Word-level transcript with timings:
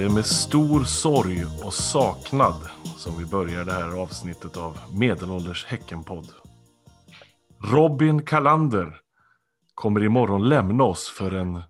Det 0.00 0.06
är 0.06 0.10
med 0.10 0.26
stor 0.26 0.84
sorg 0.84 1.44
och 1.64 1.74
saknad 1.74 2.54
som 2.96 3.18
vi 3.18 3.26
börjar 3.26 3.64
det 3.64 3.72
här 3.72 4.02
avsnittet 4.02 4.56
av 4.56 4.78
Medelålders 4.98 5.66
Häckenpodd. 5.66 6.26
Robin 7.72 8.22
Kalander 8.22 8.96
kommer 9.74 10.04
imorgon 10.04 10.48
lämna 10.48 10.84
oss 10.84 11.08
för 11.08 11.34
en 11.34 11.62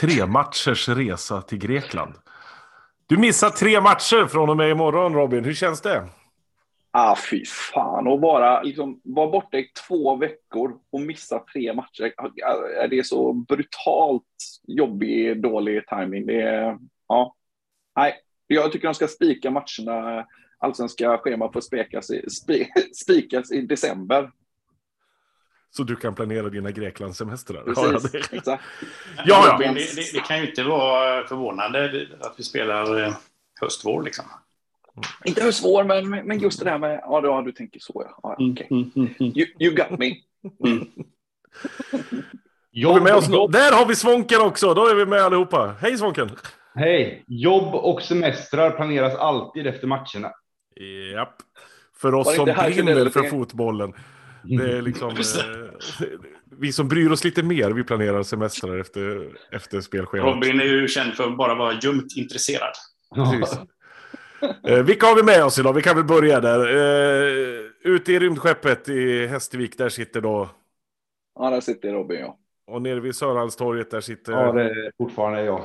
tre 0.00 0.26
matchers 0.26 0.88
resa 0.88 1.42
till 1.42 1.58
Grekland. 1.58 2.14
Du 3.06 3.16
missar 3.16 3.50
tre 3.50 3.80
matcher 3.80 4.26
från 4.26 4.50
och 4.50 4.56
med 4.56 4.70
imorgon 4.70 5.14
Robin, 5.14 5.44
hur 5.44 5.54
känns 5.54 5.80
det? 5.80 6.08
Ah, 6.90 7.16
fy 7.30 7.44
fan, 7.44 8.06
och 8.06 8.20
bara 8.20 8.62
liksom, 8.62 9.00
vara 9.04 9.30
borta 9.30 9.58
i 9.58 9.70
två 9.88 10.16
veckor 10.16 10.72
och 10.92 11.00
missa 11.00 11.38
tre 11.52 11.74
matcher. 11.74 12.12
Ah, 12.16 12.86
det 12.86 12.98
är 12.98 13.02
så 13.02 13.32
brutalt 13.32 14.22
jobbig, 14.66 15.42
dålig 15.42 15.86
timing. 15.86 16.26
Det 16.26 16.42
är, 16.42 16.78
ja, 17.08 17.34
nej, 17.96 18.14
jag 18.46 18.72
tycker 18.72 18.88
de 18.88 18.94
ska 18.94 19.08
spika 19.08 19.50
matcherna. 19.50 20.26
Allsvenska 20.58 21.18
schema 21.18 21.52
får 21.52 21.60
spikas 21.60 22.10
i, 22.10 22.24
spikas 22.94 23.52
i 23.52 23.60
december. 23.60 24.30
Så 25.70 25.82
du 25.82 25.96
kan 25.96 26.14
planera 26.14 26.48
dina 26.48 26.70
Greklandssemestrar? 26.70 27.62
Precis, 27.62 28.42
ja. 28.46 28.58
Ja, 29.26 29.46
ja. 29.46 29.58
Det, 29.58 29.74
det, 29.74 30.12
det, 30.12 30.20
kan 30.20 30.38
ju 30.38 30.48
inte 30.48 30.62
vara 30.62 31.26
förvånande 31.26 32.06
att 32.20 32.34
vi 32.36 32.44
spelar 32.44 33.02
eh, 33.02 33.14
höstvår 33.60 34.02
liksom. 34.02 34.24
Inte 35.24 35.42
höstvår, 35.42 35.84
men, 35.84 36.10
men 36.10 36.38
just 36.38 36.58
det 36.58 36.64
där 36.64 36.78
med, 36.78 37.00
ja, 37.02 37.20
du, 37.20 37.28
ja, 37.28 37.42
du 37.42 37.52
tänker 37.52 37.80
så 37.80 38.04
ja. 38.06 38.20
ja 38.22 38.50
okay. 38.52 38.66
mm, 38.70 38.90
mm, 38.96 39.14
mm, 39.20 39.32
you, 39.36 39.46
you, 39.58 39.74
got 39.74 39.98
me. 39.98 40.16
Mm. 40.64 40.88
Jobb, 42.70 43.02
med 43.02 43.14
oss. 43.14 43.26
Där 43.28 43.76
har 43.76 43.86
vi 43.86 43.96
Svånken 43.96 44.40
också, 44.40 44.74
då 44.74 44.86
är 44.86 44.94
vi 44.94 45.06
med 45.06 45.20
allihopa. 45.20 45.74
Hej 45.80 45.98
Svånken! 45.98 46.30
Hej! 46.76 47.24
Jobb 47.26 47.74
och 47.74 48.02
semestrar 48.02 48.70
planeras 48.70 49.14
alltid 49.14 49.66
efter 49.66 49.86
matcherna. 49.86 50.32
Japp. 51.14 51.34
För 52.00 52.14
oss 52.14 52.36
som 52.36 52.44
brinner 52.44 53.08
för 53.08 53.22
fotbollen. 53.22 53.92
Det 54.42 54.76
är 54.76 54.82
liksom, 54.82 55.08
eh, 55.10 56.06
vi 56.58 56.72
som 56.72 56.88
bryr 56.88 57.10
oss 57.10 57.24
lite 57.24 57.42
mer, 57.42 57.70
vi 57.70 57.84
planerar 57.84 58.22
semestrar 58.22 58.78
efter, 58.78 59.28
efter 59.52 59.80
spelschemat. 59.80 60.34
Robin 60.34 60.60
är 60.60 60.64
ju 60.64 60.88
känd 60.88 61.14
för 61.14 61.24
att 61.24 61.36
bara 61.36 61.54
vara 61.54 61.72
ljumt 61.82 62.16
intresserad. 62.16 62.72
Precis. 63.14 63.58
Eh, 64.68 64.82
vilka 64.82 65.06
har 65.06 65.16
vi 65.16 65.22
med 65.22 65.44
oss 65.44 65.58
idag? 65.58 65.72
Vi 65.72 65.82
kan 65.82 65.96
väl 65.96 66.04
börja 66.04 66.40
där. 66.40 66.60
Eh, 66.60 67.60
ute 67.80 68.12
i 68.12 68.18
rymdskeppet 68.18 68.88
i 68.88 69.26
Hästvik, 69.26 69.78
där 69.78 69.88
sitter 69.88 70.20
då... 70.20 70.50
Ja, 71.38 71.50
där 71.50 71.60
sitter 71.60 71.92
Robin, 71.92 72.20
ja. 72.20 72.38
Och 72.66 72.82
nere 72.82 73.00
vid 73.00 73.16
Sörlandstorget, 73.16 73.90
där 73.90 74.00
sitter... 74.00 74.32
Ja, 74.32 74.52
det 74.52 74.62
är 74.62 74.92
fortfarande 74.98 75.44
jag. 75.44 75.64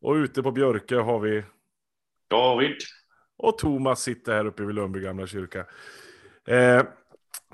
Och 0.00 0.14
ute 0.14 0.42
på 0.42 0.52
Björke 0.52 0.96
har 0.96 1.20
vi... 1.20 1.44
David. 2.28 2.76
Och 3.38 3.58
Thomas 3.58 4.02
sitter 4.02 4.32
här 4.32 4.46
uppe 4.46 4.62
vid 4.62 4.74
Lundby 4.74 5.00
gamla 5.00 5.26
kyrka. 5.26 5.66
Eh, 6.46 6.82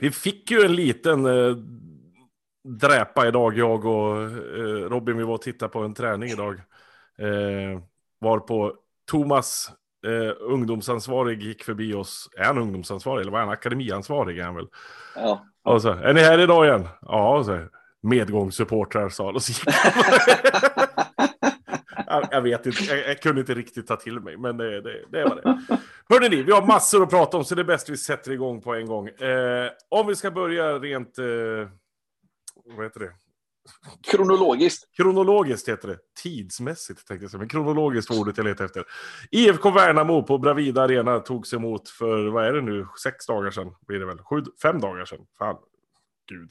vi 0.01 0.11
fick 0.11 0.51
ju 0.51 0.63
en 0.63 0.75
liten 0.75 1.27
eh, 1.27 1.57
dräpa 2.65 3.29
idag, 3.29 3.59
jag 3.59 3.85
och 3.85 4.23
eh, 4.23 4.89
Robin. 4.89 5.17
Vi 5.17 5.25
var 5.25 5.35
och 5.35 5.43
tittade 5.43 5.73
på 5.73 5.81
en 5.81 5.95
träning 5.95 6.31
idag. 6.31 6.55
Eh, 7.19 7.81
var 8.19 8.39
på 8.39 8.75
Thomas 9.11 9.71
eh, 10.07 10.35
ungdomsansvarig 10.41 11.43
gick 11.43 11.65
förbi 11.65 11.95
oss. 11.95 12.31
Är 12.37 12.45
han 12.45 12.59
ungdomsansvarig 12.59 13.21
eller 13.21 13.33
var 13.33 13.41
han 13.41 13.49
akademiansvarig? 13.49 14.39
Är 14.39 14.45
han 14.45 14.55
väl? 14.55 14.69
Ja. 15.15 15.47
Och 15.63 15.83
så, 15.83 15.89
är 15.89 16.13
ni 16.15 16.21
här 16.21 16.39
idag 16.39 16.67
igen? 16.67 16.89
Ja, 17.01 17.45
så, 17.45 17.61
medgångssupportrar 18.03 19.09
sa 19.09 19.33
och 19.33 19.43
så 19.43 19.53
gick 19.53 19.75
jag, 22.21 22.29
jag 22.33 22.43
vet 22.43 22.67
inte, 22.67 22.85
jag, 22.85 23.09
jag, 23.09 23.21
kunde 23.23 23.41
inte 23.41 23.55
riktigt 23.55 23.87
ta 23.87 23.97
till 23.97 24.21
mig, 24.21 24.37
men 24.37 24.57
det, 24.57 24.81
det, 24.81 25.05
det 25.11 25.25
var 25.25 25.37
det. 25.37 25.79
Hörrni 26.09 26.29
ni, 26.29 26.43
vi 26.43 26.53
har 26.53 26.67
massor 26.67 27.03
att 27.03 27.11
prata 27.11 27.37
om, 27.37 27.45
så 27.45 27.55
det 27.55 27.63
är 27.63 27.65
bäst 27.65 27.89
vi 27.89 27.97
sätter 27.97 28.33
igång 28.33 28.61
på 28.61 28.75
en 28.75 28.87
gång. 28.87 29.09
Eh, 29.09 29.71
om 29.89 30.07
vi 30.07 30.17
ska 30.17 30.31
börja 30.31 30.79
rent, 30.79 31.19
eh, 31.19 31.25
vad 32.77 32.85
heter 32.85 33.01
det? 33.01 33.13
Kronologiskt. 34.11 34.97
Kronologiskt 34.97 35.69
heter 35.69 35.89
det. 35.89 35.99
Tidsmässigt 36.23 37.07
tänkte 37.09 37.25
jag 37.25 37.31
säga, 37.31 37.39
men 37.39 37.49
kronologiskt 37.49 38.11
var 38.11 38.21
ordet 38.21 38.37
jag 38.37 38.45
letade 38.45 38.65
efter. 38.65 38.85
IFK 39.31 39.71
Värnamo 39.71 40.23
på 40.23 40.39
Bravida 40.39 40.83
Arena 40.83 41.21
togs 41.21 41.53
emot 41.53 41.89
för, 41.89 42.27
vad 42.27 42.47
är 42.47 42.53
det 42.53 42.63
nu, 42.63 42.87
sex 43.03 43.27
dagar 43.27 43.51
sedan 43.51 43.75
blir 43.87 43.99
det 43.99 44.07
väl? 44.07 44.19
Sju, 44.19 44.43
fem 44.63 44.81
dagar 44.81 45.05
sedan. 45.05 45.27
Fan, 45.39 45.57
gud. 46.29 46.51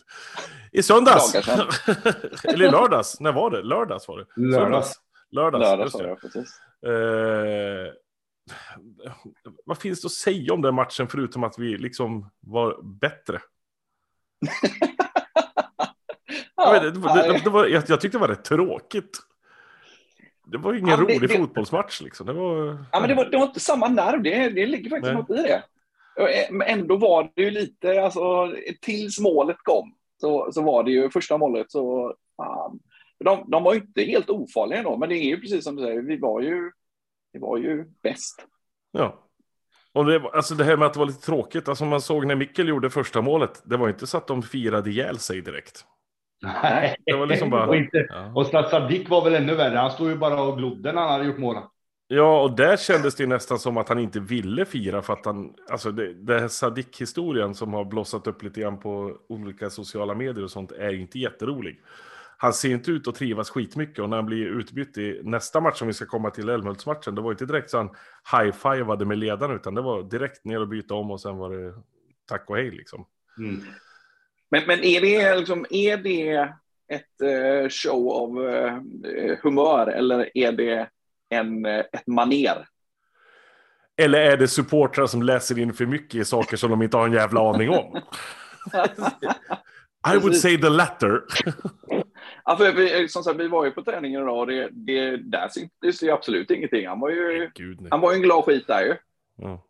I 0.72 0.84
söndags. 0.84 1.36
Eller 2.44 2.72
lördags. 2.72 3.20
När 3.20 3.32
var 3.32 3.52
det? 3.52 3.62
Lördags 3.62 4.08
var 4.08 4.18
det. 4.18 4.42
Lördags. 4.42 4.94
Lördags, 5.32 5.62
Lördags 5.62 5.94
var 5.94 6.04
det, 6.04 6.16
precis. 6.16 6.60
Eh, 6.86 7.94
vad 9.66 9.78
finns 9.78 10.02
det 10.02 10.06
att 10.06 10.12
säga 10.12 10.54
om 10.54 10.62
den 10.62 10.76
matchen 10.76 11.08
förutom 11.08 11.44
att 11.44 11.60
vi 11.60 11.78
liksom 11.78 12.30
var 12.40 12.82
bättre? 12.84 13.42
ja, 16.56 16.80
det, 16.80 16.92
det, 16.92 17.42
det, 17.44 17.50
var, 17.50 17.66
jag, 17.66 17.84
jag 17.88 18.02
tyckte 18.02 18.18
det 18.18 18.22
var 18.22 18.28
rätt 18.28 18.44
tråkigt. 18.44 19.20
Det 20.46 20.58
var 20.58 20.74
ingen 20.74 20.90
ja, 20.90 20.98
rolig 20.98 21.32
fotbollsmatch 21.38 22.02
liksom. 22.02 22.26
Det 22.26 22.34
var, 22.34 22.86
ja, 22.92 23.00
men 23.00 23.10
det 23.10 23.16
var, 23.16 23.26
det 23.26 23.38
var 23.38 23.46
inte 23.46 23.60
samma 23.60 23.88
nerv. 23.88 24.24
Det, 24.24 24.50
det 24.50 24.66
ligger 24.66 24.90
faktiskt 24.90 25.14
Nej. 25.14 25.16
något 25.16 25.30
i 25.30 25.44
det. 25.44 25.64
Men 26.52 26.68
ändå 26.68 26.98
var 26.98 27.32
det 27.36 27.42
ju 27.42 27.52
lite, 27.52 28.04
alltså 28.04 28.54
tills 28.82 29.20
målet 29.20 29.58
kom 29.64 29.96
så, 30.22 30.52
så 30.52 30.62
var 30.62 30.84
det 30.84 30.92
ju 30.92 31.10
första 31.10 31.38
målet 31.38 31.72
så 31.72 32.16
fan. 32.38 32.80
De, 33.26 33.50
de 33.52 33.64
var 33.64 33.74
ju 33.74 33.80
inte 33.80 34.02
helt 34.02 34.30
ofarliga 34.30 34.84
då, 34.84 34.98
men 34.98 35.10
det 35.10 35.16
är 35.16 35.26
ju 35.26 35.42
precis 35.42 35.64
som 35.64 35.76
du 35.76 35.84
säger, 35.84 36.02
vi 36.02 36.18
var 36.18 36.42
ju, 36.42 36.72
vi 37.34 37.40
var 37.40 37.58
ju 37.58 37.86
bäst. 38.04 38.46
Ja. 38.92 39.22
Och 39.94 40.06
det, 40.06 40.22
alltså 40.34 40.56
det 40.56 40.64
här 40.64 40.78
med 40.78 40.86
att 40.86 40.94
det 40.94 41.00
var 41.00 41.08
lite 41.08 41.26
tråkigt, 41.26 41.70
alltså 41.70 41.86
man 41.86 42.02
såg 42.02 42.26
när 42.26 42.36
Mikkel 42.36 42.68
gjorde 42.68 42.90
första 42.90 43.22
målet, 43.22 43.62
det 43.66 43.78
var 43.78 43.90
inte 43.90 44.08
så 44.08 44.18
att 44.18 44.28
de 44.28 44.44
firade 44.44 44.90
ihjäl 44.90 45.20
sig 45.20 45.42
direkt. 45.42 45.86
Nej, 46.64 46.96
det 47.06 47.14
var 47.14 47.26
liksom 47.26 47.50
bara, 47.50 47.68
och, 47.68 47.76
inte, 47.76 48.08
ja. 48.10 48.32
och 48.36 48.46
Sadik 48.46 49.10
var 49.10 49.24
väl 49.24 49.36
ännu 49.36 49.56
värre, 49.56 49.78
han 49.78 49.92
stod 49.92 50.10
ju 50.10 50.16
bara 50.16 50.42
och 50.42 50.58
glodde 50.58 50.92
när 50.92 51.02
han 51.02 51.12
hade 51.12 51.26
gjort 51.26 51.38
målen. 51.38 51.64
Ja, 52.08 52.42
och 52.42 52.56
där 52.56 52.78
kändes 52.78 53.16
det 53.16 53.28
nästan 53.28 53.60
som 53.60 53.78
att 53.78 53.90
han 53.90 54.00
inte 54.00 54.20
ville 54.20 54.66
fira 54.66 55.02
för 55.02 55.14
att 55.14 55.26
han, 55.26 55.54
alltså 55.70 55.92
det, 55.92 56.14
det 56.14 56.40
här 56.40 56.48
Sadik-historien 56.48 57.56
som 57.56 57.74
har 57.74 57.86
blossat 57.86 58.28
upp 58.28 58.44
lite 58.44 58.62
grann 58.62 58.80
på 58.80 59.18
olika 59.30 59.70
sociala 59.70 60.14
medier 60.14 60.44
och 60.44 60.52
sånt 60.52 60.72
är 60.72 60.94
inte 60.94 61.20
jätterolig. 61.20 61.82
Han 62.38 62.54
ser 62.54 62.70
inte 62.70 62.92
ut 62.92 63.08
att 63.08 63.16
trivas 63.16 63.50
skitmycket 63.50 64.00
och 64.00 64.10
när 64.10 64.18
han 64.18 64.26
blir 64.26 64.46
utbytt 64.46 64.98
i 64.98 65.22
nästa 65.24 65.62
match 65.62 65.78
som 65.78 65.88
vi 65.88 65.94
ska 65.94 66.06
komma 66.06 66.30
till, 66.30 66.50
Älmhultsmatchen, 66.50 67.16
det 67.16 67.22
var 67.22 67.32
inte 67.32 67.46
direkt 67.46 67.70
så 67.70 67.78
han 67.78 67.90
high-fivade 68.32 69.06
med 69.06 69.18
ledarna 69.18 69.54
utan 69.54 69.76
det 69.76 69.82
var 69.82 70.04
direkt 70.04 70.46
ner 70.46 70.62
och 70.62 70.68
byta 70.68 70.94
om 70.94 71.12
och 71.12 71.22
sen 71.22 71.38
var 71.38 71.50
det 71.50 71.74
tack 72.28 72.50
och 72.50 72.58
hej 72.58 72.72
liksom. 72.72 73.06
Mm. 73.38 73.64
Men, 74.52 74.64
men 74.68 74.84
är, 74.84 75.02
det, 75.02 75.36
liksom, 75.36 75.66
är 75.70 75.98
det 75.98 76.54
ett 76.88 77.22
uh, 77.24 77.70
show 77.70 78.12
av 78.12 78.38
uh, 78.38 78.80
humör 79.44 79.88
eller 79.88 80.38
är 80.38 80.52
det 80.52 80.90
en, 81.30 81.66
uh, 81.66 81.84
ett 81.92 82.08
maner? 82.08 82.68
Eller 83.98 84.20
är 84.20 84.38
det 84.38 84.48
supportrar 84.48 85.08
som 85.08 85.24
läser 85.24 85.60
in 85.60 85.74
för 85.74 85.86
mycket 85.86 86.16
i 86.16 86.26
saker 86.26 86.58
som 86.58 86.70
de 86.72 86.82
inte 86.82 86.98
har 86.98 87.08
en 87.08 87.14
jävla 87.14 87.50
aning 87.50 87.70
om? 87.70 88.02
I 90.14 90.18
would 90.18 90.36
say 90.36 90.58
the 90.58 90.70
latter. 90.70 91.24
Ja, 92.46 92.58
för 92.58 92.72
vi, 92.72 93.10
som 93.10 93.24
sagt, 93.24 93.40
vi 93.40 93.48
var 93.48 93.66
ju 93.66 93.72
på 93.72 93.84
träningen 93.84 94.22
idag 94.22 94.40
och 94.40 94.48
det, 94.48 94.70
det, 94.72 95.18
där 95.18 95.48
syntes 95.48 96.04
ju 96.04 96.12
absolut 96.12 96.52
ingenting. 96.52 96.88
Han 96.88 97.00
var 97.00 97.10
ju, 97.10 97.52
Gud, 97.56 97.88
han 97.92 98.02
var 98.02 98.12
ju 98.12 98.16
en 98.16 98.22
glad 98.22 98.46
skit 98.46 98.68
där 98.68 98.82
ju. 98.82 98.96
Ja. 99.38 99.66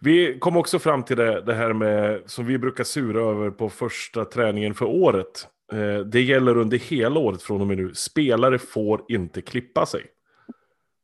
Vi 0.00 0.38
kom 0.38 0.56
också 0.56 0.78
fram 0.78 1.02
till 1.02 1.16
det, 1.16 1.40
det 1.40 1.54
här 1.54 1.72
med, 1.72 2.22
som 2.26 2.46
vi 2.46 2.58
brukar 2.58 2.84
sura 2.84 3.20
över 3.20 3.50
på 3.50 3.68
första 3.68 4.24
träningen 4.24 4.74
för 4.74 4.86
året. 4.86 5.48
Eh, 5.72 5.98
det 5.98 6.20
gäller 6.20 6.56
under 6.56 6.78
hela 6.78 7.20
året 7.20 7.42
från 7.42 7.60
och 7.60 7.66
med 7.66 7.76
nu. 7.76 7.94
Spelare 7.94 8.58
får 8.58 9.04
inte 9.08 9.42
klippa 9.42 9.86
sig. 9.86 10.06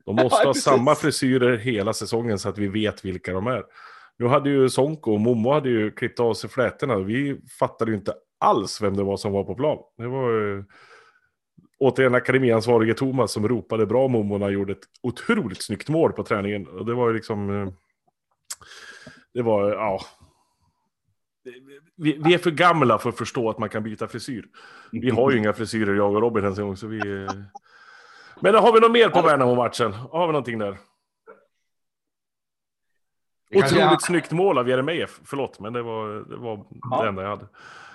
De 0.04 0.16
måste 0.22 0.42
ja, 0.42 0.46
ha 0.46 0.54
samma 0.54 0.94
frisyrer 0.94 1.56
hela 1.56 1.92
säsongen 1.92 2.38
så 2.38 2.48
att 2.48 2.58
vi 2.58 2.68
vet 2.68 3.04
vilka 3.04 3.32
de 3.32 3.46
är. 3.46 3.64
Nu 4.18 4.26
hade 4.26 4.50
ju 4.50 4.68
Sonko 4.68 5.12
och 5.12 5.20
Momo 5.20 5.52
hade 5.52 5.68
ju 5.68 5.90
klippt 5.90 6.20
av 6.20 6.34
sig 6.34 6.50
flätorna. 6.50 6.98
Vi 6.98 7.40
fattade 7.58 7.90
ju 7.90 7.96
inte 7.96 8.14
alls 8.40 8.82
vem 8.82 8.96
det 8.96 9.02
var 9.02 9.16
som 9.16 9.32
var 9.32 9.44
på 9.44 9.54
plan. 9.54 9.78
Det 9.98 10.06
var 10.06 10.56
eh, 10.56 10.64
återigen 11.82 12.14
akademiansvarige 12.14 12.94
Thomas 12.94 13.32
som 13.32 13.48
ropade 13.48 13.86
bra 13.86 14.08
Momo 14.08 14.38
när 14.38 14.46
han 14.46 14.54
gjorde 14.54 14.72
ett 14.72 14.86
otroligt 15.02 15.62
snyggt 15.62 15.88
mål 15.88 16.12
på 16.12 16.24
träningen. 16.24 16.66
Och 16.66 16.86
det 16.86 16.94
var 16.94 17.08
ju 17.08 17.14
liksom... 17.14 17.50
Eh, 17.50 17.68
det 19.34 19.42
var, 19.42 19.70
ja... 19.70 20.00
Vi, 21.96 22.18
vi, 22.24 22.34
är 22.34 22.38
för 22.38 22.50
gamla 22.50 22.98
för 22.98 23.08
att 23.08 23.18
förstå 23.18 23.50
att 23.50 23.58
man 23.58 23.68
kan 23.68 23.82
byta 23.82 24.08
frisyr. 24.08 24.44
Vi 24.92 25.10
har 25.10 25.30
ju 25.30 25.38
inga 25.38 25.52
frisyrer, 25.52 25.94
jag 25.94 26.14
och 26.14 26.20
Robin 26.20 26.44
ens 26.44 26.58
en 26.58 26.66
gång, 26.66 26.76
så 26.76 26.86
vi... 26.86 26.98
Eh, 26.98 27.30
Men 28.40 28.54
har 28.54 28.72
vi 28.72 28.80
något 28.80 28.92
mer 28.92 29.08
på 29.08 29.22
Värnamo-matchen? 29.22 29.92
Har 29.92 30.26
vi 30.26 30.32
någonting 30.32 30.58
där? 30.58 30.78
Otroligt 33.54 33.76
jag... 33.76 34.02
snyggt 34.02 34.32
mål 34.32 34.58
av 34.58 34.68
Jeremejeff. 34.68 35.20
Förlåt, 35.24 35.60
men 35.60 35.72
det 35.72 35.82
var, 35.82 36.30
det 36.30 36.36
var 36.36 36.66
ja. 36.90 37.02
det 37.02 37.08
enda 37.08 37.22
jag 37.22 37.30
hade. 37.30 37.46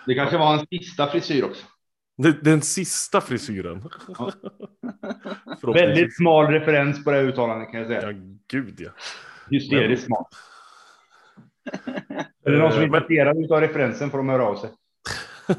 Det 0.06 0.16
kanske 0.16 0.38
var 0.38 0.46
hans 0.46 0.70
sista 0.70 1.08
frisyr 1.08 1.44
också. 1.44 1.66
Den 2.42 2.62
sista 2.62 3.22
frisyren. 3.22 3.90
Ja. 4.18 4.32
Väldigt 5.74 6.16
smal 6.16 6.48
referens 6.48 7.04
på 7.04 7.12
det 7.12 7.22
uttalandet 7.22 7.72
kan 7.72 7.80
jag 7.80 7.88
säga. 7.88 8.12
Ja, 8.12 8.18
gud 8.48 8.76
ja. 8.78 8.90
Hysteriskt 9.50 10.06
smal. 10.06 10.26
Är 12.46 12.52
det 12.52 12.58
någon 12.58 12.72
som 12.72 12.82
är 12.82 12.86
intresserad 12.86 13.52
av 13.52 13.62
referensen 13.62 14.10
får 14.10 14.18
de 14.18 14.30
höra 14.30 14.46
av 14.46 14.56
sig. 14.56 14.70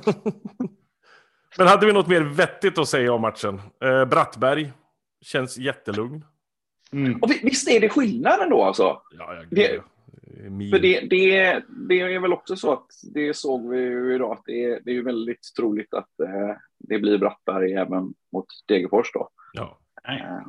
Men 1.58 1.66
hade 1.66 1.86
vi 1.86 1.92
något 1.92 2.08
mer 2.08 2.20
vettigt 2.20 2.78
att 2.78 2.88
säga 2.88 3.12
om 3.12 3.20
matchen? 3.20 3.60
Eh, 3.84 4.04
Brattberg 4.04 4.72
känns 5.22 5.58
jättelugn. 5.58 6.24
Mm. 6.92 7.22
Och 7.22 7.30
visst 7.42 7.68
är 7.68 7.80
det 7.80 7.88
skillnad 7.88 8.40
ändå 8.40 8.62
alltså? 8.62 9.02
Ja, 9.18 9.34
jag 9.50 9.82
det, 10.28 10.70
för 10.70 10.78
det, 10.78 11.00
det, 11.00 11.62
det 11.88 12.00
är 12.00 12.20
väl 12.20 12.32
också 12.32 12.56
så 12.56 12.72
att 12.72 12.86
det 13.14 13.34
såg 13.34 13.68
vi 13.68 13.78
ju 13.78 14.14
idag 14.14 14.32
att 14.32 14.42
det 14.44 14.64
är, 14.64 14.80
det 14.84 14.96
är 14.96 15.02
väldigt 15.02 15.54
troligt 15.56 15.94
att 15.94 16.20
eh, 16.20 16.56
det 16.78 16.98
blir 16.98 17.18
Brattberg 17.18 17.74
även 17.74 18.14
mot 18.32 18.46
Degerfors 18.66 19.12
då. 19.12 19.28
Ja. 19.52 19.78
Eh, 20.08 20.40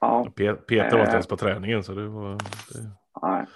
ja. 0.00 0.32
Peter 0.36 0.92
var 0.92 1.00
inte 1.00 1.12
ens 1.12 1.26
på 1.26 1.36
träningen 1.36 1.84
så 1.84 1.94
det 1.94 2.08
var... 2.08 2.32
Det... 2.72 2.90
Nej. 3.22 3.46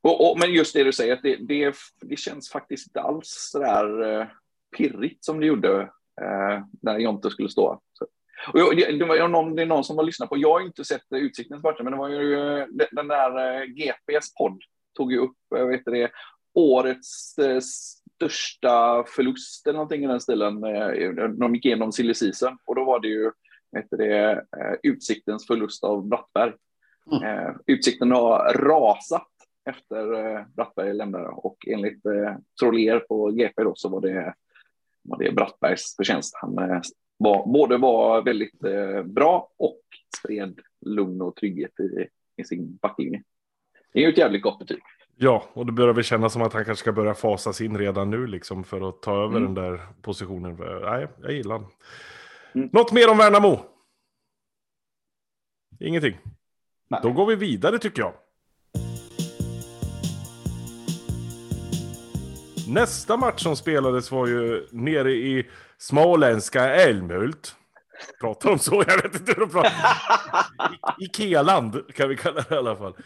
Och, 0.00 0.30
och, 0.30 0.38
men 0.38 0.52
just 0.52 0.74
det 0.74 0.84
du 0.84 0.92
säger, 0.92 1.12
att 1.12 1.22
det, 1.22 1.36
det, 1.36 1.74
det 2.00 2.16
känns 2.16 2.50
faktiskt 2.50 2.86
inte 2.88 3.00
alls 3.00 3.48
så 3.52 3.58
där 3.58 4.20
eh, 4.20 4.26
pirrigt 4.76 5.24
som 5.24 5.40
det 5.40 5.46
gjorde 5.46 5.80
eh, 6.22 6.64
när 6.82 6.98
Jonte 6.98 7.30
skulle 7.30 7.48
stå. 7.48 7.80
Och 8.52 8.60
jag, 8.60 8.98
det, 8.98 9.04
var 9.04 9.28
någon, 9.28 9.56
det 9.56 9.62
är 9.62 9.66
någon 9.66 9.84
som 9.84 9.96
har 9.96 10.04
lyssnat 10.04 10.28
på, 10.28 10.36
jag 10.38 10.52
har 10.52 10.60
inte 10.60 10.84
sett 10.84 11.02
Utsiktens 11.10 11.62
matcher, 11.62 11.82
men 11.82 11.92
det 11.92 11.98
var 11.98 12.08
ju 12.08 12.58
eh, 12.58 12.66
den 12.92 13.08
där 13.08 13.60
eh, 13.60 13.66
GPs 13.66 14.34
podd 14.34 14.62
tog 14.96 15.12
ju 15.12 15.18
upp, 15.18 15.36
jag 15.50 15.66
vet 15.66 15.84
det, 15.84 16.10
årets 16.54 17.38
eh, 17.38 17.60
största 17.60 19.04
förlust 19.06 19.66
eller 19.66 19.76
någonting 19.76 20.04
i 20.04 20.06
den 20.06 20.20
stilen. 20.20 20.60
De 21.38 21.54
gick 21.54 21.64
igenom 21.64 21.92
silly 21.92 22.14
season 22.14 22.58
och 22.66 22.74
då 22.74 22.84
var 22.84 23.00
det 23.00 23.08
ju 23.08 23.30
heter 23.76 23.96
det, 23.96 24.44
Utsiktens 24.82 25.46
förlust 25.46 25.84
av 25.84 26.08
Brattberg. 26.08 26.52
Mm. 27.12 27.54
Utsikten 27.66 28.10
har 28.10 28.54
rasat 28.54 29.28
efter 29.70 30.06
Brattberg 30.56 30.94
lämnade 30.94 31.28
och 31.28 31.56
enligt 31.66 32.02
Trollér 32.60 32.98
på 32.98 33.30
GP 33.30 33.62
då 33.62 33.72
så 33.74 33.88
var 33.88 34.00
det, 34.00 34.34
var 35.02 35.18
det 35.18 35.32
Brattbergs 35.32 35.96
förtjänst. 35.96 36.34
Han 36.36 36.82
var, 37.24 37.46
både 37.46 37.76
var 37.76 38.22
väldigt 38.22 38.64
eh, 38.64 39.02
bra 39.02 39.50
och 39.56 39.80
spred 40.18 40.60
lugn 40.86 41.22
och 41.22 41.36
trygghet 41.36 41.80
i, 41.80 42.08
i 42.42 42.44
sin 42.44 42.76
backlinje. 42.82 43.22
Det 43.92 43.98
är 43.98 44.02
ju 44.02 44.08
ett 44.08 44.18
jävligt 44.18 44.42
gott 44.42 44.58
betyg. 44.58 44.82
Ja, 45.16 45.44
och 45.52 45.66
det 45.66 45.72
börjar 45.72 45.94
väl 45.94 46.04
kännas 46.04 46.32
som 46.32 46.42
att 46.42 46.52
han 46.52 46.64
kanske 46.64 46.82
ska 46.82 46.92
börja 46.92 47.14
fasas 47.14 47.60
in 47.60 47.78
redan 47.78 48.10
nu 48.10 48.26
liksom 48.26 48.64
för 48.64 48.88
att 48.88 49.02
ta 49.02 49.24
över 49.24 49.36
mm. 49.36 49.54
den 49.54 49.64
där 49.64 49.80
positionen. 50.02 50.56
Nej, 50.82 51.08
jag 51.22 51.32
gillar 51.32 51.54
honom. 51.54 51.70
Mm. 52.54 52.68
Något 52.72 52.92
mer 52.92 53.10
om 53.10 53.18
Värnamo? 53.18 53.60
Ingenting? 55.80 56.18
Nej. 56.88 57.00
Då 57.02 57.12
går 57.12 57.26
vi 57.26 57.34
vidare 57.34 57.78
tycker 57.78 58.02
jag. 58.02 58.12
Nästa 62.74 63.16
match 63.16 63.42
som 63.42 63.56
spelades 63.56 64.10
var 64.10 64.26
ju 64.26 64.66
nere 64.70 65.12
i 65.12 65.46
småländska 65.78 66.64
Älmhult. 66.74 67.56
Pratar 68.20 68.50
de 68.50 68.58
så? 68.58 68.84
Jag 68.86 69.02
vet 69.02 69.14
inte 69.14 69.32
hur 69.32 69.40
de 69.40 69.50
pratar. 69.50 69.72
Ikealand 70.98 71.94
kan 71.94 72.08
vi 72.08 72.16
kalla 72.16 72.44
det 72.48 72.54
i 72.54 72.58
alla 72.58 72.76
fall. 72.76 72.96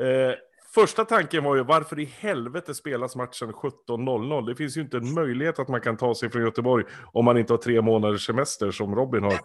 Eh, 0.00 0.34
första 0.74 1.04
tanken 1.04 1.44
var 1.44 1.56
ju 1.56 1.64
varför 1.64 1.98
i 1.98 2.04
helvete 2.04 2.74
spelas 2.74 3.16
matchen 3.16 3.52
17.00? 3.52 4.46
Det 4.46 4.56
finns 4.56 4.76
ju 4.76 4.80
inte 4.80 4.96
en 4.96 5.14
möjlighet 5.14 5.58
att 5.58 5.68
man 5.68 5.80
kan 5.80 5.96
ta 5.96 6.14
sig 6.14 6.30
från 6.30 6.42
Göteborg 6.42 6.84
om 7.12 7.24
man 7.24 7.38
inte 7.38 7.52
har 7.52 7.58
tre 7.58 7.80
månaders 7.80 8.26
semester 8.26 8.70
som 8.70 8.94
Robin 8.94 9.22
har. 9.22 9.40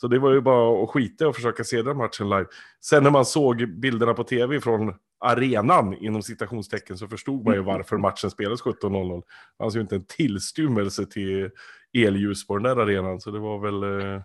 Så 0.00 0.08
det 0.08 0.18
var 0.18 0.32
ju 0.32 0.40
bara 0.40 0.84
att 0.84 0.90
skita 0.90 1.28
och 1.28 1.34
försöka 1.34 1.64
se 1.64 1.82
den 1.82 1.96
matchen 1.96 2.28
live. 2.28 2.46
Sen 2.84 3.02
när 3.02 3.10
man 3.10 3.24
såg 3.24 3.68
bilderna 3.80 4.14
på 4.14 4.24
tv 4.24 4.60
från 4.60 4.94
arenan 5.20 5.94
inom 5.94 6.22
citationstecken 6.22 6.98
så 6.98 7.08
förstod 7.08 7.44
man 7.44 7.54
ju 7.54 7.60
varför 7.60 7.96
matchen 7.98 8.30
spelades 8.30 8.62
17.00. 8.62 9.16
Det 9.20 9.24
fanns 9.58 9.76
ju 9.76 9.80
inte 9.80 9.94
en 9.94 10.04
tillstymmelse 10.04 11.06
till 11.06 11.50
elljus 11.92 12.46
på 12.46 12.58
den 12.58 12.62
där 12.62 12.82
arenan, 12.82 13.20
så 13.20 13.30
det 13.30 13.38
var 13.38 13.58
väl... 13.58 14.00
Eh, 14.00 14.22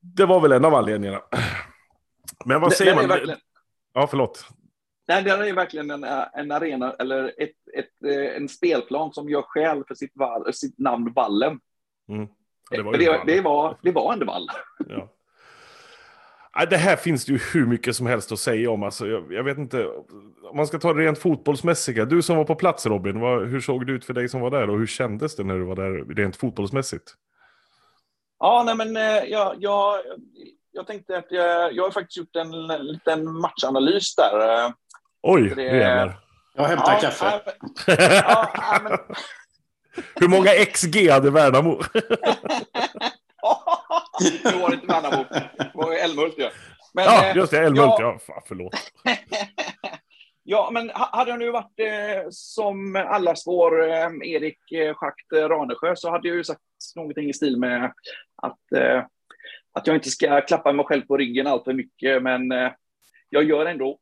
det 0.00 0.26
var 0.26 0.40
väl 0.40 0.52
en 0.52 0.64
av 0.64 0.74
anledningarna. 0.74 1.20
Men 2.44 2.60
vad 2.60 2.72
säger 2.72 2.94
man? 2.94 3.36
Ja, 3.94 4.06
förlåt. 4.06 4.48
Nej, 5.08 5.22
det 5.22 5.30
är 5.30 5.52
verkligen 5.52 5.90
en, 5.90 6.04
en 6.34 6.52
arena 6.52 6.94
eller 6.98 7.32
ett, 7.38 7.50
ett, 7.74 8.04
eh, 8.04 8.36
en 8.36 8.48
spelplan 8.48 9.12
som 9.12 9.28
gör 9.28 9.42
skäl 9.42 9.84
för 9.88 9.94
sitt, 9.94 10.12
val, 10.14 10.54
sitt 10.54 10.78
namn 10.78 11.12
Vallen. 11.12 11.60
Mm. 12.08 12.28
Det, 12.70 12.82
var 12.82 12.92
det, 12.92 13.22
det, 13.26 13.40
var, 13.40 13.78
det 13.82 13.92
var 13.92 14.12
en 14.12 14.26
vall. 14.26 14.48
Ja. 14.88 15.08
Det 16.70 16.76
här 16.76 16.96
finns 16.96 17.24
det 17.24 17.32
ju 17.32 17.38
hur 17.52 17.66
mycket 17.66 17.96
som 17.96 18.06
helst 18.06 18.32
att 18.32 18.38
säga 18.38 18.70
om. 18.70 18.82
Alltså, 18.82 19.06
jag, 19.06 19.32
jag 19.32 19.44
vet 19.44 19.58
inte, 19.58 19.86
om 20.50 20.56
man 20.56 20.66
ska 20.66 20.78
ta 20.78 20.92
det 20.92 21.04
rent 21.04 21.18
fotbollsmässiga. 21.18 22.04
Du 22.04 22.22
som 22.22 22.36
var 22.36 22.44
på 22.44 22.54
plats 22.54 22.86
Robin, 22.86 23.20
vad, 23.20 23.48
hur 23.48 23.60
såg 23.60 23.86
det 23.86 23.92
ut 23.92 24.04
för 24.04 24.14
dig 24.14 24.28
som 24.28 24.40
var 24.40 24.50
där 24.50 24.70
och 24.70 24.78
hur 24.78 24.86
kändes 24.86 25.36
det 25.36 25.44
när 25.44 25.54
du 25.54 25.64
var 25.64 25.76
där 25.76 26.14
rent 26.14 26.36
fotbollsmässigt? 26.36 27.14
Ja, 28.38 28.62
nej 28.66 28.76
men 28.76 28.96
eh, 28.96 29.24
jag, 29.24 29.56
jag, 29.58 30.00
jag 30.72 30.86
tänkte 30.86 31.18
att 31.18 31.26
jag, 31.30 31.72
jag 31.72 31.84
har 31.84 31.90
faktiskt 31.90 32.16
gjort 32.16 32.36
en 32.36 32.66
liten 32.66 33.32
matchanalys 33.32 34.14
där. 34.16 34.72
Oj, 35.22 35.52
det 35.56 35.62
jävlar. 35.62 36.18
Jag 36.54 36.64
hämtar 36.64 36.92
ja, 36.92 37.00
kaffe. 37.00 37.40
Ja, 37.86 38.50
ja, 38.54 38.80
men... 38.82 38.98
Hur 40.14 40.28
många 40.28 40.50
XG 40.50 41.10
hade 41.10 41.30
Värnamo? 41.30 41.82
det 44.42 44.56
var 44.62 44.74
inte 44.74 44.86
Värnamo. 44.86 45.24
Det 45.30 45.70
var 45.74 45.92
Älmhult 45.92 46.34
ja. 46.36 46.50
Men, 46.94 47.04
ja, 47.04 47.26
eh, 47.26 47.36
just 47.36 47.50
det. 47.50 47.58
Älmhult, 47.58 47.94
ja. 47.98 48.00
ja. 48.00 48.18
Fan, 48.18 48.42
förlåt. 48.46 48.92
ja, 50.42 50.70
men 50.72 50.90
hade 50.94 51.30
jag 51.30 51.38
nu 51.38 51.50
varit 51.50 51.80
eh, 51.80 52.26
som 52.30 52.96
allas 52.96 53.46
vår 53.46 53.90
eh, 53.90 54.08
Erik 54.22 54.72
eh, 54.72 54.94
Schakt 54.94 55.32
eh, 55.32 55.48
Ranesjö 55.48 55.96
så 55.96 56.10
hade 56.10 56.28
jag 56.28 56.36
ju 56.36 56.44
sagt 56.44 56.60
någonting 56.96 57.28
i 57.28 57.32
stil 57.32 57.58
med 57.58 57.92
att, 58.42 58.72
eh, 58.76 59.04
att 59.72 59.86
jag 59.86 59.96
inte 59.96 60.10
ska 60.10 60.40
klappa 60.40 60.72
mig 60.72 60.84
själv 60.86 61.02
på 61.02 61.16
ryggen 61.16 61.46
allt 61.46 61.64
för 61.64 61.72
mycket, 61.72 62.22
men 62.22 62.52
eh, 62.52 62.70
jag 63.30 63.44
gör 63.44 63.66
ändå 63.66 63.98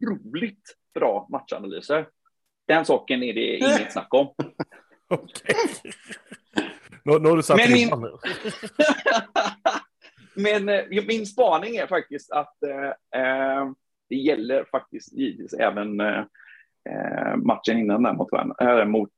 otroligt 0.00 0.76
bra 0.94 1.26
matchanalyser. 1.30 2.08
Den 2.66 2.84
saken 2.84 3.22
är 3.22 3.34
det 3.34 3.56
inget 3.56 3.92
snack 3.92 4.14
om. 4.14 4.34
Okej. 5.08 5.56
Nu, 7.04 7.18
nu 7.18 7.28
har 7.28 7.36
du 7.36 7.42
satt 7.42 7.56
men 7.56 7.72
min... 7.72 7.90
Men 10.34 10.68
eh, 10.68 11.04
min 11.08 11.26
spaning 11.26 11.76
är 11.76 11.86
faktiskt 11.86 12.32
att 12.32 12.62
eh, 12.62 13.20
eh 13.22 13.70
det 14.08 14.16
gäller 14.16 14.64
faktiskt 14.70 15.12
givetvis 15.12 15.54
även 15.54 16.00
eh, 16.00 16.24
eh 16.90 17.36
matchen 17.36 17.78
innan 17.78 18.02
där 18.02 18.12
mot, 18.12 18.32
äh, 18.62 18.84
mot 18.84 19.12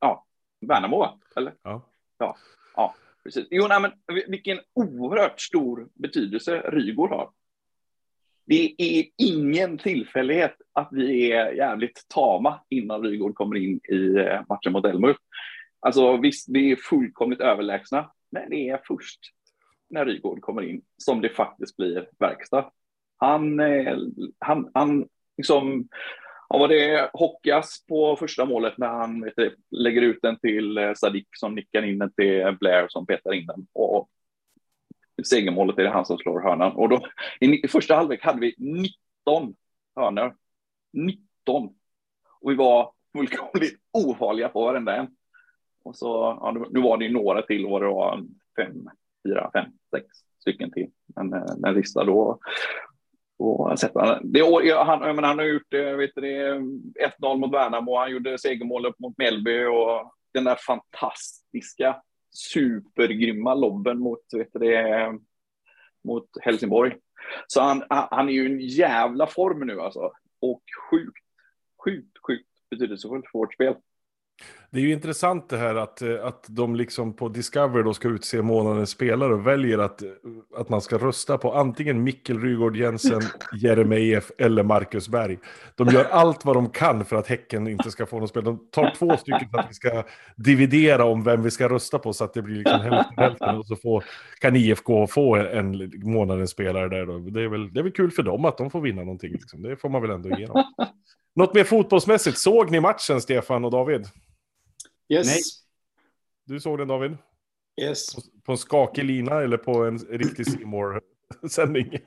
ja, 0.00 0.24
Värnamo, 0.60 1.20
eller? 1.36 1.54
Ja. 1.62 1.82
ja. 2.18 2.36
Ja, 2.76 2.94
precis. 3.24 3.46
Jo, 3.50 3.66
nej, 3.68 3.80
men 3.80 3.92
vilken 4.26 4.60
oerhört 4.74 5.40
stor 5.40 5.88
betydelse 5.94 6.60
Rygård 6.60 7.10
har. 7.10 7.30
Det 8.46 8.74
är 8.78 9.04
ingen 9.18 9.78
tillfällighet 9.78 10.54
att 10.72 10.88
vi 10.92 11.32
är 11.32 11.52
jävligt 11.52 12.08
tama 12.08 12.60
innan 12.68 13.02
Rygård 13.02 13.34
kommer 13.34 13.56
in 13.56 13.80
i 13.88 14.16
eh, 14.16 14.40
matchen 14.48 14.72
mot 14.72 14.84
Elmhult. 14.84 15.18
Alltså 15.80 16.16
visst, 16.16 16.48
vi 16.48 16.72
är 16.72 16.76
fullkomligt 16.76 17.40
överlägsna, 17.40 18.10
men 18.30 18.50
det 18.50 18.68
är 18.68 18.80
först 18.86 19.20
när 19.90 20.04
Rygård 20.04 20.40
kommer 20.40 20.62
in 20.62 20.82
som 20.96 21.20
det 21.20 21.28
faktiskt 21.28 21.76
blir 21.76 22.08
verkstad. 22.18 22.70
Han, 23.16 23.60
eh, 23.60 23.96
han, 24.38 24.70
han 24.74 25.08
liksom, 25.36 25.88
ja, 26.48 26.58
var 26.58 26.68
det 26.68 27.10
Hockas 27.12 27.84
på 27.88 28.16
första 28.16 28.44
målet 28.44 28.78
när 28.78 28.88
han 28.88 29.20
vet, 29.20 29.52
lägger 29.70 30.02
ut 30.02 30.18
den 30.22 30.38
till 30.38 30.78
eh, 30.78 30.92
Sadik 30.96 31.28
som 31.32 31.54
nickar 31.54 31.82
in 31.82 31.98
den 31.98 32.12
till 32.12 32.56
Blair 32.60 32.86
som 32.88 33.06
petar 33.06 33.32
in 33.32 33.46
den. 33.46 33.66
Och 33.72 34.08
Typ 35.16 35.26
segermålet 35.26 35.78
är 35.78 35.82
det 35.82 35.90
han 35.90 36.06
som 36.06 36.18
slår 36.18 36.40
hörnan. 36.40 36.72
Och 36.72 36.88
då, 36.88 37.06
i 37.40 37.68
första 37.68 37.94
halvlek 37.94 38.24
hade 38.24 38.40
vi 38.40 38.54
19 38.58 39.54
hörnor. 39.96 40.34
19. 40.92 41.74
Och 42.40 42.50
vi 42.50 42.54
var 42.54 42.92
fullkomligt 43.16 43.80
ofarliga 43.92 44.48
på 44.48 44.64
varenda 44.64 44.96
en. 44.96 45.06
Och 45.84 45.96
så, 45.96 46.38
ja, 46.40 46.66
nu 46.70 46.80
var 46.80 46.96
det 46.96 47.04
ju 47.04 47.12
några 47.12 47.42
till, 47.42 47.66
vad 47.66 47.82
det 47.82 47.86
var, 47.86 48.24
fem, 48.56 48.90
fyra, 49.26 49.50
fem, 49.52 49.66
sex 49.90 50.06
stycken 50.40 50.70
till. 50.70 50.90
Men 51.06 51.32
eh, 51.32 51.54
den 51.56 51.74
Rista 51.74 52.04
då, 52.04 52.38
och 53.38 53.78
sätter 53.78 54.00
han, 54.00 54.32
det, 54.32 54.40
han, 54.74 55.00
jag 55.00 55.16
menar, 55.16 55.28
han 55.28 55.38
har 55.38 55.46
gjort 55.46 55.74
eh, 55.74 55.78
1-0 55.78 57.36
mot 57.36 57.52
Värnamo, 57.52 57.98
han 57.98 58.10
gjorde 58.10 58.38
segermålet 58.38 58.98
mot 58.98 59.18
Mellby 59.18 59.64
och 59.64 60.12
den 60.34 60.44
där 60.44 60.56
fantastiska 60.66 61.96
supergrymma 62.34 63.54
lobben 63.54 63.98
mot, 63.98 64.20
vet 64.32 64.52
det, 64.52 65.18
mot 66.04 66.28
Helsingborg. 66.42 66.96
Så 67.46 67.60
han, 67.60 67.84
han 67.88 68.28
är 68.28 68.32
ju 68.32 68.46
en 68.46 68.60
jävla 68.60 69.26
form 69.26 69.66
nu 69.66 69.80
alltså. 69.80 70.12
Och 70.40 70.62
sjukt, 70.90 71.24
sjukt, 71.84 72.18
sjukt 72.26 72.48
betydelsefullt 72.70 73.24
för 73.32 73.38
vårt 73.38 73.54
spel. 73.54 73.74
Det 74.74 74.80
är 74.80 74.82
ju 74.82 74.92
intressant 74.92 75.48
det 75.48 75.56
här 75.56 75.74
att, 75.74 76.02
eh, 76.02 76.24
att 76.24 76.46
de 76.48 76.76
liksom 76.76 77.12
på 77.12 77.28
Discovery 77.28 77.82
då 77.82 77.94
ska 77.94 78.08
utse 78.08 78.42
månadens 78.42 78.90
spelare 78.90 79.34
och 79.34 79.46
väljer 79.46 79.78
att, 79.78 80.02
eh, 80.02 80.08
att 80.56 80.68
man 80.68 80.80
ska 80.80 80.98
rösta 80.98 81.38
på 81.38 81.52
antingen 81.52 82.02
Mikkel 82.02 82.40
Rygaard 82.40 82.76
Jensen, 82.76 83.20
Jeremejeff 83.62 84.30
eller 84.38 84.62
Marcus 84.62 85.08
Berg. 85.08 85.38
De 85.74 85.88
gör 85.88 86.04
allt 86.04 86.44
vad 86.44 86.56
de 86.56 86.70
kan 86.70 87.04
för 87.04 87.16
att 87.16 87.26
Häcken 87.26 87.68
inte 87.68 87.90
ska 87.90 88.06
få 88.06 88.20
något 88.20 88.30
spel. 88.30 88.44
De 88.44 88.70
tar 88.70 88.94
två 88.98 89.16
stycken 89.16 89.48
för 89.50 89.58
att 89.58 89.70
vi 89.70 89.74
ska 89.74 90.02
dividera 90.36 91.04
om 91.04 91.24
vem 91.24 91.42
vi 91.42 91.50
ska 91.50 91.68
rösta 91.68 91.98
på 91.98 92.12
så 92.12 92.24
att 92.24 92.34
det 92.34 92.42
blir 92.42 92.56
liksom 92.56 92.80
hälften 92.80 93.14
hälften 93.16 93.56
och 93.56 93.66
så 93.66 93.76
får, 93.76 94.04
kan 94.40 94.56
IFK 94.56 95.06
få 95.06 95.36
en 95.36 95.92
månadens 96.04 96.50
spelare 96.50 96.88
där 96.88 97.06
då. 97.06 97.18
Det 97.18 97.42
är, 97.42 97.48
väl, 97.48 97.72
det 97.72 97.80
är 97.80 97.84
väl 97.84 97.92
kul 97.92 98.10
för 98.10 98.22
dem 98.22 98.44
att 98.44 98.58
de 98.58 98.70
får 98.70 98.80
vinna 98.80 99.02
någonting. 99.02 99.32
Liksom. 99.32 99.62
Det 99.62 99.76
får 99.76 99.88
man 99.88 100.02
väl 100.02 100.10
ändå 100.10 100.28
ge 100.38 100.46
dem. 100.46 100.64
Något 101.36 101.54
mer 101.54 101.64
fotbollsmässigt, 101.64 102.38
såg 102.38 102.70
ni 102.70 102.80
matchen 102.80 103.20
Stefan 103.20 103.64
och 103.64 103.70
David? 103.70 104.06
Yes. 105.08 105.26
Nej. 105.26 105.40
Du 106.44 106.60
såg 106.60 106.78
den 106.78 106.88
David? 106.88 107.16
Yes. 107.80 108.14
På, 108.14 108.20
på 108.44 108.52
en 108.52 108.58
skakig 108.58 109.04
lina 109.04 109.42
eller 109.42 109.56
på 109.56 109.84
en 109.84 109.98
riktig 109.98 110.46
simor 110.46 111.00
sändning 111.50 111.98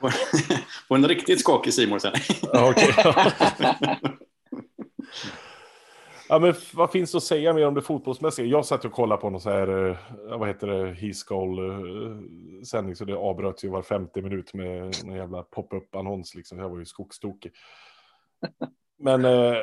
på 0.88 0.94
en 0.94 1.08
riktigt 1.08 1.40
skakig 1.40 1.74
simor 1.74 1.98
sändning 1.98 2.22
ja, 2.52 2.70
okay. 2.70 2.92
ja, 6.28 6.38
men 6.38 6.54
vad 6.74 6.90
finns 6.90 7.12
det 7.12 7.18
att 7.18 7.24
säga 7.24 7.52
mer 7.52 7.66
om 7.66 7.74
det 7.74 7.82
fotbollsmässiga? 7.82 8.46
Jag 8.46 8.66
satt 8.66 8.84
och 8.84 8.92
kollade 8.92 9.20
på 9.20 9.30
någon 9.30 9.40
så 9.40 9.50
här, 9.50 9.88
eh, 9.90 9.96
vad 10.38 10.48
heter 10.48 10.66
det, 10.66 10.94
He-Skull-sändning, 10.94 12.92
eh, 12.92 12.96
så 12.96 13.04
det 13.04 13.16
avbröts 13.16 13.64
ju 13.64 13.68
var 13.68 13.82
femte 13.82 14.22
minut 14.22 14.54
med 14.54 14.94
en 15.04 15.12
jävla 15.12 15.42
pop-up-annons 15.42 16.34
liksom. 16.34 16.58
Jag 16.58 16.68
var 16.68 16.78
ju 16.78 16.84
skogstokig. 16.84 17.52
Men 18.98 19.24
eh, 19.24 19.56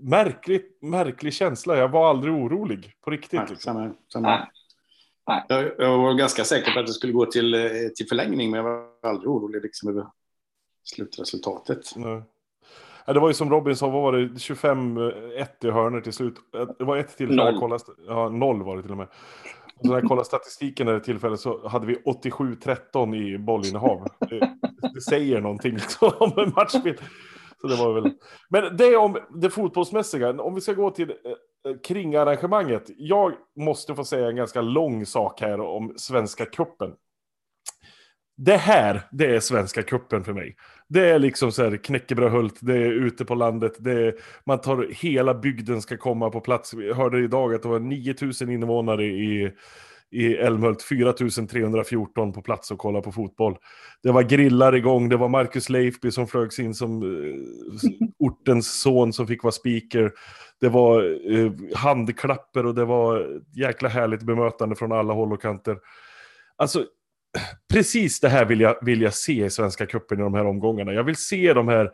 märklig, 0.00 0.62
märklig 0.80 1.34
känsla. 1.34 1.76
Jag 1.76 1.88
var 1.88 2.10
aldrig 2.10 2.34
orolig 2.34 2.94
på 3.04 3.10
riktigt. 3.10 3.32
Nej, 3.32 3.46
liksom. 3.50 3.74
samma, 3.74 3.94
samma. 4.12 4.48
Nej. 5.28 5.44
Jag, 5.48 5.70
jag, 5.78 5.98
var 5.98 6.14
ganska 6.14 6.44
säker 6.44 6.72
på 6.72 6.80
att 6.80 6.86
det 6.86 6.92
skulle 6.92 7.12
gå 7.12 7.26
till, 7.26 7.54
eh, 7.54 7.60
till 7.96 8.08
förlängning, 8.08 8.50
men 8.50 8.64
jag 8.64 8.64
var 8.64 9.10
aldrig 9.10 9.30
orolig 9.30 9.62
liksom, 9.62 9.88
över 9.88 10.06
slutresultatet. 10.84 11.96
Nej. 11.96 12.22
Det 13.06 13.20
var 13.20 13.28
ju 13.28 13.34
som 13.34 13.50
Robin 13.50 13.76
sa, 13.76 13.90
vad 13.90 14.02
var 14.02 14.12
det, 14.12 14.26
25-1 14.26 15.66
i 15.66 15.70
hörnor 15.70 16.00
till 16.00 16.12
slut. 16.12 16.34
Det 16.78 16.84
var 16.84 16.96
ett 16.96 17.16
tillfälle, 17.16 17.44
noll. 17.44 17.58
Kollade, 17.58 17.84
ja, 18.06 18.28
noll 18.28 18.62
var 18.62 18.76
det 18.76 18.82
till 18.82 18.90
och 18.90 18.96
med. 18.96 19.08
Och 19.76 19.86
när 19.86 19.94
jag 19.94 20.08
kollade 20.08 20.26
statistiken 20.26 20.86
det 20.86 21.00
tillfället 21.00 21.40
så 21.40 21.68
hade 21.68 21.86
vi 21.86 21.94
87-13 21.94 23.16
i 23.16 23.38
bollinnehav. 23.38 24.08
Det, 24.18 24.50
det 24.94 25.00
säger 25.00 25.40
någonting 25.40 25.74
liksom, 25.74 26.10
om 26.18 26.32
en 26.36 26.52
matchbild. 26.56 27.00
Så 27.60 27.66
det 27.66 27.76
var 27.76 28.00
väl... 28.00 28.12
Men 28.50 28.76
det 28.76 28.96
om 28.96 29.18
det 29.30 29.50
fotbollsmässiga. 29.50 30.42
Om 30.42 30.54
vi 30.54 30.60
ska 30.60 30.72
gå 30.72 30.90
till 30.90 31.10
eh, 31.10 31.16
eh, 31.70 31.78
kringarrangemanget. 31.86 32.82
Jag 32.96 33.32
måste 33.56 33.94
få 33.94 34.04
säga 34.04 34.28
en 34.28 34.36
ganska 34.36 34.60
lång 34.60 35.06
sak 35.06 35.40
här 35.40 35.60
om 35.60 35.94
Svenska 35.96 36.44
Kuppen. 36.44 36.90
Det 38.36 38.56
här, 38.56 39.02
det 39.12 39.36
är 39.36 39.40
Svenska 39.40 39.82
Kuppen 39.82 40.24
för 40.24 40.32
mig. 40.32 40.56
Det 40.88 41.10
är 41.10 41.18
liksom 41.18 41.52
så 41.52 41.62
här 41.62 41.76
knäckebrödhult, 41.76 42.58
det 42.60 42.76
är 42.76 42.92
ute 42.92 43.24
på 43.24 43.34
landet, 43.34 43.72
det 43.78 43.92
är, 43.92 44.14
man 44.46 44.60
tar 44.60 44.88
hela 44.90 45.34
bygden 45.34 45.82
ska 45.82 45.96
komma 45.96 46.30
på 46.30 46.40
plats. 46.40 46.74
Vi 46.74 46.92
hörde 46.92 47.18
idag 47.18 47.54
att 47.54 47.62
det 47.62 47.68
var 47.68 47.78
9000 47.80 48.50
invånare 48.50 49.04
i 49.04 49.52
i 50.10 50.34
Älmhult, 50.34 50.82
4314 50.82 52.32
på 52.32 52.42
plats 52.42 52.70
och 52.70 52.78
kolla 52.78 53.00
på 53.00 53.12
fotboll. 53.12 53.56
Det 54.02 54.12
var 54.12 54.22
grillar 54.22 54.74
igång, 54.74 55.08
det 55.08 55.16
var 55.16 55.28
Marcus 55.28 55.68
Leifby 55.68 56.10
som 56.10 56.26
flögs 56.26 56.58
in 56.58 56.74
som 56.74 57.02
eh, 57.02 58.08
ortens 58.18 58.80
son 58.80 59.12
som 59.12 59.26
fick 59.26 59.42
vara 59.42 59.52
speaker. 59.52 60.12
Det 60.60 60.68
var 60.68 61.02
eh, 61.34 61.52
handklapper 61.74 62.66
och 62.66 62.74
det 62.74 62.84
var 62.84 63.40
jäkla 63.56 63.88
härligt 63.88 64.22
bemötande 64.22 64.76
från 64.76 64.92
alla 64.92 65.12
håll 65.12 65.32
och 65.32 65.42
kanter. 65.42 65.76
Alltså, 66.56 66.84
precis 67.72 68.20
det 68.20 68.28
här 68.28 68.44
vill 68.44 68.60
jag, 68.60 68.76
vill 68.82 69.02
jag 69.02 69.14
se 69.14 69.44
i 69.44 69.50
Svenska 69.50 69.86
Cupen 69.86 70.18
i 70.18 70.22
de 70.22 70.34
här 70.34 70.46
omgångarna. 70.46 70.92
Jag 70.92 71.04
vill 71.04 71.16
se 71.16 71.52
de 71.52 71.68
här 71.68 71.90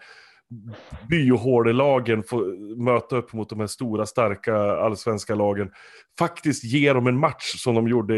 byhålelagen 1.09 2.23
får 2.23 2.77
möta 2.85 3.17
upp 3.17 3.33
mot 3.33 3.51
de 3.51 3.61
här 3.61 3.67
stora, 3.67 4.07
starka 4.07 4.57
allsvenska 4.57 5.35
lagen. 5.35 5.71
Faktiskt 6.19 6.65
ge 6.65 6.93
dem 6.93 7.07
en 7.07 7.19
match 7.19 7.55
som 7.57 7.75
de 7.75 7.89
gjorde 7.89 8.15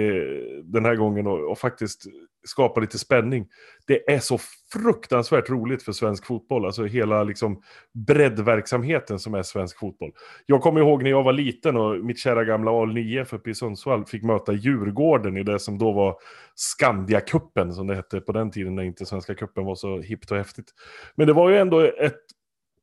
den 0.63 0.85
här 0.85 0.97
gången 0.97 1.27
och, 1.27 1.51
och 1.51 1.59
faktiskt 1.59 2.07
skapa 2.49 2.81
lite 2.81 2.99
spänning. 2.99 3.47
Det 3.87 4.11
är 4.11 4.19
så 4.19 4.39
fruktansvärt 4.73 5.51
roligt 5.51 5.83
för 5.83 5.93
svensk 5.93 6.27
fotboll, 6.27 6.67
alltså 6.67 6.85
hela 6.85 7.25
liksom 7.25 7.63
breddverksamheten 8.07 9.19
som 9.19 9.35
är 9.35 9.43
svensk 9.43 9.79
fotboll. 9.79 10.13
Jag 10.47 10.61
kommer 10.61 10.81
ihåg 10.81 11.03
när 11.03 11.11
jag 11.11 11.23
var 11.23 11.33
liten 11.33 11.77
och 11.77 12.05
mitt 12.05 12.19
kära 12.19 12.45
gamla 12.45 12.71
AL9 12.71 13.35
uppe 13.35 13.51
i 13.51 13.55
Sundsvall 13.55 14.05
fick 14.05 14.23
möta 14.23 14.53
Djurgården 14.53 15.37
i 15.37 15.43
det 15.43 15.59
som 15.59 15.79
då 15.79 15.93
var 15.93 16.17
Skandia-cupen, 16.55 17.73
som 17.73 17.87
det 17.87 17.95
hette 17.95 18.21
på 18.21 18.33
den 18.33 18.51
tiden 18.51 18.75
när 18.75 18.83
inte 18.83 19.07
Svenska 19.07 19.35
cupen 19.35 19.65
var 19.65 19.75
så 19.75 20.01
hippt 20.01 20.31
och 20.31 20.37
häftigt. 20.37 20.75
Men 21.15 21.27
det 21.27 21.33
var 21.33 21.51
ju 21.51 21.59
ändå 21.59 21.81
ett 21.81 22.21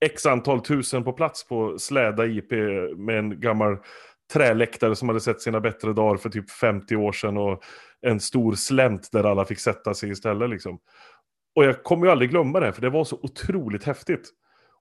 x 0.06 0.26
antal 0.26 0.62
tusen 0.62 1.04
på 1.04 1.14
plats 1.14 1.48
på 1.48 1.80
Släda 1.80 2.26
IP 2.26 2.52
med 2.98 3.18
en 3.18 3.40
gammal 3.40 3.78
träläktare 4.34 4.96
som 4.96 5.10
hade 5.10 5.22
sett 5.22 5.42
sina 5.42 5.60
bättre 5.60 5.94
dagar 5.94 6.18
för 6.18 6.30
typ 6.30 6.52
50 6.52 6.96
år 6.96 7.12
sedan 7.12 7.38
och 7.38 7.64
en 8.02 8.20
stor 8.20 8.54
slänt 8.54 9.10
där 9.12 9.24
alla 9.24 9.46
fick 9.46 9.60
sätta 9.60 9.94
sig 9.94 10.10
istället. 10.10 10.50
Liksom. 10.50 10.80
Och 11.56 11.66
jag 11.66 11.84
kommer 11.84 12.06
ju 12.06 12.12
aldrig 12.12 12.30
glömma 12.30 12.60
det, 12.60 12.74
för 12.74 12.82
det 12.82 12.90
var 12.90 13.04
så 13.04 13.20
otroligt 13.22 13.84
häftigt. 13.84 14.32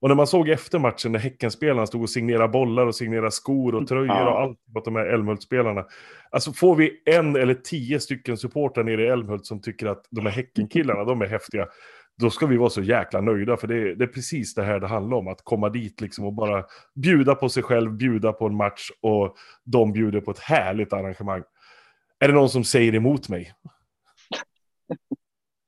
Och 0.01 0.09
när 0.09 0.15
man 0.15 0.27
såg 0.27 0.49
efter 0.49 0.79
matchen 0.79 1.13
när 1.13 1.19
Häckenspelarna 1.19 1.87
stod 1.87 2.03
och 2.03 2.11
signerade 2.11 2.49
bollar 2.49 2.87
och 2.87 2.95
signerade 2.95 3.31
skor 3.31 3.75
och 3.75 3.89
tröjor 3.89 4.07
ja. 4.07 4.31
och 4.31 4.41
allt 4.41 4.59
åt 4.77 4.85
de 4.85 4.97
här 4.97 5.07
Älmhult-spelarna. 5.07 5.85
Alltså 6.31 6.53
får 6.53 6.77
vi 6.77 7.03
en 7.07 7.37
eller 7.37 7.55
tio 7.55 8.01
stycken 8.01 8.37
supportrar 8.37 8.85
nere 8.85 9.05
i 9.05 9.07
Älmhult 9.07 9.47
som 9.47 9.61
tycker 9.61 9.87
att 9.87 10.05
de 10.11 10.27
här 10.27 10.33
Häckenkillarna, 10.33 11.05
de 11.05 11.23
är 11.23 11.27
häftiga, 11.27 11.67
då 12.17 12.31
ska 12.31 12.47
vi 12.47 12.57
vara 12.57 12.71
så 12.71 12.83
jäkla 12.83 13.21
nöjda. 13.21 13.57
För 13.57 13.67
det 13.67 13.75
är, 13.75 13.95
det 13.95 14.05
är, 14.05 14.09
precis 14.09 14.55
det 14.55 14.63
här 14.63 14.81
det 14.81 14.87
handlar 14.87 15.17
om. 15.17 15.29
Att 15.29 15.45
komma 15.45 15.69
dit 15.69 16.01
liksom 16.01 16.25
och 16.25 16.33
bara 16.33 16.65
bjuda 16.95 17.35
på 17.35 17.49
sig 17.49 17.63
själv, 17.63 17.93
bjuda 17.93 18.33
på 18.33 18.47
en 18.47 18.57
match 18.57 18.91
och 19.01 19.37
de 19.65 19.93
bjuder 19.93 20.21
på 20.21 20.31
ett 20.31 20.39
härligt 20.39 20.93
arrangemang. 20.93 21.43
Är 22.19 22.29
det 22.29 22.35
någon 22.35 22.49
som 22.49 22.65
säger 22.65 22.95
emot 22.95 23.29
mig? 23.29 23.53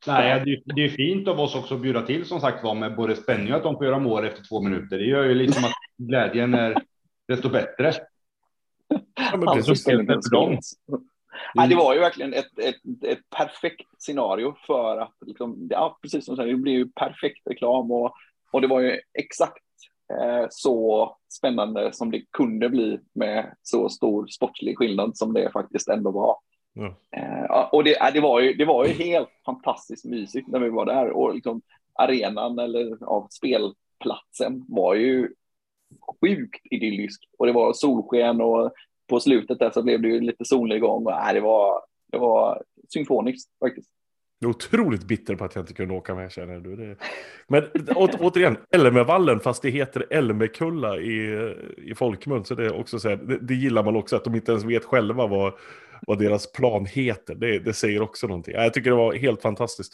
Nej, 0.06 0.42
det 0.44 0.52
är, 0.52 0.74
det 0.74 0.84
är 0.84 0.88
fint 0.88 1.28
av 1.28 1.40
oss 1.40 1.54
också 1.54 1.74
att 1.74 1.80
bjuda 1.80 2.02
till 2.02 2.24
som 2.24 2.40
sagt 2.40 2.64
var 2.64 2.74
med 2.74 2.96
både 2.96 3.16
spänning 3.16 3.52
och 3.52 3.56
att 3.56 3.62
de 3.62 3.74
får 3.76 3.86
göra 3.86 3.98
mål 3.98 4.24
efter 4.24 4.44
två 4.44 4.62
minuter. 4.62 4.98
Det 4.98 5.04
gör 5.04 5.24
ju 5.24 5.34
liksom 5.34 5.64
att 5.64 5.72
glädjen 5.98 6.54
är 6.54 6.82
desto 7.28 7.48
bättre. 7.48 7.92
Ja, 9.14 9.36
men 9.36 9.62
för 9.64 10.30
dem. 10.30 10.58
Ja, 11.54 11.66
det 11.66 11.74
var 11.74 11.94
ju 11.94 12.00
verkligen 12.00 12.34
ett, 12.34 12.58
ett, 12.58 13.04
ett 13.04 13.30
perfekt 13.36 13.86
scenario 13.98 14.54
för 14.66 14.98
att, 14.98 15.14
liksom, 15.26 15.68
ja, 15.70 15.98
precis 16.02 16.24
som 16.24 16.34
du 16.34 16.36
säger, 16.36 16.52
det 16.52 16.58
blev 16.58 16.74
ju 16.74 16.88
perfekt 16.88 17.46
reklam 17.50 17.90
och, 17.90 18.14
och 18.50 18.60
det 18.60 18.66
var 18.66 18.80
ju 18.80 19.00
exakt 19.18 19.64
eh, 20.12 20.46
så 20.50 21.16
spännande 21.28 21.92
som 21.92 22.10
det 22.10 22.24
kunde 22.30 22.68
bli 22.68 22.98
med 23.14 23.54
så 23.62 23.88
stor 23.88 24.26
sportslig 24.26 24.78
skillnad 24.78 25.16
som 25.16 25.32
det 25.32 25.52
faktiskt 25.52 25.88
ändå 25.88 26.10
var. 26.10 26.36
Mm. 26.76 26.92
Eh, 27.16 27.60
och 27.72 27.84
det, 27.84 28.10
det, 28.14 28.20
var 28.20 28.40
ju, 28.40 28.54
det 28.54 28.64
var 28.64 28.86
ju 28.86 28.92
helt 28.92 29.28
fantastiskt 29.44 30.04
mysigt 30.04 30.48
när 30.48 30.60
vi 30.60 30.68
var 30.68 30.86
där 30.86 31.10
och 31.10 31.34
liksom 31.34 31.62
arenan 31.94 32.58
eller 32.58 32.96
ja, 33.00 33.28
spelplatsen 33.30 34.64
var 34.68 34.94
ju 34.94 35.32
sjukt 36.20 36.60
idyllisk 36.70 37.28
och 37.38 37.46
det 37.46 37.52
var 37.52 37.72
solsken 37.72 38.40
och 38.40 38.72
på 39.08 39.20
slutet 39.20 39.58
där 39.58 39.70
så 39.70 39.82
blev 39.82 40.02
det 40.02 40.08
ju 40.08 40.20
lite 40.20 40.44
solnedgång 40.44 41.06
och 41.06 41.12
nej, 41.12 41.34
det 41.34 41.40
var, 41.40 41.82
det 42.12 42.18
var 42.18 42.62
symfoniskt 42.88 43.50
faktiskt. 43.60 43.90
Jag 44.38 44.48
är 44.48 44.50
otroligt 44.50 45.04
bitter 45.04 45.36
på 45.36 45.44
att 45.44 45.54
jag 45.54 45.62
inte 45.62 45.74
kunde 45.74 45.94
åka 45.94 46.14
med 46.14 46.32
känner 46.32 46.60
du. 46.60 46.76
Det... 46.76 46.96
Men 47.48 47.64
å, 47.96 48.08
återigen, 48.20 48.56
Älmevallen 48.70 49.40
fast 49.40 49.62
det 49.62 49.70
heter 49.70 50.06
Älmekulla 50.10 50.96
i, 50.96 51.54
i 51.76 51.94
folkmun. 51.94 52.44
Så 52.44 52.54
det, 52.54 52.64
är 52.64 52.80
också 52.80 52.98
så 52.98 53.08
här, 53.08 53.16
det, 53.16 53.38
det, 53.38 53.54
gillar 53.54 53.84
man 53.84 53.96
också, 53.96 54.16
att 54.16 54.24
de 54.24 54.34
inte 54.34 54.52
ens 54.52 54.64
vet 54.64 54.84
själva 54.84 55.26
vad, 55.26 55.52
vad 56.06 56.18
deras 56.18 56.52
plan 56.52 56.86
heter. 56.86 57.34
Det, 57.34 57.58
det 57.58 57.72
säger 57.72 58.02
också 58.02 58.26
någonting. 58.26 58.54
Jag 58.54 58.74
tycker 58.74 58.90
det 58.90 58.96
var 58.96 59.14
helt 59.14 59.42
fantastiskt. 59.42 59.92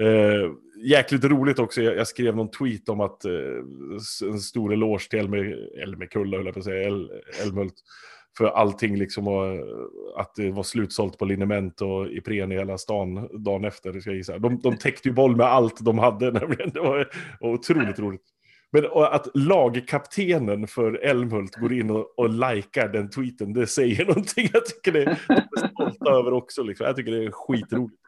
Eh, 0.00 0.52
jäkligt 0.84 1.24
roligt 1.24 1.58
också, 1.58 1.82
jag, 1.82 1.96
jag, 1.96 2.06
skrev 2.08 2.36
någon 2.36 2.50
tweet 2.50 2.88
om 2.88 3.00
att 3.00 3.24
eh, 3.24 3.32
en 4.22 4.40
stor 4.40 4.72
eloge 4.72 5.08
till 5.10 5.18
Elme, 5.18 5.54
Älmekulla, 5.82 6.36
höll 6.36 6.46
jag 6.46 6.54
på 6.54 6.60
att 6.60 6.64
säga, 6.64 6.88
El, 6.88 7.10
Älmhult 7.42 7.74
för 8.38 8.44
allting 8.46 8.96
liksom 8.96 9.24
var, 9.24 9.64
att 10.20 10.34
det 10.34 10.50
var 10.50 10.62
slutsålt 10.62 11.18
på 11.18 11.24
liniment 11.24 11.80
och 11.80 12.06
Ipren 12.06 12.52
i 12.52 12.54
hela 12.54 12.78
stan 12.78 13.28
dagen 13.44 13.64
efter. 13.64 14.00
Ska 14.00 14.10
jag 14.10 14.16
gissa. 14.16 14.38
De, 14.38 14.60
de 14.60 14.76
täckte 14.76 15.08
ju 15.08 15.14
boll 15.14 15.36
med 15.36 15.46
allt 15.46 15.84
de 15.84 15.98
hade 15.98 16.30
nämligen. 16.40 16.70
Det 16.70 16.80
var 16.80 17.08
otroligt 17.40 17.98
roligt. 17.98 18.24
Men 18.72 18.86
att 18.94 19.26
lagkaptenen 19.34 20.66
för 20.66 20.92
Älmhult 20.92 21.56
går 21.56 21.72
in 21.72 21.90
och, 21.90 22.18
och 22.18 22.28
likar 22.28 22.88
den 22.88 23.10
tweeten, 23.10 23.52
det 23.52 23.66
säger 23.66 24.06
någonting. 24.06 24.48
Jag 24.52 24.66
tycker 24.66 24.92
det 24.92 25.02
är 25.02 25.18
stolta 25.56 26.10
över 26.10 26.32
också. 26.32 26.62
Liksom. 26.62 26.86
Jag 26.86 26.96
tycker 26.96 27.12
det 27.12 27.24
är 27.24 27.30
skitroligt. 27.30 28.00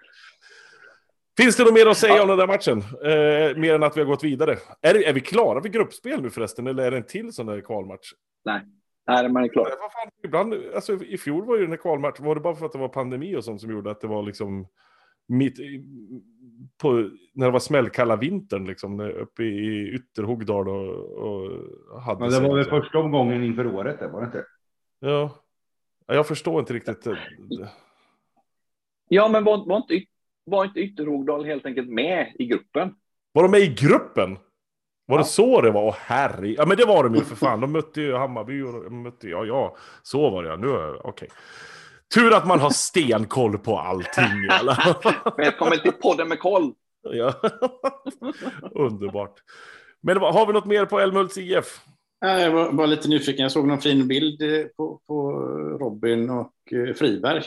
Finns 1.36 1.56
det 1.56 1.64
något 1.64 1.74
mer 1.74 1.86
att 1.86 1.96
säga 1.96 2.16
ja. 2.16 2.22
om 2.22 2.28
den 2.28 2.38
där 2.38 2.46
matchen? 2.46 2.78
Eh, 2.78 3.56
mer 3.60 3.74
än 3.74 3.82
att 3.82 3.96
vi 3.96 4.00
har 4.00 4.06
gått 4.06 4.24
vidare. 4.24 4.58
Är, 4.82 5.08
är 5.08 5.12
vi 5.12 5.20
klara 5.20 5.62
för 5.62 5.68
gruppspel 5.68 6.22
nu 6.22 6.30
förresten, 6.30 6.66
eller 6.66 6.82
är 6.82 6.90
det 6.90 6.96
en 6.96 7.06
till 7.06 7.32
sån 7.32 7.46
där 7.46 7.60
kvalmatch? 7.60 8.12
Nej, 8.44 8.60
Nej 9.06 9.28
man 9.28 9.44
är 9.44 9.48
klar. 9.48 9.64
Vad 9.64 9.92
fan, 9.92 10.10
ibland, 10.24 10.54
alltså, 10.74 11.04
I 11.04 11.18
fjol 11.18 11.46
var 11.46 11.56
ju 11.56 11.62
den 11.62 11.70
här 11.70 11.76
kvalmatchen, 11.76 12.26
var 12.26 12.34
det 12.34 12.40
bara 12.40 12.54
för 12.54 12.66
att 12.66 12.72
det 12.72 12.78
var 12.78 12.88
pandemi 12.88 13.36
och 13.36 13.44
sånt 13.44 13.60
som 13.60 13.70
gjorde 13.70 13.90
att 13.90 14.00
det 14.00 14.06
var 14.06 14.22
liksom 14.22 14.66
mitt 15.28 15.58
på, 16.82 17.10
när 17.34 17.46
det 17.46 17.52
var 17.52 17.60
smällkalla 17.60 18.16
vintern 18.16 18.64
liksom, 18.64 19.00
uppe 19.00 19.42
i 19.42 19.92
Ytterhogdal 19.94 20.68
och, 20.68 20.94
och 21.10 22.02
hade... 22.02 22.20
Men 22.20 22.30
det 22.30 22.48
var 22.48 22.56
väl 22.56 22.64
första 22.64 22.98
omgången 22.98 23.44
inför 23.44 23.66
året, 23.66 23.98
det 23.98 24.08
var 24.08 24.20
det 24.20 24.26
inte? 24.26 24.44
Ja. 25.00 25.44
Jag 26.06 26.26
förstår 26.26 26.60
inte 26.60 26.72
riktigt. 26.72 27.06
Ja, 29.08 29.28
men 29.28 29.44
var, 29.44 29.66
var, 29.66 29.76
inte, 29.76 30.06
var 30.44 30.64
inte 30.64 30.80
Ytterhogdal 30.80 31.44
helt 31.44 31.66
enkelt 31.66 31.88
med 31.88 32.32
i 32.38 32.46
gruppen? 32.46 32.94
Var 33.32 33.42
de 33.42 33.50
med 33.50 33.60
i 33.60 33.74
gruppen? 33.74 34.38
Var 35.10 35.16
ja. 35.16 35.22
det 35.22 35.28
så 35.28 35.60
det 35.60 35.70
var? 35.70 35.82
Åh 35.82 35.94
herre. 35.98 36.48
Ja 36.48 36.66
men 36.66 36.76
det 36.76 36.84
var 36.84 37.04
de 37.04 37.14
ju 37.14 37.24
för 37.24 37.36
fan. 37.36 37.60
De 37.60 37.72
mötte 37.72 38.00
ju 38.00 38.14
Hammarby 38.14 38.62
och 38.62 38.92
mötte, 38.92 39.28
ja 39.28 39.44
ja, 39.44 39.76
så 40.02 40.30
var 40.30 40.42
det 40.42 40.48
ja. 40.48 40.56
Nu, 40.56 40.68
okej. 40.68 41.08
Okay. 41.08 41.28
Tur 42.14 42.34
att 42.34 42.46
man 42.46 42.60
har 42.60 42.70
stenkoll 42.70 43.58
på 43.58 43.78
allting. 43.78 44.48
Välkommen 45.36 45.78
till 45.78 45.92
podden 45.92 46.28
med 46.28 46.40
koll. 46.40 46.72
Ja. 47.02 47.34
Underbart. 48.72 49.34
Men 50.00 50.16
har 50.16 50.46
vi 50.46 50.52
något 50.52 50.64
mer 50.64 50.84
på 50.86 51.00
Älmhults 51.00 51.38
IF? 51.38 51.80
Jag 52.20 52.50
var, 52.50 52.72
var, 52.72 52.86
lite 52.86 53.08
nyfiken. 53.08 53.42
Jag 53.42 53.52
såg 53.52 53.66
någon 53.66 53.80
fin 53.80 54.08
bild 54.08 54.42
eh, 54.42 54.66
på, 54.76 55.00
på 55.06 55.32
Robin 55.80 56.30
och 56.30 56.52
eh, 56.72 56.94
Friberg. 56.94 57.42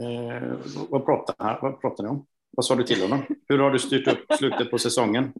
Eh, 0.00 0.48
vad, 0.88 1.06
pratar, 1.06 1.58
vad 1.62 1.80
pratar 1.80 2.04
ni 2.04 2.10
om? 2.10 2.26
Vad 2.50 2.64
sa 2.64 2.74
du 2.74 2.82
till 2.82 3.02
honom? 3.02 3.22
Hur 3.48 3.58
har 3.58 3.70
du 3.70 3.78
styrt 3.78 4.08
upp 4.08 4.38
slutet 4.38 4.70
på 4.70 4.78
säsongen? 4.78 5.32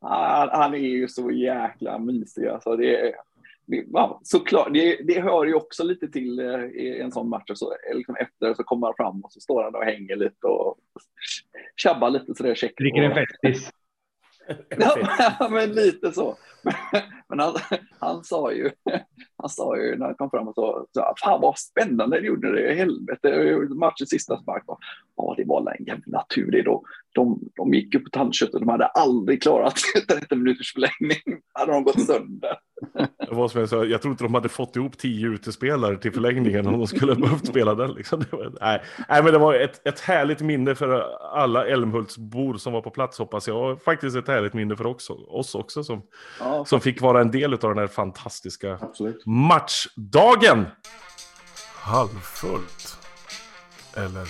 Han, 0.00 0.48
han 0.52 0.74
är 0.74 0.78
ju 0.78 1.08
så 1.08 1.30
jäkla 1.30 1.98
mysig. 1.98 2.46
Alltså 2.46 2.76
det, 2.76 3.14
Ja, 3.92 4.20
såklart, 4.24 4.72
det, 4.72 4.96
det 5.04 5.20
hör 5.20 5.46
ju 5.46 5.54
också 5.54 5.84
lite 5.84 6.08
till 6.08 6.38
eh, 6.38 6.64
i 6.64 7.00
en 7.00 7.12
sån 7.12 7.28
match. 7.28 7.50
Så, 7.54 7.74
liksom 7.94 8.16
efter 8.16 8.54
så 8.54 8.64
kommer 8.64 8.86
han 8.86 8.94
fram 8.96 9.24
och 9.24 9.32
så 9.32 9.40
står 9.40 9.64
han 9.64 9.74
och 9.74 9.84
hänger 9.84 10.16
lite 10.16 10.46
och 10.46 10.78
tjabbar 11.76 12.10
lite 12.10 12.34
sådär 12.34 12.54
käckt. 12.54 12.78
Dricker 12.78 13.02
en 13.02 13.14
festis. 13.14 13.70
ja, 14.68 15.48
men 15.50 15.72
lite 15.72 16.12
så. 16.12 16.36
Men 17.28 17.38
han, 17.38 17.54
han, 17.98 18.24
sa 18.24 18.52
ju, 18.52 18.70
han 19.36 19.48
sa 19.48 19.76
ju 19.76 19.96
när 19.96 20.06
han 20.06 20.14
kom 20.14 20.30
fram 20.30 20.48
och 20.48 20.86
sa, 20.94 21.14
fan 21.24 21.40
vad 21.40 21.58
spännande 21.58 22.20
det 22.20 22.26
gjorde 22.26 22.52
det, 22.52 22.74
helvete, 22.74 23.58
matchens 23.74 24.10
sista 24.10 24.36
spark. 24.42 24.64
Ja, 25.18 25.34
det 25.36 25.44
var 25.44 25.74
en 25.78 25.84
jävla 25.84 26.26
tur 26.34 26.50
det 26.50 26.62
då. 26.62 26.82
De, 27.14 27.40
de 27.56 27.74
gick 27.74 27.94
upp 27.94 28.04
på 28.04 28.10
tandköttet, 28.10 28.60
de 28.60 28.68
hade 28.68 28.86
aldrig 28.86 29.42
klarat 29.42 29.74
30 30.08 30.36
minuters 30.36 30.72
förlängning. 30.72 31.40
hade 31.52 31.72
de 31.72 31.84
gått 31.84 32.06
sönder. 32.06 32.56
Det 33.28 33.34
var 33.34 33.48
som 33.48 33.60
jag, 33.60 33.68
sa, 33.68 33.84
jag 33.84 34.02
tror 34.02 34.12
inte 34.12 34.24
de 34.24 34.34
hade 34.34 34.48
fått 34.48 34.76
ihop 34.76 34.98
tio 34.98 35.28
utespelare 35.28 35.96
till 35.96 36.12
förlängningen 36.12 36.66
om 36.66 36.72
de 36.72 36.86
skulle 36.86 37.12
ha 37.12 37.20
behövt 37.20 37.46
spela 37.46 37.74
den. 37.74 37.90
Liksom. 37.92 38.20
Det 38.20 38.36
var, 38.36 38.52
nej. 38.60 38.82
nej, 39.08 39.22
men 39.22 39.32
det 39.32 39.38
var 39.38 39.54
ett, 39.54 39.86
ett 39.86 40.00
härligt 40.00 40.40
minne 40.40 40.74
för 40.74 41.04
alla 41.34 41.66
Älmhultsbor 41.66 42.56
som 42.56 42.72
var 42.72 42.80
på 42.82 42.90
plats 42.90 43.18
hoppas 43.18 43.48
jag. 43.48 43.72
Och 43.72 43.82
faktiskt 43.82 44.16
ett 44.16 44.28
härligt 44.28 44.54
minne 44.54 44.76
för 44.76 44.86
också, 44.86 45.12
oss 45.12 45.54
också 45.54 45.84
som, 45.84 46.02
ja, 46.40 46.64
som 46.64 46.80
fick 46.80 47.00
vara 47.00 47.20
en 47.20 47.30
del 47.30 47.52
av 47.52 47.58
den 47.58 47.78
här 47.78 47.86
fantastiska 47.86 48.78
Absolut. 48.80 49.26
matchdagen. 49.26 50.66
Halvfullt. 51.74 52.98
Eller 53.96 54.28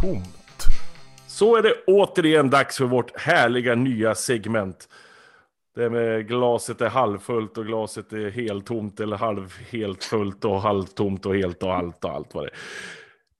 tomt. 0.00 0.66
Så 1.26 1.56
är 1.56 1.62
det 1.62 1.74
återigen 1.86 2.50
dags 2.50 2.76
för 2.78 2.84
vårt 2.84 3.20
härliga 3.20 3.74
nya 3.74 4.14
segment. 4.14 4.88
Det 5.74 5.90
med 5.90 6.28
glaset 6.28 6.80
är 6.80 6.88
halvfullt 6.88 7.58
och 7.58 7.66
glaset 7.66 8.12
är 8.12 8.30
heltomt 8.30 9.00
eller 9.00 9.16
halvhelt 9.16 10.04
fullt 10.04 10.44
och 10.44 10.62
halvtomt 10.62 11.26
och 11.26 11.36
helt 11.36 11.62
och 11.62 11.74
allt 11.74 12.04
och 12.04 12.10
allt 12.10 12.34
vad 12.34 12.44
det 12.44 12.48
är. 12.48 12.54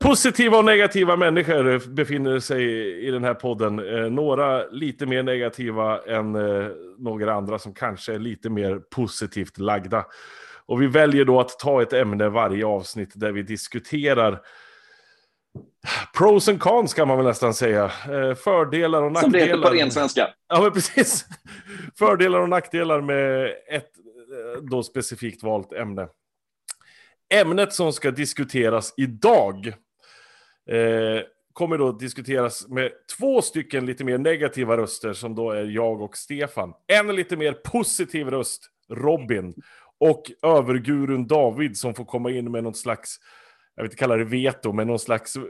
Positiva 0.05 0.59
och 0.59 0.65
negativa 0.65 1.17
människor 1.17 1.95
befinner 1.95 2.41
sig 2.41 2.63
i 3.07 3.11
den 3.11 3.25
här 3.25 3.35
podden. 3.35 3.79
Eh, 3.79 4.11
några 4.11 4.67
lite 4.67 5.07
mer 5.07 5.23
negativa 5.23 6.01
än 6.07 6.35
eh, 6.35 6.69
några 6.99 7.35
andra 7.35 7.59
som 7.59 7.75
kanske 7.75 8.15
är 8.15 8.19
lite 8.19 8.51
mer 8.51 8.79
positivt 8.79 9.59
lagda. 9.59 10.07
Och 10.67 10.83
vi 10.83 10.87
väljer 10.87 11.25
då 11.25 11.41
att 11.41 11.59
ta 11.59 11.83
ett 11.83 11.93
ämne 11.93 12.29
varje 12.29 12.67
avsnitt 12.67 13.11
där 13.15 13.33
vi 13.33 13.43
diskuterar 13.43 14.41
Pros 16.17 16.49
and 16.49 16.61
cons 16.61 16.95
kan 16.95 17.09
man 17.09 17.17
väl 17.17 17.27
nästan 17.27 17.55
säga. 17.55 17.85
Eh, 17.85 18.35
fördelar 18.35 19.03
och 19.03 19.13
nackdelar. 19.13 19.23
Som 19.23 19.33
det 19.33 19.57
heter 19.57 19.71
på 19.71 19.75
ren 19.75 19.91
svenska. 19.91 20.29
Ja, 20.49 20.63
men 20.63 20.73
precis. 20.73 21.25
Fördelar 21.99 22.41
och 22.41 22.49
nackdelar 22.49 23.01
med 23.01 23.47
ett 23.71 23.83
eh, 23.83 24.63
då 24.63 24.83
specifikt 24.83 25.43
valt 25.43 25.73
ämne. 25.73 26.09
Ämnet 27.35 27.73
som 27.73 27.93
ska 27.93 28.11
diskuteras 28.11 28.95
idag 28.97 29.67
eh, 30.71 31.23
kommer 31.53 31.79
då 31.79 31.93
diskuteras 31.93 32.69
med 32.69 32.93
två 33.19 33.43
stycken 33.43 33.87
lite 33.87 34.05
mer 34.05 34.19
negativa 34.19 34.77
röster 34.77 35.13
som 35.13 35.35
då 35.35 35.51
är 35.51 35.65
jag 35.65 36.01
och 36.01 36.17
Stefan. 36.17 36.73
En 36.87 37.17
lite 37.17 37.37
mer 37.37 37.53
positiv 37.53 38.31
röst, 38.31 38.71
Robin. 38.93 39.55
Och 39.99 40.23
övergurun 40.43 41.27
David 41.27 41.77
som 41.77 41.95
får 41.95 42.05
komma 42.05 42.31
in 42.31 42.53
med 42.53 42.65
något 42.65 42.77
slags 42.77 43.19
jag 43.77 43.83
vill 43.83 43.91
inte 43.91 43.97
kalla 43.97 44.17
det 44.17 44.25
veto, 44.25 44.73
men 44.73 44.87
någon 44.87 44.99
slags 44.99 45.37
uh, 45.37 45.43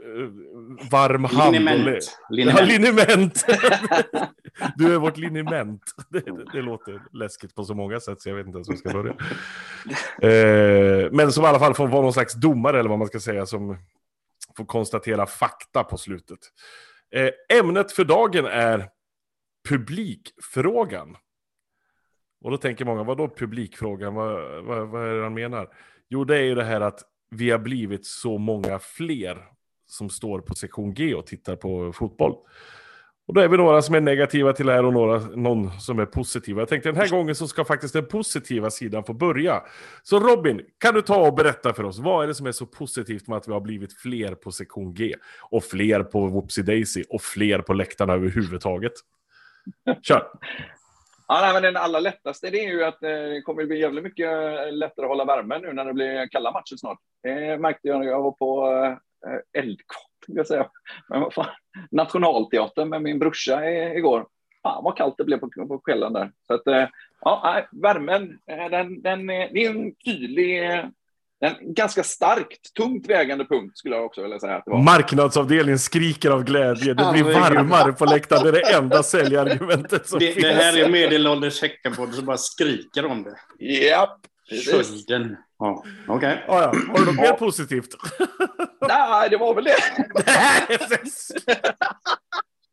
varm 0.91 1.23
hand. 1.23 1.53
Liniment. 1.53 2.19
Liniment. 2.29 2.59
Ja, 2.59 2.65
liniment. 2.65 3.45
du 4.75 4.93
är 4.93 4.99
vårt 4.99 5.17
liniment. 5.17 5.81
Det, 6.09 6.19
det, 6.19 6.45
det, 6.53 6.61
låter 6.61 7.01
läskigt 7.13 7.55
på 7.55 7.63
så 7.63 7.73
många 7.73 7.99
sätt, 7.99 8.21
så 8.21 8.29
jag 8.29 8.35
vet 8.35 8.45
inte 8.45 8.57
ens 8.57 8.69
hur 8.69 8.73
jag 8.73 8.79
ska 8.79 8.89
börja. 8.93 9.13
uh, 11.03 11.11
men 11.11 11.31
som 11.31 11.43
i 11.43 11.47
alla 11.47 11.59
fall 11.59 11.73
får 11.73 11.87
vara 11.87 12.01
någon 12.01 12.13
slags 12.13 12.33
domare, 12.33 12.79
eller 12.79 12.89
vad 12.89 12.99
man 12.99 13.07
ska 13.07 13.19
säga, 13.19 13.45
som 13.45 13.77
får 14.57 14.65
konstatera 14.65 15.25
fakta 15.25 15.83
på 15.83 15.97
slutet. 15.97 16.39
Uh, 17.17 17.59
ämnet 17.59 17.91
för 17.91 18.03
dagen 18.03 18.45
är 18.45 18.89
publikfrågan. 19.69 21.17
Och 22.43 22.51
då 22.51 22.57
tänker 22.57 22.85
många, 22.85 23.03
vad 23.03 23.17
då 23.17 23.29
publikfrågan? 23.29 24.13
Vad, 24.13 24.63
vad, 24.63 24.87
vad 24.87 25.07
är 25.07 25.15
det 25.15 25.23
han 25.23 25.33
menar? 25.33 25.69
Jo, 26.09 26.23
det 26.23 26.37
är 26.37 26.43
ju 26.43 26.55
det 26.55 26.63
här 26.63 26.81
att 26.81 27.03
vi 27.29 27.51
har 27.51 27.59
blivit 27.59 28.05
så 28.05 28.37
många 28.37 28.79
fler 28.79 29.37
som 29.87 30.09
står 30.09 30.39
på 30.39 30.55
sektion 30.55 30.93
G 30.93 31.15
och 31.15 31.27
tittar 31.27 31.55
på 31.55 31.93
fotboll. 31.93 32.35
Och 33.27 33.33
då 33.33 33.41
är 33.41 33.47
vi 33.47 33.57
några 33.57 33.81
som 33.81 33.95
är 33.95 34.01
negativa 34.01 34.53
till 34.53 34.65
det 34.65 34.73
här 34.73 34.85
och 34.85 34.93
några, 34.93 35.19
någon 35.19 35.79
som 35.79 35.99
är 35.99 36.05
positiva. 36.05 36.61
Jag 36.61 36.69
tänkte 36.69 36.89
den 36.89 36.95
här 36.95 37.09
gången 37.09 37.35
så 37.35 37.47
ska 37.47 37.65
faktiskt 37.65 37.93
den 37.93 38.05
positiva 38.05 38.69
sidan 38.69 39.03
få 39.03 39.13
börja. 39.13 39.63
Så 40.03 40.19
Robin, 40.19 40.61
kan 40.77 40.93
du 40.93 41.01
ta 41.01 41.27
och 41.27 41.33
berätta 41.35 41.73
för 41.73 41.83
oss, 41.83 41.99
vad 41.99 42.23
är 42.23 42.27
det 42.27 42.35
som 42.35 42.47
är 42.47 42.51
så 42.51 42.65
positivt 42.65 43.27
med 43.27 43.37
att 43.37 43.47
vi 43.47 43.51
har 43.51 43.61
blivit 43.61 43.93
fler 43.93 44.35
på 44.35 44.51
sektion 44.51 44.93
G? 44.93 45.13
Och 45.49 45.63
fler 45.63 46.03
på 46.03 46.27
Whoopsie 46.27 46.63
Daisy 46.63 47.03
och 47.09 47.21
fler 47.21 47.59
på 47.59 47.73
läktarna 47.73 48.13
överhuvudtaget? 48.13 48.93
Kör! 50.01 50.23
Ja, 51.27 51.39
nej, 51.41 51.53
men 51.53 51.63
den 51.63 51.77
allra 51.77 51.99
lättaste 51.99 52.49
det 52.49 52.65
är 52.65 52.69
ju 52.69 52.83
att 52.83 53.03
eh, 53.03 53.09
det 53.09 53.41
kommer 53.41 53.65
bli 53.65 53.79
jävligt 53.79 54.03
mycket 54.03 54.31
eh, 54.31 54.71
lättare 54.71 55.05
att 55.05 55.09
hålla 55.09 55.25
värmen 55.25 55.61
nu 55.61 55.73
när 55.73 55.85
det 55.85 55.93
blir 55.93 56.27
kalla 56.27 56.51
matcher 56.51 56.75
snart. 56.77 56.99
Det 57.23 57.57
märkte 57.57 57.87
jag 57.87 57.99
när 57.99 58.07
jag 58.07 58.21
var 58.21 58.31
på 58.31 58.67
eh, 59.25 59.61
Eldkvarn, 59.61 60.07
jag 60.27 60.47
säga. 60.47 60.69
Men 61.09 61.21
vad 61.21 61.33
fan, 61.33 61.45
Nationalteatern 61.91 62.89
med 62.89 63.01
min 63.01 63.19
brorsa 63.19 63.69
igår. 63.69 64.27
Fan 64.63 64.83
vad 64.83 64.97
kallt 64.97 65.15
det 65.17 65.23
blev 65.23 65.37
på, 65.37 65.49
på 65.67 65.79
kvällen 65.79 66.13
där. 66.13 66.31
Så 66.47 66.53
att, 66.53 66.67
eh, 66.67 66.87
ja, 67.21 67.65
värmen, 67.71 68.39
eh, 68.51 68.69
den, 68.69 69.01
den, 69.01 69.29
eh, 69.29 69.49
det 69.53 69.65
är 69.65 69.69
en 69.69 69.95
tydlig 69.95 70.61
en 71.39 71.73
ganska 71.73 72.03
starkt, 72.03 72.73
tungt 72.73 73.09
vägande 73.09 73.45
punkt 73.45 73.77
skulle 73.77 73.95
jag 73.95 74.05
också 74.05 74.21
vilja 74.21 74.39
säga. 74.39 74.55
Att 74.55 74.65
det 74.65 74.71
var. 74.71 74.83
Marknadsavdelningen 74.83 75.79
skriker 75.79 76.31
av 76.31 76.43
glädje. 76.43 76.93
Det 76.93 77.09
blir 77.11 77.23
varmare 77.23 77.93
på 77.93 78.05
läktaren. 78.05 78.43
Det 78.43 78.49
är 78.49 78.53
det 78.53 78.73
enda 78.73 79.03
säljargumentet 79.03 80.07
som 80.07 80.19
det, 80.19 80.31
finns. 80.31 80.45
Det 80.45 80.53
här 80.53 80.77
är 80.77 80.89
medelålders 80.89 81.61
Häckenpodd 81.61 82.13
som 82.13 82.25
bara 82.25 82.37
skriker 82.37 83.05
om 83.05 83.23
det. 83.23 83.65
Japp. 83.65 84.19
Skölden. 84.65 85.37
Ja, 85.59 85.83
okej. 86.07 86.15
Okay. 86.15 86.37
Ja, 86.47 86.61
ja. 86.61 86.67
Har 86.67 86.99
du 86.99 87.05
något 87.05 87.15
mer 87.15 87.33
positivt? 87.33 87.95
Nej, 88.87 89.29
det 89.29 89.37
var 89.37 89.55
väl 89.55 89.63
det. 89.63 89.77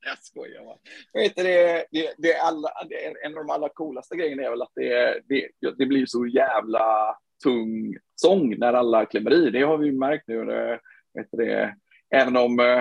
Jag 0.06 0.18
skojar 0.20 0.64
bara. 0.64 0.76
Vet 1.12 1.36
du, 1.36 1.42
det, 1.42 1.86
det, 1.90 2.14
det, 2.18 2.38
alla, 2.38 2.68
det, 2.88 3.26
en 3.26 3.38
av 3.38 3.46
de 3.46 3.50
allra 3.50 3.68
coolaste 3.68 4.16
grejerna 4.16 4.42
är 4.42 4.50
väl 4.50 4.62
att 4.62 4.72
det, 4.74 5.20
det, 5.28 5.48
det 5.78 5.86
blir 5.86 6.06
så 6.06 6.26
jävla 6.26 7.16
tung 7.44 7.96
sång 8.16 8.58
när 8.58 8.72
alla 8.72 9.06
klämmer 9.06 9.32
i. 9.32 9.50
Det 9.50 9.62
har 9.62 9.78
vi 9.78 9.92
märkt 9.92 10.28
nu. 10.28 10.52
Eh, 10.52 10.78
Vet 11.14 11.28
det, 11.32 11.74
även 12.10 12.36
om 12.36 12.60
eh, 12.60 12.78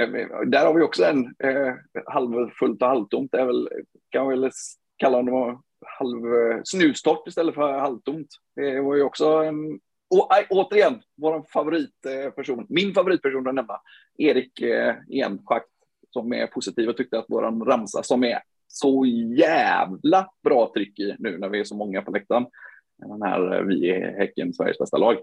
eh, 0.00 0.40
där 0.46 0.66
har 0.66 0.74
vi 0.74 0.82
också 0.82 1.04
en 1.04 1.34
eh, 1.44 1.74
halvfullt 2.06 2.82
och 2.82 2.88
halvtomt. 2.88 3.32
Det 3.32 3.40
är 3.40 3.46
väl, 3.46 3.68
kan 4.10 4.24
man 4.24 4.40
väl 4.40 4.50
kalla 4.96 5.22
det 5.22 5.58
halv 5.98 6.34
eh, 6.34 6.60
snustort 6.64 7.28
istället 7.28 7.54
för 7.54 7.78
halvtomt. 7.78 8.28
Det 8.56 8.80
var 8.80 8.96
ju 8.96 9.02
också 9.02 9.26
en, 9.26 9.80
och 10.10 10.30
återigen, 10.50 11.02
vår 11.16 11.46
favoritperson, 11.52 12.66
min 12.68 12.94
favoritperson 12.94 13.48
att 13.48 13.54
nämna, 13.54 13.80
Erik 14.18 14.60
eh, 14.60 14.94
Enschakt 15.10 15.66
som 16.10 16.32
är 16.32 16.46
positiv 16.46 16.88
och 16.88 16.96
tyckte 16.96 17.18
att 17.18 17.26
vår 17.28 17.64
ramsa 17.64 18.02
som 18.02 18.24
är 18.24 18.42
så 18.68 19.06
jävla 19.36 20.30
bra 20.44 20.70
tryck 20.74 20.98
i 20.98 21.16
nu 21.18 21.38
när 21.38 21.48
vi 21.48 21.60
är 21.60 21.64
så 21.64 21.76
många 21.76 22.02
på 22.02 22.10
läktaren. 22.10 22.46
Den 23.08 23.22
här 23.22 23.54
eh, 23.54 23.62
vi 23.62 23.90
är 23.90 24.18
Häcken, 24.18 24.54
Sveriges 24.54 24.78
bästa 24.78 24.96
lag. 24.96 25.16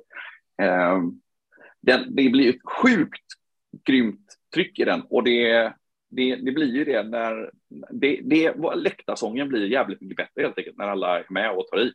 Ehm, 0.62 1.22
den, 1.82 2.16
det 2.16 2.30
blir 2.30 2.50
ett 2.50 2.62
sjukt 2.82 3.26
grymt 3.84 4.38
tryck 4.54 4.80
i 4.80 4.86
den 4.86 5.02
och 5.02 5.24
det, 5.24 5.74
det, 6.10 6.36
det 6.36 6.52
blir 6.52 6.76
ju 6.76 6.86
det 6.86 7.04
när 7.04 7.52
det, 7.90 8.20
det, 8.24 8.56
läktarsången 8.76 9.50
blir 9.50 9.68
jävligt 9.68 10.02
mycket 10.02 10.18
bättre 10.18 10.42
helt 10.42 10.58
enkelt 10.58 10.78
när 10.78 10.88
alla 10.88 11.20
är 11.20 11.26
med 11.30 11.52
och 11.52 11.68
tar 11.68 11.80
i. 11.80 11.94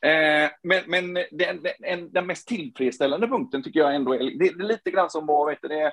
Eh, 0.00 0.50
men 0.62 0.82
men 0.86 1.14
den, 1.14 1.62
den, 1.78 2.12
den, 2.12 2.26
mest 2.26 2.48
tillfredsställande 2.48 3.28
punkten 3.28 3.62
tycker 3.62 3.80
jag 3.80 3.94
ändå 3.94 4.14
är, 4.14 4.18
det, 4.18 4.46
är 4.46 4.68
lite 4.68 4.90
grann 4.90 5.10
som 5.10 5.26
vad 5.26 5.48
vet 5.48 5.62
det, 5.62 5.92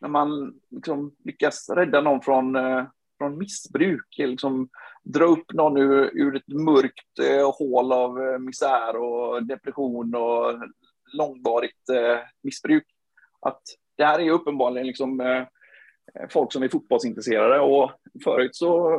när 0.00 0.08
man 0.08 0.54
liksom 0.70 1.16
lyckas 1.24 1.70
rädda 1.70 2.00
någon 2.00 2.20
från, 2.20 2.56
eh, 2.56 2.84
från 3.24 3.38
missbruk, 3.38 4.06
liksom 4.18 4.68
dra 5.02 5.24
upp 5.24 5.52
någon 5.52 5.76
ur, 5.76 6.10
ur 6.14 6.36
ett 6.36 6.48
mörkt 6.48 7.18
eh, 7.18 7.52
hål 7.58 7.92
av 7.92 8.22
eh, 8.22 8.38
misär 8.38 8.96
och 8.96 9.42
depression 9.42 10.14
och 10.14 10.54
långvarigt 11.12 11.88
eh, 11.88 12.18
missbruk. 12.42 12.84
Att 13.40 13.62
det 13.96 14.04
här 14.04 14.20
är 14.20 14.30
uppenbarligen 14.30 14.86
liksom, 14.86 15.20
eh, 15.20 15.42
folk 16.30 16.52
som 16.52 16.62
är 16.62 16.68
fotbollsintresserade 16.68 17.60
och 17.60 17.90
förut 18.24 18.56
så 18.56 18.98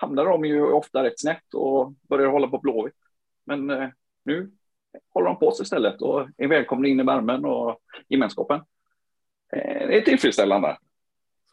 hamnar 0.00 0.24
de 0.24 0.44
ju 0.44 0.62
ofta 0.62 1.02
rätt 1.02 1.20
snett 1.20 1.54
och 1.54 1.92
börjar 2.08 2.28
hålla 2.28 2.48
på 2.48 2.58
Blåvitt. 2.58 2.94
Men 3.46 3.70
eh, 3.70 3.88
nu 4.24 4.50
håller 5.14 5.26
de 5.26 5.38
på 5.38 5.50
sig 5.50 5.64
istället 5.64 6.02
och 6.02 6.28
är 6.36 6.48
välkomna 6.48 6.88
in 6.88 7.00
i 7.00 7.04
värmen 7.04 7.44
och 7.44 7.78
gemenskapen. 8.08 8.60
Eh, 9.56 9.86
det 9.88 9.98
är 9.98 10.00
tillfredsställande. 10.00 10.76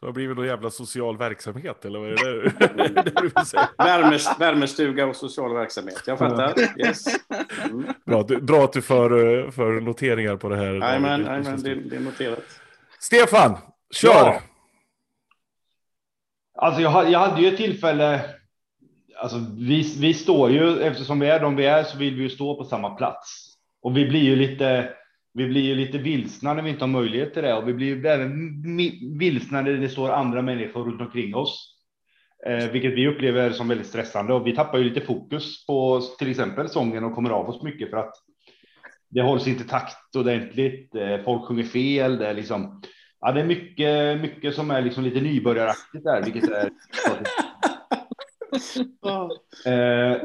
Så 0.00 0.06
det 0.06 0.08
har 0.08 0.14
blivit 0.14 0.36
någon 0.36 0.46
jävla 0.46 0.70
social 0.70 1.18
verksamhet 1.18 1.84
eller 1.84 1.98
vad 1.98 2.08
är 2.08 2.14
det, 2.14 3.02
du 3.02 3.30
Värmes, 3.84 4.40
värmestuga 4.40 5.06
och 5.06 5.16
social 5.16 5.54
verksamhet, 5.54 6.02
jag 6.06 6.18
fattar. 6.18 6.54
Yes. 6.78 7.06
Mm. 7.64 7.86
Bra, 8.06 8.22
bra 8.22 8.64
att 8.64 8.72
du 8.72 8.82
för, 8.82 9.50
för 9.50 9.80
noteringar 9.80 10.36
på 10.36 10.48
det 10.48 10.56
här. 10.56 10.74
Jajamän, 10.74 11.44
det, 11.62 11.74
det 11.74 11.96
är 11.96 12.00
noterat. 12.00 12.44
Stefan, 12.98 13.56
kör! 13.90 14.10
Ja. 14.10 14.40
Alltså 16.54 16.82
jag, 16.82 17.10
jag 17.10 17.18
hade 17.18 17.42
ju 17.42 17.48
ett 17.48 17.56
tillfälle, 17.56 18.20
alltså 19.16 19.38
vi, 19.58 19.94
vi 19.98 20.14
står 20.14 20.50
ju, 20.50 20.82
eftersom 20.82 21.20
vi 21.20 21.28
är 21.28 21.40
de 21.40 21.56
vi 21.56 21.66
är 21.66 21.84
så 21.84 21.98
vill 21.98 22.14
vi 22.14 22.22
ju 22.22 22.30
stå 22.30 22.56
på 22.56 22.64
samma 22.64 22.90
plats. 22.90 23.54
Och 23.82 23.96
vi 23.96 24.06
blir 24.06 24.22
ju 24.22 24.36
lite, 24.36 24.90
vi 25.34 25.46
blir 25.46 25.62
ju 25.62 25.74
lite 25.74 25.98
vilsna 25.98 26.54
när 26.54 26.62
vi 26.62 26.70
inte 26.70 26.82
har 26.82 26.88
möjlighet 26.88 27.34
till 27.34 27.42
det 27.42 27.54
och 27.54 27.68
vi 27.68 27.74
blir 27.74 28.06
även 28.06 28.62
vilsna 29.18 29.62
när 29.62 29.72
det 29.72 29.88
står 29.88 30.10
andra 30.10 30.42
människor 30.42 30.84
runt 30.84 31.00
omkring 31.00 31.34
oss. 31.34 31.76
Eh, 32.46 32.70
vilket 32.70 32.92
vi 32.92 33.08
upplever 33.08 33.50
som 33.50 33.68
väldigt 33.68 33.86
stressande 33.86 34.34
och 34.34 34.46
vi 34.46 34.54
tappar 34.54 34.78
ju 34.78 34.84
lite 34.84 35.00
fokus 35.00 35.66
på 35.66 36.00
till 36.18 36.30
exempel 36.30 36.68
sången 36.68 37.04
och 37.04 37.14
kommer 37.14 37.30
av 37.30 37.48
oss 37.48 37.62
mycket 37.62 37.90
för 37.90 37.96
att 37.96 38.14
det 39.08 39.22
hålls 39.22 39.46
inte 39.46 39.64
takt 39.64 40.16
ordentligt. 40.16 40.94
Eh, 40.94 41.18
folk 41.24 41.48
sjunger 41.48 41.64
fel. 41.64 42.18
Det 42.18 42.26
är 42.26 42.34
liksom. 42.34 42.82
Ja, 43.20 43.32
det 43.32 43.40
är 43.40 43.44
mycket, 43.44 44.20
mycket 44.20 44.54
som 44.54 44.70
är 44.70 44.82
liksom 44.82 45.04
lite 45.04 45.20
nybörjaraktigt 45.20 46.04
där, 46.04 46.22
vilket 46.22 46.50
är. 46.50 46.70
eh, 50.12 50.22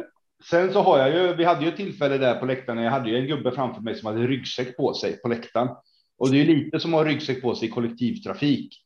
sen 0.50 0.74
så 0.74 0.82
har 0.82 1.00
jag 1.00 1.10
ju. 1.10 1.34
Vi 1.36 1.44
hade 1.44 1.62
ju 1.62 1.68
ett 1.68 1.78
tillfälle 1.78 2.18
där 2.18 2.36
på 2.36 2.46
läktaren. 2.46 2.84
Jag 2.84 2.92
hade 2.92 3.10
ju 3.10 3.18
en 3.18 3.28
gubbe 3.28 3.52
framför 3.52 3.82
mig 3.82 3.96
som 3.96 4.08
hade 4.08 4.28
ryggsäck 4.28 4.78
på 4.78 4.94
sig 4.94 5.22
på 5.22 5.28
läktaren 5.28 5.70
och 6.18 6.32
det 6.32 6.42
är 6.42 6.46
lite 6.46 6.80
som 6.80 6.94
att 6.94 7.00
ha 7.00 7.12
ryggsäck 7.12 7.42
på 7.42 7.56
sig 7.56 7.68
i 7.68 7.72
kollektivtrafik. 7.72 8.82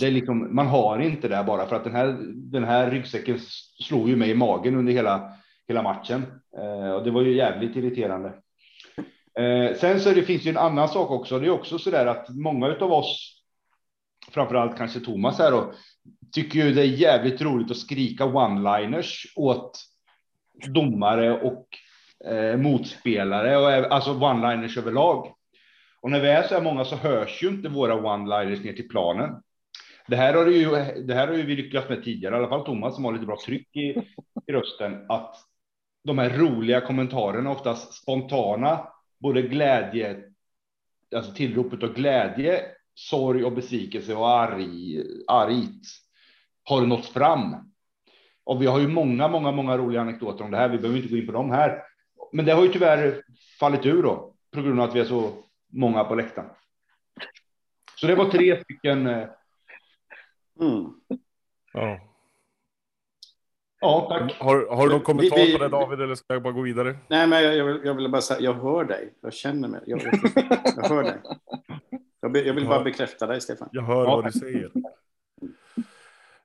Det 0.00 0.06
är 0.06 0.10
liksom, 0.10 0.54
man 0.54 0.66
har 0.66 0.98
inte 0.98 1.28
det 1.28 1.44
bara 1.46 1.66
för 1.66 1.76
att 1.76 1.84
den 1.84 1.94
här, 1.94 2.16
den 2.34 2.64
här 2.64 2.90
ryggsäcken 2.90 3.38
slog 3.82 4.08
ju 4.08 4.16
mig 4.16 4.30
i 4.30 4.34
magen 4.34 4.76
under 4.76 4.92
hela, 4.92 5.32
hela 5.68 5.82
matchen. 5.82 6.22
Eh, 6.58 6.90
och 6.90 7.04
det 7.04 7.10
var 7.10 7.22
ju 7.22 7.36
jävligt 7.36 7.76
irriterande. 7.76 8.28
Eh, 9.38 9.76
sen 9.76 10.00
så 10.00 10.10
det 10.10 10.22
finns 10.22 10.44
ju 10.44 10.50
en 10.50 10.56
annan 10.56 10.88
sak 10.88 11.10
också. 11.10 11.38
Det 11.38 11.46
är 11.46 11.50
också 11.50 11.78
så 11.78 11.90
där 11.90 12.06
att 12.06 12.28
många 12.28 12.66
av 12.66 12.92
oss, 12.92 13.42
framförallt 14.30 14.76
kanske 14.76 15.00
Thomas 15.00 15.38
här 15.38 15.50
då, 15.50 15.72
tycker 16.32 16.58
ju 16.58 16.74
det 16.74 16.82
är 16.82 16.86
jävligt 16.86 17.42
roligt 17.42 17.70
att 17.70 17.76
skrika 17.76 18.24
one-liners 18.24 19.26
åt 19.36 19.78
domare 20.66 21.40
och 21.40 21.66
eh, 22.30 22.56
motspelare 22.56 23.56
och 23.56 23.92
alltså 23.92 24.10
one-liners 24.10 24.78
överlag. 24.78 25.34
Och 26.00 26.10
när 26.10 26.20
vi 26.20 26.28
är 26.28 26.42
så 26.42 26.54
här 26.54 26.62
många 26.62 26.84
så 26.84 26.96
hörs 26.96 27.42
ju 27.42 27.48
inte 27.48 27.68
våra 27.68 27.94
one-liners 27.94 28.64
ner 28.64 28.72
till 28.72 28.88
planen. 28.88 29.42
Det 30.06 30.16
här 30.16 30.34
har 30.34 30.46
ju, 30.46 30.70
det 31.02 31.14
här 31.14 31.28
har 31.28 31.34
ju 31.34 31.42
vi 31.42 31.56
lyckats 31.56 31.88
med 31.88 32.04
tidigare, 32.04 32.34
i 32.34 32.38
alla 32.38 32.48
fall 32.48 32.64
Thomas 32.64 32.94
som 32.94 33.04
har 33.04 33.12
lite 33.12 33.26
bra 33.26 33.38
tryck 33.46 33.76
i, 33.76 34.02
i 34.46 34.52
rösten, 34.52 35.06
att 35.08 35.36
de 36.04 36.18
här 36.18 36.30
roliga 36.30 36.80
kommentarerna, 36.80 37.50
oftast 37.50 38.02
spontana, 38.02 38.88
både 39.18 39.42
glädje, 39.42 40.16
alltså 41.16 41.32
tillropet 41.32 41.82
av 41.82 41.94
glädje, 41.94 42.62
sorg 42.94 43.44
och 43.44 43.52
besvikelse 43.52 44.14
och 44.14 44.30
arg, 44.30 45.02
argt 45.28 45.86
har 46.64 46.86
nått 46.86 47.06
fram. 47.06 47.67
Och 48.48 48.62
vi 48.62 48.66
har 48.66 48.80
ju 48.80 48.88
många, 48.88 49.28
många, 49.28 49.52
många 49.52 49.76
roliga 49.76 50.00
anekdoter 50.00 50.44
om 50.44 50.50
det 50.50 50.56
här. 50.56 50.68
Vi 50.68 50.78
behöver 50.78 50.98
inte 50.98 51.08
gå 51.08 51.16
in 51.16 51.26
på 51.26 51.32
dem 51.32 51.50
här. 51.50 51.82
Men 52.32 52.44
det 52.44 52.52
har 52.52 52.62
ju 52.62 52.68
tyvärr 52.68 53.22
fallit 53.60 53.86
ur 53.86 54.02
då 54.02 54.34
på 54.54 54.62
grund 54.62 54.80
av 54.80 54.88
att 54.88 54.94
vi 54.94 55.00
är 55.00 55.04
så 55.04 55.32
många 55.72 56.04
på 56.04 56.14
läktaren. 56.14 56.50
Så 57.96 58.06
det 58.06 58.14
var 58.14 58.24
tre 58.24 58.62
stycken. 58.62 59.06
Eh, 59.06 59.28
mm. 60.60 60.86
Ja. 61.72 62.00
Ja, 63.80 64.06
tack. 64.10 64.40
Har, 64.40 64.76
har 64.76 64.86
du 64.86 64.92
någon 64.92 65.02
kommentar 65.02 65.36
vi, 65.36 65.46
vi, 65.46 65.52
på 65.52 65.58
det 65.58 65.68
David 65.68 66.00
eller 66.00 66.14
ska 66.14 66.32
jag 66.32 66.42
bara 66.42 66.52
gå 66.52 66.60
vidare? 66.60 66.96
Nej, 67.08 67.26
men 67.26 67.42
jag, 67.42 67.56
jag, 67.56 67.64
vill, 67.64 67.80
jag 67.84 67.94
vill 67.94 68.10
bara 68.10 68.22
säga, 68.22 68.40
jag 68.40 68.54
hör 68.54 68.84
dig. 68.84 69.14
Jag 69.20 69.32
känner 69.32 69.68
mig. 69.68 69.80
Jag, 69.86 70.00
jag, 70.02 70.14
jag 70.76 70.88
hör 70.88 71.02
dig. 71.02 71.18
Jag, 72.20 72.36
jag 72.36 72.54
vill 72.54 72.66
bara 72.68 72.84
bekräfta 72.84 73.26
dig, 73.26 73.40
Stefan. 73.40 73.68
Jag 73.72 73.82
hör 73.82 74.04
ja. 74.04 74.16
vad 74.16 74.24
du 74.24 74.32
säger. 74.32 74.70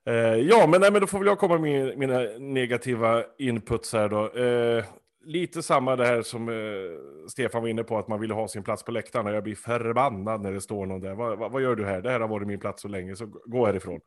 Eh, 0.05 0.15
ja, 0.35 0.67
men, 0.67 0.81
nej, 0.81 0.91
men 0.91 1.01
då 1.01 1.07
får 1.07 1.19
väl 1.19 1.27
jag 1.27 1.39
komma 1.39 1.57
med 1.57 1.97
mina 1.97 2.19
negativa 2.39 3.23
inputs 3.37 3.93
här 3.93 4.09
då. 4.09 4.29
Eh, 4.29 4.85
lite 5.25 5.63
samma 5.63 5.95
det 5.95 6.05
här 6.05 6.21
som 6.21 6.49
eh, 6.49 7.27
Stefan 7.29 7.61
var 7.61 7.69
inne 7.69 7.83
på, 7.83 7.97
att 7.97 8.07
man 8.07 8.19
vill 8.19 8.31
ha 8.31 8.47
sin 8.47 8.63
plats 8.63 8.83
på 8.83 8.91
läktaren. 8.91 9.33
Jag 9.33 9.43
blir 9.43 9.55
förbannad 9.55 10.41
när 10.41 10.51
det 10.51 10.61
står 10.61 10.85
någon 10.85 11.01
där. 11.01 11.15
Va, 11.15 11.35
va, 11.35 11.49
vad 11.49 11.61
gör 11.61 11.75
du 11.75 11.85
här? 11.85 12.01
Det 12.01 12.09
här 12.09 12.19
har 12.19 12.27
varit 12.27 12.47
min 12.47 12.59
plats 12.59 12.81
så 12.81 12.87
länge, 12.87 13.15
så 13.15 13.25
gå 13.45 13.65
härifrån 13.65 13.99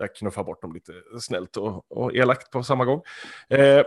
jag 0.00 0.14
knuffar 0.14 0.44
bort 0.44 0.62
dem 0.62 0.72
lite 0.72 0.92
snällt 1.20 1.56
och, 1.56 1.92
och 1.92 2.14
elakt 2.14 2.50
på 2.50 2.62
samma 2.62 2.84
gång. 2.84 3.02
Eh, 3.48 3.82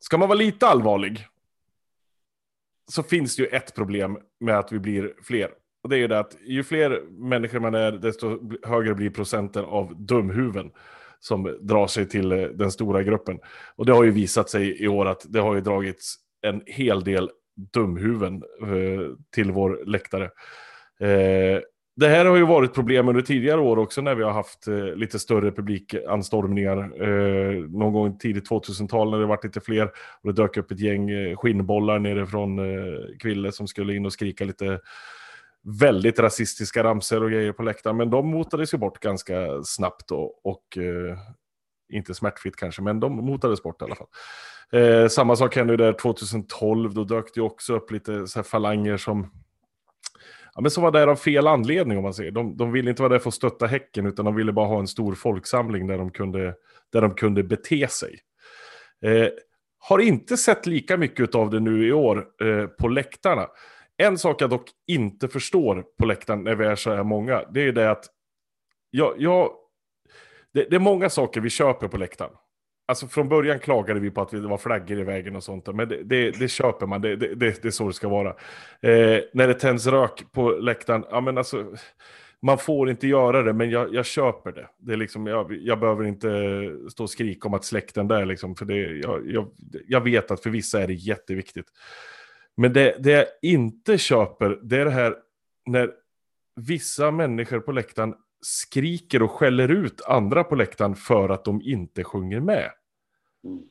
ska 0.00 0.18
man 0.18 0.28
vara 0.28 0.38
lite 0.38 0.66
allvarlig 0.66 1.26
så 2.90 3.02
finns 3.02 3.36
det 3.36 3.42
ju 3.42 3.48
ett 3.48 3.74
problem 3.74 4.18
med 4.40 4.58
att 4.58 4.72
vi 4.72 4.78
blir 4.78 5.14
fler. 5.22 5.50
Och 5.82 5.88
det 5.88 5.96
är 5.96 5.98
ju 5.98 6.08
det 6.08 6.18
att 6.18 6.36
ju 6.46 6.64
fler 6.64 7.02
människor 7.10 7.60
man 7.60 7.74
är, 7.74 7.92
desto 7.92 8.38
högre 8.62 8.94
blir 8.94 9.10
procenten 9.10 9.64
av 9.64 9.96
dumhuven 9.96 10.70
som 11.20 11.58
drar 11.60 11.86
sig 11.86 12.08
till 12.08 12.32
eh, 12.32 12.38
den 12.42 12.70
stora 12.70 13.02
gruppen. 13.02 13.38
Och 13.76 13.86
det 13.86 13.92
har 13.92 14.04
ju 14.04 14.10
visat 14.10 14.50
sig 14.50 14.82
i 14.82 14.88
år 14.88 15.06
att 15.06 15.26
det 15.28 15.40
har 15.40 15.54
ju 15.54 15.60
dragits 15.60 16.16
en 16.42 16.62
hel 16.66 17.04
del 17.04 17.30
dumhuven 17.74 18.42
eh, 18.62 19.16
till 19.34 19.52
vår 19.52 19.84
läktare. 19.86 20.24
Eh, 21.00 21.60
det 21.96 22.08
här 22.08 22.24
har 22.24 22.36
ju 22.36 22.46
varit 22.46 22.74
problem 22.74 23.08
under 23.08 23.22
tidigare 23.22 23.60
år 23.60 23.78
också 23.78 24.00
när 24.00 24.14
vi 24.14 24.22
har 24.22 24.30
haft 24.30 24.68
eh, 24.68 24.94
lite 24.94 25.18
större 25.18 25.52
publikanstormningar. 25.52 26.78
Eh, 27.02 27.64
någon 27.64 27.92
gång 27.92 28.18
tidigt 28.18 28.50
2000-tal 28.50 29.10
när 29.10 29.18
det 29.18 29.26
varit 29.26 29.44
lite 29.44 29.60
fler. 29.60 29.90
Och 30.22 30.34
det 30.34 30.42
dök 30.42 30.56
upp 30.56 30.70
ett 30.70 30.80
gäng 30.80 31.10
eh, 31.10 31.36
skinnbollar 31.36 31.98
nere 31.98 32.26
från 32.26 32.58
eh, 32.58 32.98
Kville 33.20 33.52
som 33.52 33.68
skulle 33.68 33.94
in 33.94 34.06
och 34.06 34.12
skrika 34.12 34.44
lite 34.44 34.80
väldigt 35.80 36.18
rasistiska 36.18 36.84
ramser 36.84 37.22
och 37.22 37.30
grejer 37.30 37.52
på 37.52 37.62
läktaren. 37.62 37.96
Men 37.96 38.10
de 38.10 38.28
motades 38.28 38.74
ju 38.74 38.78
bort 38.78 39.00
ganska 39.00 39.62
snabbt 39.64 40.10
och, 40.10 40.46
och 40.46 40.78
eh, 40.78 41.18
inte 41.92 42.14
smärtfritt 42.14 42.56
kanske, 42.56 42.82
men 42.82 43.00
de 43.00 43.12
motades 43.12 43.62
bort 43.62 43.82
i 43.82 43.84
alla 43.84 43.94
fall. 43.94 44.06
Eh, 44.72 45.08
samma 45.08 45.36
sak 45.36 45.56
hände 45.56 45.72
ju 45.72 45.76
där 45.76 45.92
2012, 45.92 46.94
då 46.94 47.04
dök 47.04 47.34
det 47.34 47.40
också 47.40 47.74
upp 47.74 47.90
lite 47.90 48.26
så 48.26 48.38
här 48.38 48.44
falanger 48.44 48.96
som 48.96 49.30
ja, 50.54 50.60
men 50.60 50.70
som 50.70 50.82
var 50.82 50.90
där 50.90 51.06
av 51.06 51.16
fel 51.16 51.46
anledning 51.46 51.98
om 51.98 52.02
man 52.04 52.14
säger. 52.14 52.30
De, 52.30 52.56
de 52.56 52.72
ville 52.72 52.90
inte 52.90 53.02
vara 53.02 53.12
där 53.12 53.18
för 53.18 53.28
att 53.28 53.34
stötta 53.34 53.66
Häcken 53.66 54.06
utan 54.06 54.24
de 54.24 54.34
ville 54.34 54.52
bara 54.52 54.66
ha 54.66 54.78
en 54.78 54.86
stor 54.86 55.14
folksamling 55.14 55.86
där 55.86 55.98
de 55.98 56.10
kunde, 56.10 56.54
där 56.92 57.00
de 57.00 57.14
kunde 57.14 57.42
bete 57.42 57.88
sig. 57.88 58.20
Eh, 59.04 59.28
har 59.78 59.98
inte 59.98 60.36
sett 60.36 60.66
lika 60.66 60.96
mycket 60.96 61.34
av 61.34 61.50
det 61.50 61.60
nu 61.60 61.86
i 61.86 61.92
år 61.92 62.26
eh, 62.42 62.66
på 62.66 62.88
läktarna. 62.88 63.46
En 64.02 64.18
sak 64.18 64.42
jag 64.42 64.50
dock 64.50 64.70
inte 64.86 65.28
förstår 65.28 65.84
på 65.98 66.06
läktaren 66.06 66.44
när 66.44 66.54
vi 66.54 66.66
är 66.66 66.76
så 66.76 66.94
här 66.94 67.04
många, 67.04 67.44
det 67.50 67.62
är 67.62 67.72
det 67.72 67.90
att 67.90 68.04
jag, 68.90 69.14
jag 69.18 69.50
det, 70.54 70.66
det, 70.70 70.76
är 70.76 70.80
många 70.80 71.10
saker 71.10 71.40
vi 71.40 71.50
köper 71.50 71.88
på 71.88 71.96
läktaren. 71.96 72.32
Alltså 72.88 73.06
från 73.06 73.28
början 73.28 73.58
klagade 73.58 74.00
vi 74.00 74.10
på 74.10 74.20
att 74.20 74.30
det 74.30 74.40
var 74.40 74.58
flaggor 74.58 74.98
i 74.98 75.04
vägen 75.04 75.36
och 75.36 75.44
sånt. 75.44 75.66
Men 75.74 75.88
det, 75.88 76.02
det, 76.02 76.30
det 76.30 76.48
köper 76.48 76.86
man, 76.86 77.00
det, 77.00 77.16
det, 77.16 77.34
det, 77.34 77.64
är 77.64 77.70
så 77.70 77.86
det 77.86 77.92
ska 77.92 78.08
vara. 78.08 78.28
Eh, 78.80 79.20
när 79.32 79.48
det 79.48 79.54
tänds 79.54 79.86
rök 79.86 80.24
på 80.32 80.50
läktaren, 80.50 81.04
ja 81.10 81.20
men 81.20 81.38
alltså. 81.38 81.76
man 82.42 82.58
får 82.58 82.90
inte 82.90 83.06
göra 83.06 83.42
det, 83.42 83.52
men 83.52 83.70
jag, 83.70 83.94
jag 83.94 84.06
köper 84.06 84.52
det. 84.52 84.68
det 84.78 84.92
är 84.92 84.96
liksom, 84.96 85.26
jag, 85.26 85.52
jag 85.52 85.80
behöver 85.80 86.04
inte 86.04 86.28
stå 86.90 87.02
och 87.02 87.10
skrika 87.10 87.48
om 87.48 87.54
att 87.54 87.64
släkten 87.64 88.08
där, 88.08 88.26
liksom, 88.26 88.56
för 88.56 88.64
det, 88.64 88.74
jag, 88.74 89.30
jag, 89.30 89.50
jag 89.86 90.00
vet 90.00 90.30
att 90.30 90.42
för 90.42 90.50
vissa 90.50 90.82
är 90.82 90.86
det 90.86 90.94
jätteviktigt. 90.94 91.66
Men 92.58 92.72
det, 92.72 92.96
det 92.98 93.10
jag 93.10 93.26
inte 93.42 93.98
köper, 93.98 94.58
det 94.62 94.76
är 94.76 94.84
det 94.84 94.90
här 94.90 95.14
när 95.66 95.90
vissa 96.56 97.10
människor 97.10 97.60
på 97.60 97.72
läktaren 97.72 98.14
skriker 98.40 99.22
och 99.22 99.30
skäller 99.30 99.68
ut 99.68 100.02
andra 100.06 100.44
på 100.44 100.54
läktaren 100.54 100.94
för 100.94 101.28
att 101.28 101.44
de 101.44 101.62
inte 101.62 102.04
sjunger 102.04 102.40
med. 102.40 102.70
Mm. 103.44 103.62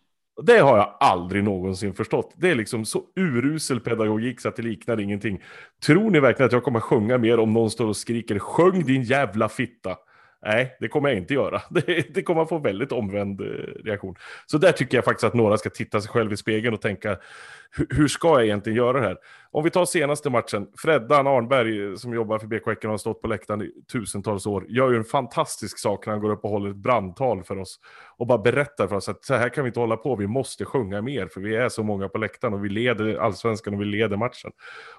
Det 0.43 0.57
har 0.57 0.77
jag 0.77 0.97
aldrig 0.99 1.43
någonsin 1.43 1.93
förstått. 1.93 2.33
Det 2.37 2.49
är 2.49 2.55
liksom 2.55 2.85
så 2.85 3.03
urusel 3.15 3.79
pedagogik 3.79 4.39
så 4.39 4.49
att 4.49 4.55
det 4.55 4.63
liknar 4.63 4.99
ingenting. 4.99 5.43
Tror 5.85 6.11
ni 6.11 6.19
verkligen 6.19 6.45
att 6.47 6.53
jag 6.53 6.63
kommer 6.63 6.79
sjunga 6.79 7.17
mer 7.17 7.39
om 7.39 7.53
någon 7.53 7.71
står 7.71 7.87
och 7.87 7.97
skriker 7.97 8.39
sjung 8.39 8.83
din 8.83 9.03
jävla 9.03 9.49
fitta? 9.49 9.97
Nej, 10.45 10.77
det 10.79 10.87
kommer 10.87 11.09
jag 11.09 11.17
inte 11.17 11.33
göra. 11.33 11.61
Det, 11.69 12.13
det 12.13 12.23
kommer 12.23 12.41
att 12.41 12.49
få 12.49 12.57
väldigt 12.57 12.91
omvänd 12.91 13.41
eh, 13.41 13.45
reaktion. 13.85 14.15
Så 14.45 14.57
där 14.57 14.71
tycker 14.71 14.97
jag 14.97 15.05
faktiskt 15.05 15.23
att 15.23 15.33
några 15.33 15.57
ska 15.57 15.69
titta 15.69 16.01
sig 16.01 16.09
själv 16.09 16.33
i 16.33 16.37
spegeln 16.37 16.73
och 16.73 16.81
tänka, 16.81 17.17
hur 17.89 18.07
ska 18.07 18.27
jag 18.27 18.45
egentligen 18.45 18.77
göra 18.77 18.99
det 18.99 19.07
här? 19.07 19.17
Om 19.51 19.63
vi 19.63 19.69
tar 19.69 19.85
senaste 19.85 20.29
matchen, 20.29 20.67
Freddan 20.77 21.27
Arnberg 21.27 21.85
eh, 21.85 21.95
som 21.95 22.13
jobbar 22.13 22.39
för 22.39 22.47
BK 22.47 22.67
Häcken 22.67 22.89
och 22.89 22.93
har 22.93 22.97
stått 22.97 23.21
på 23.21 23.27
läktaren 23.27 23.61
i 23.61 23.71
tusentals 23.91 24.45
år, 24.45 24.65
gör 24.69 24.91
ju 24.91 24.97
en 24.97 25.03
fantastisk 25.03 25.79
sak 25.79 26.05
när 26.05 26.13
han 26.13 26.21
går 26.21 26.31
upp 26.31 26.43
och 26.43 26.49
håller 26.49 26.69
ett 26.69 26.75
brandtal 26.75 27.43
för 27.43 27.57
oss 27.57 27.79
och 28.17 28.27
bara 28.27 28.37
berättar 28.37 28.87
för 28.87 28.95
oss 28.95 29.09
att 29.09 29.25
så 29.25 29.33
här 29.33 29.49
kan 29.49 29.63
vi 29.63 29.67
inte 29.67 29.79
hålla 29.79 29.97
på, 29.97 30.15
vi 30.15 30.27
måste 30.27 30.65
sjunga 30.65 31.01
mer 31.01 31.27
för 31.27 31.41
vi 31.41 31.55
är 31.55 31.69
så 31.69 31.83
många 31.83 32.09
på 32.09 32.17
läktaren 32.17 32.53
och 32.53 32.65
vi 32.65 32.69
leder 32.69 33.15
allsvenskan 33.15 33.73
och 33.73 33.81
vi 33.81 33.85
leder 33.85 34.17
matchen. 34.17 34.51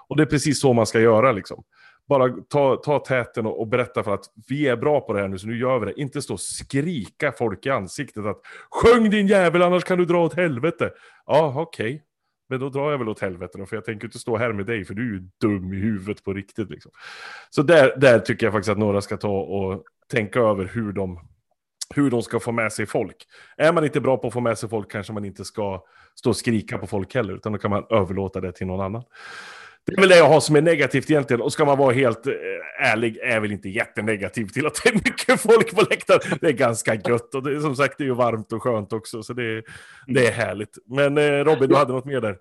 Och 0.07 0.17
det 0.17 0.23
är 0.23 0.27
precis 0.27 0.61
så 0.61 0.73
man 0.73 0.85
ska 0.85 0.99
göra 0.99 1.31
liksom 1.31 1.63
bara 2.09 2.29
ta, 2.49 2.75
ta 2.75 2.99
täten 2.99 3.45
och, 3.45 3.59
och, 3.59 3.67
berätta 3.67 4.03
för 4.03 4.13
att 4.13 4.25
vi 4.47 4.67
är 4.67 4.75
bra 4.75 5.01
på 5.01 5.13
det 5.13 5.21
här 5.21 5.27
nu, 5.27 5.37
så 5.37 5.47
nu 5.47 5.57
gör 5.57 5.79
vi 5.79 5.85
det. 5.85 6.01
Inte 6.01 6.21
stå 6.21 6.33
och 6.33 6.39
skrika 6.39 7.31
folk 7.31 7.65
i 7.65 7.69
ansiktet 7.69 8.25
att 8.25 8.41
sjung 8.71 9.09
din 9.09 9.27
jävel, 9.27 9.61
annars 9.61 9.83
kan 9.83 9.97
du 9.97 10.05
dra 10.05 10.25
åt 10.25 10.33
helvete. 10.33 10.91
Ja, 11.25 11.53
okej. 11.55 11.85
Okay. 11.85 12.01
Men 12.49 12.59
då 12.59 12.69
drar 12.69 12.91
jag 12.91 12.97
väl 12.97 13.09
åt 13.09 13.19
helvete 13.19 13.57
då, 13.57 13.65
för 13.65 13.75
jag 13.75 13.85
tänker 13.85 14.07
inte 14.07 14.19
stå 14.19 14.37
här 14.37 14.53
med 14.53 14.65
dig, 14.65 14.85
för 14.85 14.93
du 14.93 15.01
är 15.01 15.13
ju 15.13 15.29
dum 15.41 15.73
i 15.73 15.77
huvudet 15.77 16.23
på 16.23 16.33
riktigt. 16.33 16.69
Liksom. 16.69 16.91
Så 17.49 17.61
där, 17.61 17.93
där 17.97 18.19
tycker 18.19 18.45
jag 18.45 18.53
faktiskt 18.53 18.71
att 18.71 18.77
några 18.77 19.01
ska 19.01 19.17
ta 19.17 19.39
och 19.39 19.83
tänka 20.11 20.39
över 20.39 20.65
hur 20.65 20.91
de, 20.91 21.19
hur 21.95 22.11
de 22.11 22.21
ska 22.21 22.39
få 22.39 22.51
med 22.51 22.73
sig 22.73 22.85
folk. 22.85 23.15
Är 23.57 23.73
man 23.73 23.85
inte 23.85 24.01
bra 24.01 24.17
på 24.17 24.27
att 24.27 24.33
få 24.33 24.39
med 24.39 24.57
sig 24.57 24.69
folk 24.69 24.91
kanske 24.91 25.13
man 25.13 25.25
inte 25.25 25.45
ska 25.45 25.83
stå 26.15 26.29
och 26.29 26.37
skrika 26.37 26.77
på 26.77 26.87
folk 26.87 27.15
heller, 27.15 27.33
utan 27.33 27.51
då 27.51 27.59
kan 27.59 27.71
man 27.71 27.85
överlåta 27.89 28.41
det 28.41 28.51
till 28.51 28.67
någon 28.67 28.81
annan. 28.81 29.03
Det 29.89 29.95
är 29.95 30.01
väl 30.01 30.09
det 30.09 30.17
jag 30.17 30.29
har 30.29 30.39
som 30.39 30.55
är 30.55 30.61
negativt 30.61 31.11
egentligen. 31.11 31.41
Och 31.41 31.53
ska 31.53 31.65
man 31.65 31.77
vara 31.77 31.93
helt 31.93 32.27
eh, 32.27 32.33
ärlig 32.91 33.17
är 33.17 33.33
jag 33.33 33.41
väl 33.41 33.51
inte 33.51 33.69
jättenegativ 33.69 34.45
till 34.47 34.67
att 34.67 34.81
det 34.83 34.89
är 34.89 34.93
mycket 34.93 35.41
folk 35.41 35.75
på 35.75 35.81
läktaren. 35.89 36.37
Det 36.41 36.47
är 36.47 36.51
ganska 36.51 36.95
gött 36.95 37.35
och 37.35 37.43
det 37.43 37.55
är 37.55 37.59
som 37.59 37.75
sagt 37.75 37.97
det 37.97 38.03
är 38.03 38.05
ju 38.05 38.15
varmt 38.15 38.53
och 38.53 38.63
skönt 38.63 38.93
också. 38.93 39.23
Så 39.23 39.33
det, 39.33 39.63
det 40.07 40.27
är 40.27 40.31
härligt. 40.31 40.77
Men 40.85 41.17
eh, 41.17 41.43
Robin, 41.43 41.69
du 41.69 41.75
hade 41.75 41.93
något 41.93 42.05
mer 42.05 42.21
där? 42.21 42.37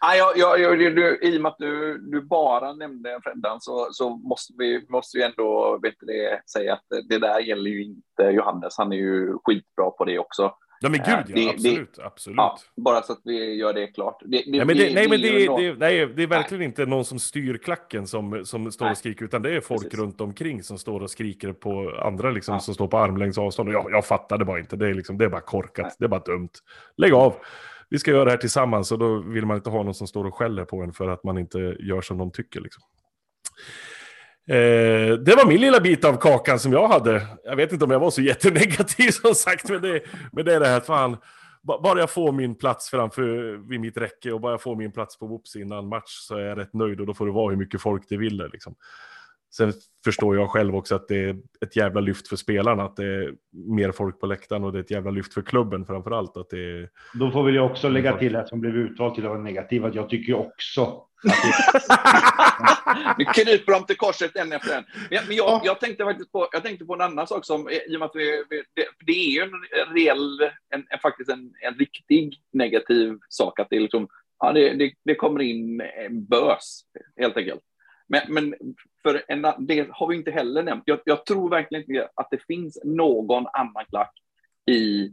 Ja, 0.00 0.14
jag, 0.14 0.60
jag, 0.60 0.60
jag, 0.60 0.96
du, 0.96 1.18
I 1.22 1.38
och 1.38 1.42
med 1.42 1.50
att 1.50 1.58
du, 1.58 1.98
du 1.98 2.20
bara 2.20 2.72
nämnde 2.72 3.20
Freddan 3.22 3.60
så, 3.60 3.88
så 3.92 4.10
måste 4.10 4.52
vi 4.58 4.86
måste 4.88 5.18
ju 5.18 5.22
ändå 5.24 5.78
vet 5.82 5.94
det, 6.00 6.40
säga 6.52 6.72
att 6.72 7.08
det 7.08 7.18
där 7.18 7.40
gäller 7.40 7.70
ju 7.70 7.84
inte 7.84 8.22
Johannes. 8.22 8.78
Han 8.78 8.92
är 8.92 8.96
ju 8.96 9.38
skitbra 9.44 9.90
på 9.90 10.04
det 10.04 10.18
också. 10.18 10.54
Ja 10.82 10.88
men 10.88 11.00
gud 11.00 11.08
ja, 11.08 11.22
det, 11.34 11.48
absolut. 11.50 11.94
Det, 11.94 12.04
absolut. 12.04 12.36
Ja, 12.36 12.58
bara 12.76 13.02
så 13.02 13.12
att 13.12 13.20
vi 13.24 13.54
gör 13.54 13.72
det 13.72 13.86
klart. 13.86 14.22
Det, 14.24 14.42
nej, 14.46 14.64
men 14.64 14.76
det, 14.76 14.94
nej, 14.94 15.08
men 15.08 15.20
nej, 15.20 16.06
det 16.06 16.22
är 16.22 16.26
verkligen 16.26 16.58
nej. 16.58 16.68
inte 16.68 16.86
någon 16.86 17.04
som 17.04 17.18
styr 17.18 17.56
klacken 17.56 18.06
som, 18.06 18.44
som 18.44 18.72
står 18.72 18.84
nej. 18.84 18.92
och 18.92 18.98
skriker, 18.98 19.24
utan 19.24 19.42
det 19.42 19.50
är 19.50 19.60
folk 19.60 19.82
Precis. 19.82 19.98
runt 19.98 20.20
omkring 20.20 20.62
som 20.62 20.78
står 20.78 21.00
och 21.00 21.10
skriker 21.10 21.52
på 21.52 22.00
andra 22.04 22.30
liksom, 22.30 22.54
ja. 22.54 22.60
som 22.60 22.74
står 22.74 22.88
på 22.88 22.98
armlängds 22.98 23.38
avstånd. 23.38 23.68
Och 23.68 23.74
jag, 23.74 23.86
jag 23.90 24.06
fattar 24.06 24.38
det 24.38 24.44
bara 24.44 24.58
inte, 24.58 24.76
det 24.76 24.88
är, 24.88 24.94
liksom, 24.94 25.18
det 25.18 25.24
är 25.24 25.28
bara 25.28 25.40
korkat, 25.40 25.96
det 25.98 26.04
är 26.04 26.08
bara 26.08 26.20
dumt. 26.20 26.50
Lägg 26.96 27.12
av! 27.12 27.34
Vi 27.88 27.98
ska 27.98 28.10
göra 28.10 28.24
det 28.24 28.30
här 28.30 28.38
tillsammans 28.38 28.92
och 28.92 28.98
då 28.98 29.18
vill 29.18 29.46
man 29.46 29.56
inte 29.56 29.70
ha 29.70 29.82
någon 29.82 29.94
som 29.94 30.06
står 30.06 30.24
och 30.24 30.34
skäller 30.34 30.64
på 30.64 30.82
en 30.82 30.92
för 30.92 31.08
att 31.08 31.24
man 31.24 31.38
inte 31.38 31.58
gör 31.80 32.00
som 32.00 32.18
de 32.18 32.30
tycker. 32.30 32.60
Liksom. 32.60 32.82
Eh, 34.48 35.18
det 35.18 35.36
var 35.36 35.46
min 35.46 35.60
lilla 35.60 35.80
bit 35.80 36.04
av 36.04 36.16
kakan 36.16 36.58
som 36.58 36.72
jag 36.72 36.88
hade. 36.88 37.26
Jag 37.44 37.56
vet 37.56 37.72
inte 37.72 37.84
om 37.84 37.90
jag 37.90 38.00
var 38.00 38.10
så 38.10 38.22
jättenegativ 38.22 39.10
som 39.22 39.34
sagt, 39.34 39.68
men 39.68 39.82
det, 39.82 40.02
men 40.32 40.44
det 40.44 40.54
är 40.54 40.60
det 40.60 40.66
här, 40.66 40.80
fan, 40.80 41.16
bara 41.62 42.00
jag 42.00 42.10
får 42.10 42.32
min 42.32 42.54
plats 42.54 42.90
framför 42.90 43.24
vid 43.68 43.80
mitt 43.80 43.96
räcke 43.96 44.32
och 44.32 44.40
bara 44.40 44.52
jag 44.52 44.62
får 44.62 44.76
min 44.76 44.92
plats 44.92 45.18
på 45.18 45.26
Whoops 45.26 45.56
innan 45.56 45.88
match 45.88 46.10
så 46.10 46.36
är 46.36 46.40
jag 46.40 46.58
rätt 46.58 46.72
nöjd 46.72 47.00
och 47.00 47.06
då 47.06 47.14
får 47.14 47.26
det 47.26 47.32
vara 47.32 47.50
hur 47.50 47.56
mycket 47.56 47.82
folk 47.82 48.08
det 48.08 48.16
vill. 48.16 48.48
Liksom. 48.52 48.74
Sen 49.56 49.72
förstår 50.04 50.36
jag 50.36 50.50
själv 50.50 50.76
också 50.76 50.94
att 50.94 51.08
det 51.08 51.24
är 51.24 51.36
ett 51.60 51.76
jävla 51.76 52.00
lyft 52.00 52.28
för 52.28 52.36
spelarna, 52.36 52.84
att 52.84 52.96
det 52.96 53.04
är 53.04 53.34
mer 53.52 53.92
folk 53.92 54.20
på 54.20 54.26
läktaren 54.26 54.64
och 54.64 54.72
det 54.72 54.78
är 54.78 54.82
ett 54.82 54.90
jävla 54.90 55.10
lyft 55.10 55.34
för 55.34 55.42
klubben 55.42 55.86
framför 55.86 56.10
allt. 56.10 56.36
Att 56.36 56.50
det 56.50 56.58
är... 56.58 56.88
Då 57.14 57.30
får 57.30 57.44
väl 57.44 57.54
jag 57.54 57.70
också 57.70 57.88
lägga 57.88 58.18
till 58.18 58.36
att 58.36 58.48
som 58.48 58.60
blev 58.60 58.76
utvald 58.76 59.14
till 59.14 59.24
att 59.24 59.30
vara 59.30 59.42
negativ, 59.42 59.84
att 59.84 59.94
jag 59.94 60.08
tycker 60.08 60.34
också 60.34 61.06
nu 63.18 63.24
kryper 63.24 63.72
de 63.72 63.86
till 63.86 63.96
korset 63.96 64.36
en 64.36 64.52
efter 64.52 64.76
en. 64.76 64.84
Men, 65.10 65.26
men 65.26 65.36
jag, 65.36 65.60
jag, 65.64 65.80
tänkte 65.80 66.04
faktiskt 66.04 66.32
på, 66.32 66.48
jag 66.52 66.62
tänkte 66.62 66.84
på 66.84 66.94
en 66.94 67.00
annan 67.00 67.26
sak 67.26 67.44
som, 67.44 67.68
i 67.70 67.96
och 67.96 68.00
med 68.00 68.06
att 68.06 68.16
vi, 68.16 68.44
det, 68.74 68.86
det 69.06 69.12
är 69.12 69.30
ju 69.30 69.40
en 69.40 69.52
reell, 69.94 70.40
en, 70.74 70.86
en, 70.90 70.98
faktiskt 71.02 71.30
en, 71.30 71.52
en 71.60 71.74
riktig 71.74 72.42
negativ 72.52 73.18
sak 73.28 73.60
att 73.60 73.66
det, 73.70 73.76
är 73.76 73.80
liksom, 73.80 74.08
ja, 74.38 74.52
det, 74.52 74.74
det, 74.74 74.92
det 75.04 75.14
kommer 75.14 75.40
in 75.42 75.80
en 75.80 76.24
bös 76.24 76.80
helt 77.16 77.36
enkelt. 77.36 77.62
Men, 78.12 78.22
men 78.28 78.54
för 79.02 79.22
en, 79.28 79.46
det 79.58 79.88
har 79.90 80.06
vi 80.06 80.16
inte 80.16 80.30
heller 80.30 80.62
nämnt. 80.62 80.82
Jag, 80.86 81.00
jag, 81.04 81.26
tror 81.26 81.50
verkligen 81.50 81.84
inte 81.84 82.08
att 82.14 82.28
det 82.30 82.46
finns 82.46 82.78
någon 82.84 83.46
annan 83.52 83.84
klack 83.88 84.12
i, 84.70 85.10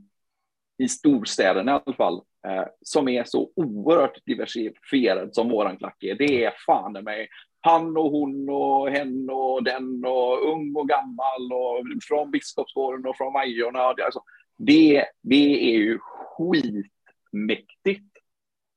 i 0.78 0.90
storstäderna 0.90 1.72
i 1.72 1.80
alla 1.86 1.96
fall 1.96 2.22
eh, 2.48 2.66
som 2.82 3.08
är 3.08 3.24
så 3.24 3.52
oerhört 3.56 4.26
diversifierad 4.26 5.36
som 5.36 5.50
våran 5.50 5.78
klack 5.78 6.04
är. 6.04 6.16
Det 6.16 6.44
är 6.44 6.54
fan 6.66 6.94
mig 6.94 7.30
han 7.62 7.98
och 7.98 8.12
hon 8.12 8.50
och 8.50 8.90
hen 8.90 9.30
och 9.30 9.64
den 9.64 10.06
och 10.06 10.54
ung 10.54 10.76
och 10.76 10.90
gammal 10.90 11.54
och 11.54 11.86
från 12.08 12.32
Biskopsgården 12.32 13.06
och 13.06 13.18
från 13.18 13.34
Majorna. 13.34 13.80
Alltså, 13.80 14.24
det, 14.58 15.06
det 15.22 15.76
är 15.76 15.78
ju 15.78 16.00
skitmäktigt. 16.02 18.09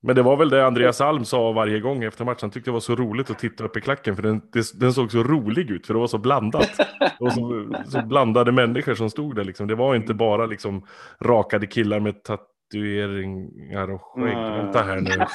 Men 0.04 0.16
det 0.16 0.22
var 0.22 0.36
väl 0.36 0.50
det 0.50 0.66
Andreas 0.66 1.00
Alm 1.00 1.24
sa 1.24 1.52
varje 1.52 1.80
gång 1.80 2.04
efter 2.04 2.24
matchen. 2.24 2.38
Han 2.40 2.50
tyckte 2.50 2.70
det 2.70 2.72
var 2.72 2.80
så 2.80 2.94
roligt 2.94 3.30
att 3.30 3.38
titta 3.38 3.64
upp 3.64 3.76
i 3.76 3.80
klacken 3.80 4.16
för 4.16 4.22
den, 4.22 4.42
den 4.74 4.92
såg 4.92 5.12
så 5.12 5.22
rolig 5.22 5.70
ut 5.70 5.86
för 5.86 5.94
det 5.94 6.00
var 6.00 6.06
så 6.06 6.18
blandat. 6.18 6.70
Det 7.18 7.24
var 7.24 7.30
så, 7.30 7.66
så 7.90 8.02
blandade 8.06 8.52
människor 8.52 8.94
som 8.94 9.10
stod 9.10 9.36
där 9.36 9.44
liksom. 9.44 9.66
Det 9.66 9.74
var 9.74 9.94
inte 9.94 10.14
bara 10.14 10.46
liksom 10.46 10.86
rakade 11.20 11.66
killar 11.66 12.00
med 12.00 12.22
tatueringar 12.22 13.90
och 13.90 14.02
skägg. 14.02 14.32
Mm. 14.32 14.52
Vänta 14.52 14.82
här 14.82 15.00
nu. 15.00 15.10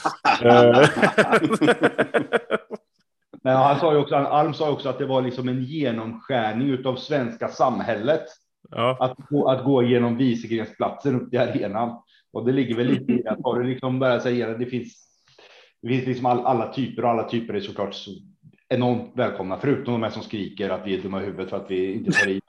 Nej, 3.43 3.55
han 3.55 3.79
sa 3.79 3.93
ju 3.93 3.99
också, 3.99 4.15
Alm 4.15 4.53
sa 4.53 4.71
också 4.71 4.89
att 4.89 4.97
det 4.97 5.05
var 5.05 5.21
liksom 5.21 5.49
en 5.49 5.63
genomskärning 5.63 6.85
av 6.85 6.95
svenska 6.95 7.47
samhället. 7.47 8.23
Ja. 8.69 8.97
Att, 8.99 9.17
gå, 9.29 9.49
att 9.49 9.63
gå 9.63 9.83
genom 9.83 10.17
Wieselgrensplatsen 10.17 11.21
upp 11.21 11.29
till 11.29 11.39
arenan. 11.39 12.01
Och 12.31 12.45
det 12.45 12.51
ligger 12.51 12.75
väl 12.75 12.87
lite 12.87 13.13
i 13.13 13.27
att 13.27 13.39
har 13.43 13.59
du 13.59 13.67
liksom 13.67 13.99
bara 13.99 14.19
säger 14.19 14.57
det 14.57 14.65
finns. 14.65 15.07
Det 15.81 15.87
finns 15.87 16.07
liksom 16.07 16.25
all, 16.25 16.45
alla 16.45 16.73
typer 16.73 17.03
och 17.03 17.09
alla 17.09 17.29
typer 17.29 17.53
är 17.53 17.59
såklart 17.59 17.93
så 17.93 18.11
enormt 18.69 19.11
välkomna, 19.15 19.59
förutom 19.59 19.93
de 19.93 20.03
här 20.03 20.09
som 20.09 20.23
skriker 20.23 20.69
att 20.69 20.87
vi 20.87 20.97
är 20.97 21.01
dumma 21.01 21.21
i 21.21 21.25
huvudet 21.25 21.49
för 21.49 21.57
att 21.57 21.71
vi 21.71 21.93
inte 21.93 22.11
tar 22.11 22.27
i. 22.27 22.41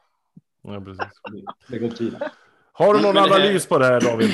Ja, 0.62 0.81
precis. 0.81 2.12
Har 2.73 2.95
du 2.95 3.03
någon 3.03 3.17
analys 3.17 3.67
på 3.67 3.79
det 3.79 3.87
här 3.87 4.01
David? 4.01 4.31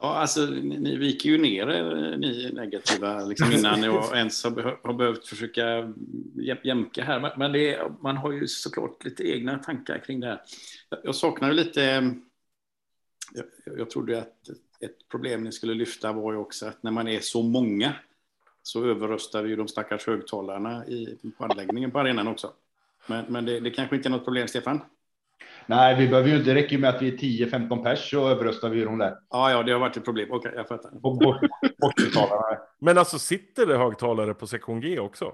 Ja, 0.00 0.14
alltså 0.14 0.40
ni, 0.40 0.96
viker 0.96 1.28
ju 1.30 1.38
ner 1.38 1.68
er, 1.68 2.16
ni 2.16 2.50
negativa, 2.52 3.24
liksom, 3.24 3.52
innan 3.52 3.82
jag 3.82 4.04
ens 4.16 4.44
har, 4.44 4.78
har 4.86 4.94
behövt 4.94 5.26
försöka 5.26 5.94
jämka 6.62 7.04
här. 7.04 7.38
Men 7.38 7.52
det, 7.52 7.78
man 8.02 8.16
har 8.16 8.32
ju 8.32 8.46
såklart 8.46 9.04
lite 9.04 9.30
egna 9.30 9.58
tankar 9.58 9.98
kring 9.98 10.20
det 10.20 10.26
här. 10.26 10.40
Jag 11.04 11.14
saknar 11.14 11.52
lite... 11.52 12.14
Jag, 13.34 13.44
jag 13.78 13.90
trodde 13.90 14.18
att 14.18 14.48
ett 14.80 15.08
problem 15.10 15.44
ni 15.44 15.52
skulle 15.52 15.74
lyfta 15.74 16.12
var 16.12 16.32
ju 16.32 16.38
också 16.38 16.66
att 16.66 16.82
när 16.82 16.90
man 16.90 17.08
är 17.08 17.20
så 17.20 17.42
många 17.42 17.94
så 18.62 18.84
överröstar 18.84 19.42
vi 19.42 19.48
ju 19.48 19.56
de 19.56 19.68
stackars 19.68 20.06
högtalarna 20.06 20.86
i, 20.86 21.18
på 21.38 21.44
anläggningen 21.44 21.90
på 21.90 21.98
arenan 21.98 22.28
också. 22.28 22.52
Men, 23.06 23.24
men 23.28 23.44
det, 23.44 23.60
det 23.60 23.70
kanske 23.70 23.96
inte 23.96 24.08
är 24.08 24.10
något 24.10 24.24
problem, 24.24 24.48
Stefan? 24.48 24.80
Nej, 25.66 25.96
vi 25.96 26.08
behöver 26.08 26.28
ju, 26.28 26.42
det 26.42 26.54
räcker 26.54 26.78
med 26.78 26.90
att 26.90 27.02
vi 27.02 27.08
är 27.08 27.46
10-15 27.46 27.82
pers 27.82 28.10
så 28.10 28.28
överröstar 28.28 28.68
vi 28.68 28.84
dem 28.84 28.98
där. 28.98 29.18
Ja, 29.30 29.50
ja, 29.50 29.62
det 29.62 29.72
har 29.72 29.80
varit 29.80 29.96
ett 29.96 30.04
problem. 30.04 30.28
Okej, 30.32 30.52
jag 30.56 30.68
fattar. 30.68 30.90
Bort, 30.90 31.40
bort, 31.78 31.94
Men 32.78 32.98
alltså 32.98 33.18
sitter 33.18 33.66
det 33.66 33.76
högtalare 33.76 34.34
på 34.34 34.46
sektion 34.46 34.80
G 34.80 34.98
också? 34.98 35.32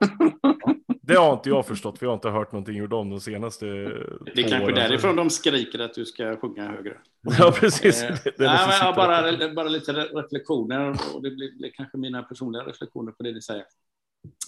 Det 1.06 1.14
har 1.16 1.32
inte 1.32 1.48
jag 1.48 1.66
förstått, 1.66 1.98
för 1.98 2.06
jag 2.06 2.10
har 2.10 2.14
inte 2.14 2.28
hört 2.28 2.52
någonting 2.52 2.78
ur 2.78 2.88
dem 2.88 3.10
de 3.10 3.20
senaste 3.20 3.66
Det 3.66 4.42
är 4.44 4.48
kanske 4.48 4.72
därifrån 4.72 5.16
de 5.16 5.30
skriker 5.30 5.78
att 5.78 5.94
du 5.94 6.04
ska 6.04 6.36
sjunga 6.36 6.68
högre. 6.68 6.98
Ja, 7.38 7.52
precis. 7.60 8.02
Eh, 8.02 8.08
det, 8.24 8.38
det 8.38 8.44
nej, 8.46 8.78
men 8.82 8.94
bara, 8.94 9.54
bara 9.54 9.68
lite 9.68 9.92
reflektioner, 9.92 10.90
och 11.14 11.22
det 11.22 11.30
blir, 11.30 11.58
blir, 11.58 11.70
kanske 11.74 11.98
mina 11.98 12.22
personliga 12.22 12.62
reflektioner 12.62 13.12
på 13.12 13.22
det 13.22 13.32
ni 13.32 13.42
säger. 13.42 13.64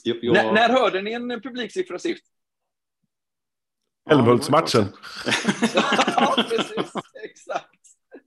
Jag, 0.04 0.16
jag... 0.22 0.34
När, 0.34 0.52
när 0.52 0.68
hörde 0.68 1.02
ni 1.02 1.12
en 1.12 1.28
publiksiffra 1.40 1.98
sist? 1.98 2.24
Älmhultsmatchen. 4.10 4.84
ja, 5.74 6.34
precis. 6.48 6.92
Exakt. 7.24 7.70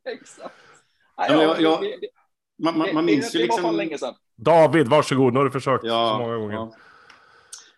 Exakt. 0.05 0.55
Nej, 1.17 1.31
jag- 1.31 1.61
jag- 1.61 1.79
Man, 2.63 2.77
man, 2.77 2.93
man 2.93 3.05
det- 3.05 3.11
minns 3.11 3.31
det, 3.31 3.37
ju 3.37 3.43
liksom... 3.43 3.75
länge 3.75 3.97
sedan. 3.97 4.13
David, 4.35 4.87
varsågod. 4.87 5.33
Nu 5.33 5.39
har 5.39 5.45
du 5.45 5.51
försökt 5.51 5.83
Ja, 5.83 6.13
så 6.17 6.23
många 6.23 6.37
gånger. 6.37 6.55
ja. 6.55 6.75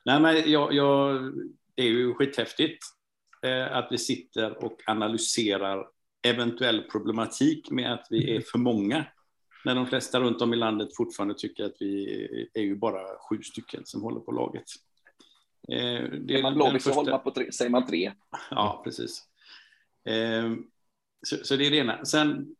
Nej, 0.05 0.19
men 0.19 0.51
jag, 0.51 0.73
jag, 0.73 1.31
det 1.75 1.83
är 1.83 1.87
ju 1.87 2.13
skithäftigt 2.13 2.83
eh, 3.45 3.77
att 3.77 3.87
vi 3.91 3.97
sitter 3.97 4.63
och 4.63 4.81
analyserar 4.85 5.87
eventuell 6.27 6.81
problematik 6.81 7.71
med 7.71 7.93
att 7.93 8.07
vi 8.09 8.35
är 8.35 8.41
för 8.41 8.57
många. 8.57 9.05
När 9.65 9.75
de 9.75 9.87
flesta 9.87 10.19
runt 10.19 10.41
om 10.41 10.53
i 10.53 10.57
landet 10.57 10.95
fortfarande 10.95 11.35
tycker 11.35 11.63
att 11.63 11.75
vi 11.79 12.49
är 12.53 12.61
ju 12.61 12.75
bara 12.75 13.17
sju 13.29 13.41
stycken 13.41 13.85
som 13.85 14.01
håller 14.01 14.19
på 14.19 14.31
laget. 14.31 14.65
Eh, 15.69 16.03
det 16.19 16.33
Är 16.33 16.41
man 16.41 16.51
den 16.51 16.53
blåvit 16.53 16.83
så 16.83 16.91
håller 16.91 17.11
man 17.11 17.23
på 17.23 17.31
tre, 17.31 17.51
säger 17.51 17.71
man 17.71 17.87
tre. 17.87 18.11
Ja, 18.51 18.81
precis. 18.83 19.23
Eh, 20.05 20.53
så, 21.27 21.37
så 21.43 21.55
det 21.55 21.67
är 21.67 21.71
det 21.71 21.77
ena. 21.77 22.05
Sen, 22.05 22.55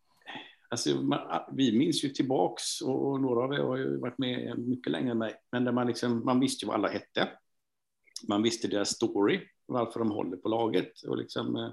alltså, 0.74 1.02
man, 1.02 1.20
ah, 1.20 1.50
vi 1.52 1.78
minns 1.78 2.04
ju 2.04 2.10
tillbaks, 2.10 2.82
och, 2.82 3.08
och 3.08 3.22
några 3.22 3.44
av 3.44 3.54
er 3.54 3.58
har 3.58 3.78
ju 3.78 3.98
varit 3.98 4.18
med 4.18 4.60
mycket 4.60 4.92
längre 4.92 5.12
än 5.12 5.18
mig, 5.18 5.36
men 5.52 5.66
där 5.66 5.72
man, 5.72 5.88
liksom, 5.88 6.26
man 6.26 6.40
visste 6.40 6.66
ju 6.66 6.68
vad 6.68 6.76
alla 6.76 6.88
hette. 6.88 7.30
Man 8.28 8.44
visste 8.44 8.68
deras 8.68 8.90
story, 8.90 9.42
varför 9.66 10.00
de 10.00 10.12
håller 10.12 10.38
på 10.38 10.50
laget. 10.50 11.02
Och 11.02 11.18
liksom, 11.18 11.56
eh, 11.56 11.70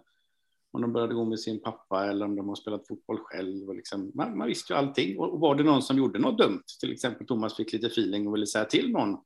om 0.72 0.82
de 0.82 0.92
började 0.92 1.14
gå 1.14 1.24
med 1.24 1.40
sin 1.40 1.60
pappa 1.60 2.06
eller 2.06 2.24
om 2.24 2.36
de 2.36 2.48
har 2.48 2.54
spelat 2.54 2.88
fotboll 2.88 3.18
själv. 3.18 3.68
Och 3.68 3.74
liksom, 3.74 4.10
man, 4.14 4.38
man 4.38 4.48
visste 4.48 4.72
ju 4.72 4.76
allting. 4.76 5.18
Och, 5.18 5.32
och 5.32 5.40
var 5.40 5.54
det 5.54 5.62
någon 5.62 5.82
som 5.82 5.98
gjorde 5.98 6.18
något 6.18 6.38
dumt, 6.38 6.64
till 6.80 6.92
exempel 6.92 7.26
Thomas 7.26 7.56
fick 7.56 7.72
lite 7.72 7.86
feeling 7.86 8.26
och 8.26 8.34
ville 8.34 8.46
säga 8.46 8.64
till 8.64 8.90
någon 8.92 9.16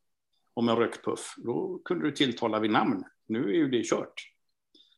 om 0.54 0.68
en 0.68 0.76
rökpuff, 0.76 1.34
då 1.36 1.80
kunde 1.84 2.04
du 2.04 2.10
tilltala 2.10 2.60
vid 2.60 2.70
namn. 2.70 3.04
Nu 3.26 3.44
är 3.44 3.54
ju 3.54 3.70
det 3.70 3.84
kört. 3.84 4.14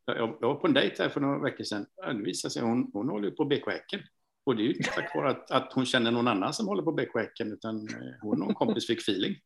Jag, 0.05 0.17
jag 0.17 0.49
var 0.49 0.55
på 0.55 0.67
en 0.67 0.75
dejt 0.75 1.03
här 1.03 1.09
för 1.09 1.21
några 1.21 1.39
veckor 1.39 1.65
sedan. 1.65 1.87
Ja, 1.97 2.13
Det 2.13 2.23
visade 2.23 2.53
sig 2.53 2.63
hon, 2.63 2.91
hon 2.93 3.09
håller 3.09 3.29
ju 3.29 3.35
på 3.35 3.45
BK 3.45 3.67
Häcken. 3.67 4.01
Och 4.47 4.57
det 4.57 4.63
är 4.63 4.65
ju 4.65 4.75
inte 4.75 4.91
tack 4.91 5.15
vare 5.15 5.31
att, 5.31 5.51
att 5.51 5.73
hon 5.73 5.87
känner 5.87 6.11
någon 6.11 6.29
annan 6.29 6.53
som 6.55 6.69
håller 6.69 6.83
på 6.83 6.93
BK 6.93 7.15
Häcken, 7.15 7.53
utan 7.53 7.89
eh, 7.89 7.95
hon 8.21 8.43
och 8.43 8.49
en 8.49 8.55
kompis 8.55 8.87
fick 8.87 8.99
feeling. 8.99 9.37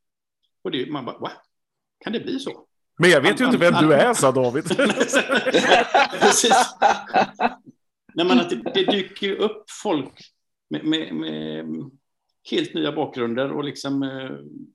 Och 0.63 0.71
det, 0.71 0.91
man 0.91 1.05
bara, 1.05 1.19
va? 1.19 1.33
Kan 2.05 2.13
det 2.13 2.21
bli 2.21 2.39
så? 2.39 2.67
Men 2.99 3.11
jag 3.11 3.21
vet 3.21 3.41
ju 3.41 3.45
inte 3.45 3.59
vem 3.59 3.75
du 3.89 3.95
är, 3.95 4.15
sa 4.15 4.33
David. 4.33 4.65
Precis. 6.21 6.57
Nej, 8.15 8.27
men 8.27 8.41
att 8.41 8.51
det, 8.51 8.57
det 8.75 8.85
dyker 8.85 9.27
ju 9.27 9.37
upp 9.37 9.65
folk 9.83 10.21
med, 10.71 10.85
med, 10.85 11.15
med 11.15 11.67
helt 12.51 12.75
nya 12.75 12.93
bakgrunder 12.93 13.53
och, 13.53 13.65
liksom, 13.65 14.03
eh, 14.03 14.31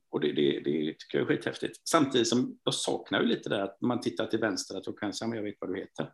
och 0.09 0.19
det, 0.19 0.31
det, 0.31 0.59
det 0.59 0.93
tycker 0.93 1.17
jag 1.17 1.21
är 1.21 1.25
skithäftigt. 1.25 1.87
Samtidigt 1.87 2.27
som 2.27 2.57
jag 2.63 2.73
saknar 2.73 3.21
ju 3.21 3.27
lite 3.27 3.49
där 3.49 3.59
att 3.59 3.81
man 3.81 4.01
tittar 4.01 4.25
till 4.25 4.39
vänster 4.39 4.77
att 4.77 4.83
då 4.83 4.93
kan 4.93 5.07
jag 5.07 5.15
säga, 5.15 5.29
men 5.29 5.37
jag 5.37 5.43
vet 5.43 5.55
vad 5.59 5.69
du 5.69 5.79
heter. 5.79 6.11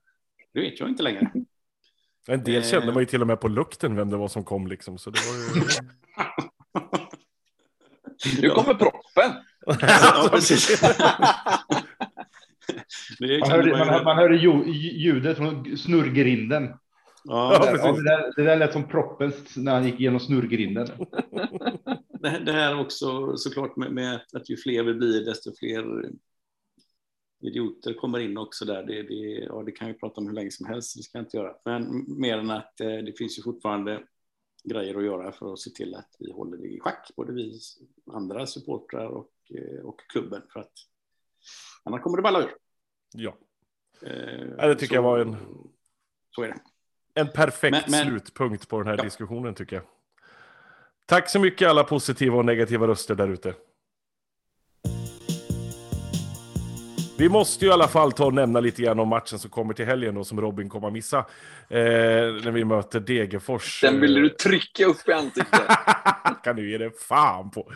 Det 0.53 0.59
vet 0.61 0.79
jag 0.79 0.89
inte 0.89 1.03
längre. 1.03 1.31
En 2.27 2.43
del 2.43 2.63
kände 2.63 2.91
man 2.93 2.99
ju 3.01 3.05
till 3.05 3.21
och 3.21 3.27
med 3.27 3.39
på 3.39 3.47
lukten 3.47 3.95
vem 3.95 4.09
det 4.09 4.17
var 4.17 4.27
som 4.27 4.43
kom 4.43 4.67
liksom. 4.67 4.97
Så 4.97 5.09
det 5.09 5.19
var 5.19 5.35
ju... 5.55 5.63
Nu 8.41 8.49
kommer 8.49 8.73
proppen. 8.73 9.31
ja, 9.81 10.29
precis. 10.31 10.81
Det 13.19 13.39
Man 13.39 13.51
hörde, 13.51 13.71
man 13.71 13.87
hörde- 13.89 14.03
man 14.05 14.17
hörde 14.17 14.35
ljudet 14.35 15.37
från 15.37 15.77
snurrgrinden. 15.77 16.63
Ja, 17.23 17.53
Ja, 17.53 17.59
det- 17.59 17.71
precis. 17.71 17.85
Ja, 17.85 17.91
det, 17.93 18.03
där, 18.03 18.33
det 18.35 18.43
där 18.43 18.55
lät 18.57 18.73
som 18.73 18.87
proppen 18.87 19.33
när 19.55 19.73
han 19.73 19.85
gick 19.85 19.99
igenom 19.99 20.19
snurrgrinden. 20.19 20.87
det, 22.21 22.39
det 22.45 22.51
här 22.51 22.79
också 22.79 23.37
såklart 23.37 23.75
med, 23.75 23.91
med 23.91 24.19
att 24.33 24.49
ju 24.49 24.57
fler 24.57 24.83
vi 24.83 24.93
blir, 24.93 25.25
desto 25.25 25.51
fler 25.59 26.09
idioter 27.41 27.93
kommer 27.93 28.19
in 28.19 28.37
också 28.37 28.65
där. 28.65 28.83
Det, 28.83 29.03
det, 29.03 29.15
ja, 29.49 29.63
det 29.65 29.71
kan 29.71 29.87
vi 29.87 29.93
prata 29.93 30.21
om 30.21 30.27
hur 30.27 30.33
länge 30.33 30.51
som 30.51 30.65
helst, 30.65 30.97
det 30.97 31.03
ska 31.03 31.17
jag 31.17 31.25
inte 31.25 31.37
göra. 31.37 31.55
Men 31.65 32.05
mer 32.07 32.37
än 32.37 32.49
att 32.51 32.81
eh, 32.81 32.87
det 32.97 33.17
finns 33.17 33.39
ju 33.39 33.43
fortfarande 33.43 34.03
grejer 34.63 34.95
att 34.97 35.03
göra 35.05 35.31
för 35.31 35.53
att 35.53 35.59
se 35.59 35.69
till 35.69 35.95
att 35.95 36.15
vi 36.19 36.31
håller 36.31 36.57
det 36.57 36.67
i 36.67 36.79
schack, 36.79 37.11
både 37.15 37.33
vi 37.33 37.59
andra 38.13 38.45
supportrar 38.45 39.05
och, 39.07 39.31
eh, 39.49 39.79
och 39.85 39.99
klubben. 40.09 40.41
För 40.53 40.59
att 40.59 40.71
annars 41.83 42.01
kommer 42.01 42.17
det 42.17 42.23
balla 42.23 42.39
ur. 42.41 42.51
Ja, 43.13 43.37
Eh, 44.05 44.67
det 44.67 44.75
tycker 44.75 44.87
så- 44.87 44.93
jag 44.95 45.03
var 45.03 45.19
en- 45.19 45.35
Så 46.35 46.43
är 46.43 46.47
det. 46.47 46.59
en 47.13 47.27
perfekt 47.27 47.71
Men- 47.71 47.83
men- 47.91 48.07
slutpunkt 48.07 48.67
på 48.67 48.77
den 48.77 48.87
här 48.87 48.97
Ja. 48.97 49.03
diskussionen 49.03 49.53
tycker 49.55 49.75
jag. 49.75 49.85
Tack 51.05 51.29
så 51.29 51.39
mycket 51.39 51.69
alla 51.69 51.83
positiva 51.83 52.37
och 52.37 52.45
negativa 52.45 52.87
röster 52.87 53.15
där 53.15 53.27
ute. 53.29 53.53
Vi 57.21 57.29
måste 57.29 57.65
ju 57.65 57.71
i 57.71 57.73
alla 57.73 57.87
fall 57.87 58.11
ta 58.11 58.25
och 58.25 58.33
nämna 58.33 58.59
lite 58.59 58.81
grann 58.81 58.99
om 58.99 59.07
matchen 59.07 59.39
som 59.39 59.49
kommer 59.49 59.73
till 59.73 59.85
helgen 59.85 60.15
då, 60.15 60.23
som 60.23 60.41
Robin 60.41 60.69
kommer 60.69 60.87
att 60.87 60.93
missa. 60.93 61.17
Eh, 61.69 61.81
när 62.43 62.51
vi 62.51 62.65
möter 62.65 62.99
Degerfors. 62.99 63.81
Den 63.81 64.01
ville 64.01 64.19
du 64.19 64.29
trycka 64.29 64.85
upp 64.85 65.09
i 65.09 65.11
ansiktet. 65.11 65.61
kan 66.43 66.55
du 66.55 66.71
ge 66.71 66.77
det 66.77 66.99
fan 66.99 67.51
på. 67.51 67.71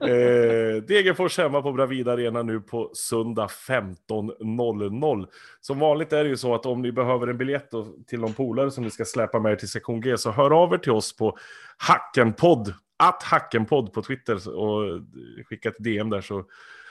Eh, 0.00 0.82
Degerfors 0.82 1.38
hemma 1.38 1.62
på 1.62 1.72
Bravida 1.72 2.12
Arena 2.12 2.42
nu 2.42 2.60
på 2.60 2.90
söndag 2.94 3.46
15.00. 3.46 5.26
Som 5.60 5.78
vanligt 5.78 6.12
är 6.12 6.24
det 6.24 6.30
ju 6.30 6.36
så 6.36 6.54
att 6.54 6.66
om 6.66 6.82
ni 6.82 6.92
behöver 6.92 7.26
en 7.26 7.38
biljett 7.38 7.70
till 8.06 8.20
någon 8.20 8.34
polare 8.34 8.70
som 8.70 8.84
ni 8.84 8.90
ska 8.90 9.04
släpa 9.04 9.40
med 9.40 9.52
er 9.52 9.56
till 9.56 9.68
sektion 9.68 10.00
G 10.00 10.18
så 10.18 10.30
hör 10.30 10.62
av 10.62 10.72
er 10.72 10.78
till 10.78 10.92
oss 10.92 11.16
på 11.16 11.38
Hackenpodd, 11.76 12.74
att 12.96 13.22
Hackenpodd 13.22 13.92
på 13.92 14.02
Twitter 14.02 14.56
och 14.56 15.00
skicka 15.48 15.68
ett 15.68 15.78
DM 15.78 16.10
där 16.10 16.20
så 16.20 16.44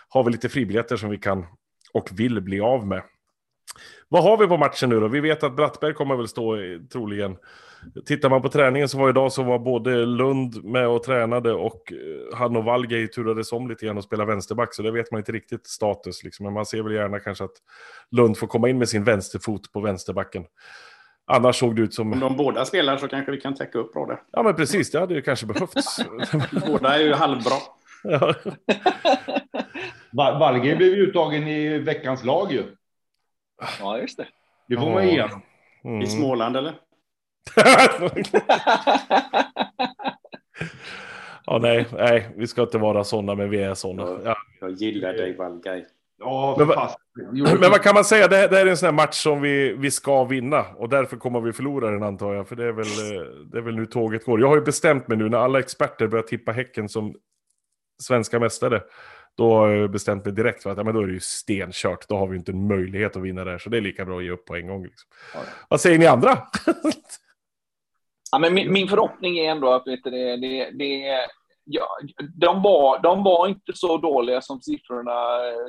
har 0.10 0.24
vi 0.24 0.32
lite 0.32 0.50
fribiljetter 0.50 0.98
som 0.98 1.10
vi 1.10 1.18
kan 1.18 1.46
och 1.98 2.10
vill 2.20 2.42
bli 2.42 2.60
av 2.60 2.88
med. 2.88 3.04
Vad 4.10 4.24
har 4.24 4.38
vi 4.38 4.48
på 4.48 4.58
matchen 4.58 4.90
nu 4.90 5.00
då? 5.00 5.08
Vi 5.08 5.20
vet 5.20 5.44
att 5.44 5.56
Brattberg 5.56 5.94
kommer 5.94 6.16
väl 6.16 6.28
stå 6.28 6.58
troligen. 6.94 7.38
Tittar 8.06 8.30
man 8.30 8.42
på 8.42 8.50
träningen 8.50 8.90
så 8.90 8.98
var 8.98 9.10
idag 9.10 9.32
så 9.32 9.44
var 9.44 9.60
både 9.60 10.06
Lund 10.06 10.64
med 10.64 10.88
och 10.88 11.04
tränade 11.04 11.54
och 11.54 11.94
eh, 11.94 12.38
han 12.38 12.56
och 12.56 12.64
Valgej 12.64 13.08
turades 13.08 13.52
om 13.52 13.70
lite 13.70 13.86
grann 13.86 13.98
och 13.98 14.04
spela 14.04 14.26
vänsterback. 14.26 14.74
Så 14.74 14.82
det 14.82 14.92
vet 14.92 15.12
man 15.12 15.20
inte 15.20 15.32
riktigt 15.32 15.68
status. 15.68 16.24
Liksom. 16.24 16.44
Men 16.44 16.54
man 16.54 16.66
ser 16.66 16.82
väl 16.84 16.94
gärna 16.94 17.20
kanske 17.20 17.44
att 17.44 17.56
Lund 18.12 18.38
får 18.38 18.48
komma 18.48 18.70
in 18.70 18.78
med 18.78 18.90
sin 18.90 19.04
vänsterfot 19.04 19.72
på 19.72 19.80
vänsterbacken. 19.80 20.46
Annars 21.28 21.56
såg 21.56 21.76
det 21.76 21.82
ut 21.82 22.00
Om 22.00 22.12
som... 22.12 22.20
de 22.20 22.38
båda 22.38 22.66
spelar 22.66 22.98
så 22.98 23.08
kanske 23.08 23.32
vi 23.32 23.42
kan 23.42 23.56
täcka 23.56 23.80
upp 23.80 23.94
bra 23.94 24.06
där. 24.06 24.22
Ja 24.32 24.44
men 24.44 24.56
precis, 24.56 24.92
det 24.92 25.00
hade 25.00 25.14
ju 25.14 25.22
kanske 25.22 25.46
behövts. 25.46 26.00
Båda 26.68 26.96
är 26.96 27.00
ju 27.00 27.14
halvbra. 27.14 27.54
ja. 28.04 28.34
Valger 30.14 30.76
blev 30.76 30.90
ju 30.94 31.08
uttagen 31.08 31.48
i 31.48 31.78
veckans 31.78 32.24
lag 32.24 32.52
ju. 32.52 32.64
Ja, 33.80 33.98
just 34.00 34.18
det. 34.18 34.28
Det 34.68 34.76
får 34.76 34.86
Ja. 34.88 34.94
man 34.94 35.08
ge 35.08 35.22
honom. 35.22 35.42
Mm. 35.84 36.02
I 36.02 36.08
Småland 36.08 36.58
eller? 36.58 36.74
ja, 41.46 41.58
nej, 41.62 41.86
nej, 41.92 42.30
vi 42.36 42.48
ska 42.48 42.62
inte 42.62 42.78
vara 42.78 43.04
sådana, 43.04 43.36
men 43.36 43.50
vi 43.50 43.64
är 43.64 43.74
sådana. 43.74 44.20
Ja. 44.26 44.38
Jag 44.62 44.72
gillar 44.72 45.14
dig 45.14 45.36
Valgaj. 45.36 45.86
Ja, 46.20 46.56
Men 46.58 46.68
va-. 46.68 46.90
Men 47.60 47.72
vad 47.72 47.82
kan 47.82 47.96
man 47.96 48.04
säga? 48.06 48.28
Det, 48.28 48.36
här- 48.36 48.48
det 48.50 48.56
här 48.58 48.66
är 48.66 48.70
en 48.70 48.78
sån 48.78 48.88
här 48.88 48.94
match 48.94 49.16
som 49.16 49.42
vi, 49.42 49.74
vi 49.74 49.92
ska 49.92 50.24
vinna. 50.24 50.62
Och 50.76 50.90
därför 50.90 51.18
kommer 51.18 51.42
vi 51.42 51.54
förlora 51.54 51.92
den 51.92 52.04
antar 52.04 52.34
jag. 52.34 52.48
För 52.48 52.56
det 52.56 52.64
är, 52.66 52.72
väl, 52.72 52.86
eh, 52.86 53.22
det 53.52 53.58
är 53.58 53.62
väl 53.62 53.76
nu 53.76 53.86
tåget 53.86 54.26
går. 54.26 54.40
Jag 54.40 54.48
har 54.48 54.56
ju 54.56 54.62
bestämt 54.62 55.08
mig 55.08 55.18
nu 55.18 55.30
när 55.30 55.38
alla 55.38 55.60
experter 55.60 56.08
börjar 56.08 56.24
tippa 56.24 56.52
Häcken 56.52 56.90
som 56.90 57.16
svenska 58.04 58.40
mästare. 58.40 58.82
Då 59.38 59.54
har 59.54 59.70
jag 59.70 59.92
bestämt 59.92 60.26
mig 60.26 60.34
direkt 60.34 60.64
för 60.64 60.70
att 60.70 60.78
ja, 60.78 60.84
men 60.84 60.94
då 60.94 61.02
är 61.02 61.08
det 61.08 61.14
ju 61.14 61.20
stenkört. 61.20 62.08
Då 62.08 62.18
har 62.18 62.28
vi 62.28 62.38
inte 62.38 62.52
en 62.52 62.68
möjlighet 62.68 63.16
att 63.16 63.22
vinna 63.22 63.44
där. 63.44 63.58
Så 63.58 63.70
det 63.70 63.78
är 63.78 63.82
lika 63.82 64.06
bra 64.06 64.18
att 64.18 64.24
ge 64.24 64.32
upp 64.32 64.46
på 64.46 64.56
en 64.56 64.68
gång. 64.68 64.84
Liksom. 64.84 65.10
Ja. 65.34 65.40
Vad 65.70 65.82
säger 65.82 66.00
ni 66.00 66.06
andra? 66.06 66.38
Ja, 68.32 68.40
men 68.40 68.54
min, 68.54 68.74
min 68.74 68.88
förhoppning 68.88 69.38
är 69.38 69.52
ändå 69.52 69.74
att 69.74 69.88
vet 69.88 70.04
du, 70.04 70.10
det, 70.10 70.38
det, 70.38 70.72
det, 70.72 71.20
ja, 71.64 71.88
de, 72.36 72.62
var, 72.62 73.00
de 73.00 73.24
var 73.24 73.48
inte 73.48 73.74
så 73.74 73.98
dåliga 73.98 74.42
som 74.42 74.62
siffrorna 74.62 75.14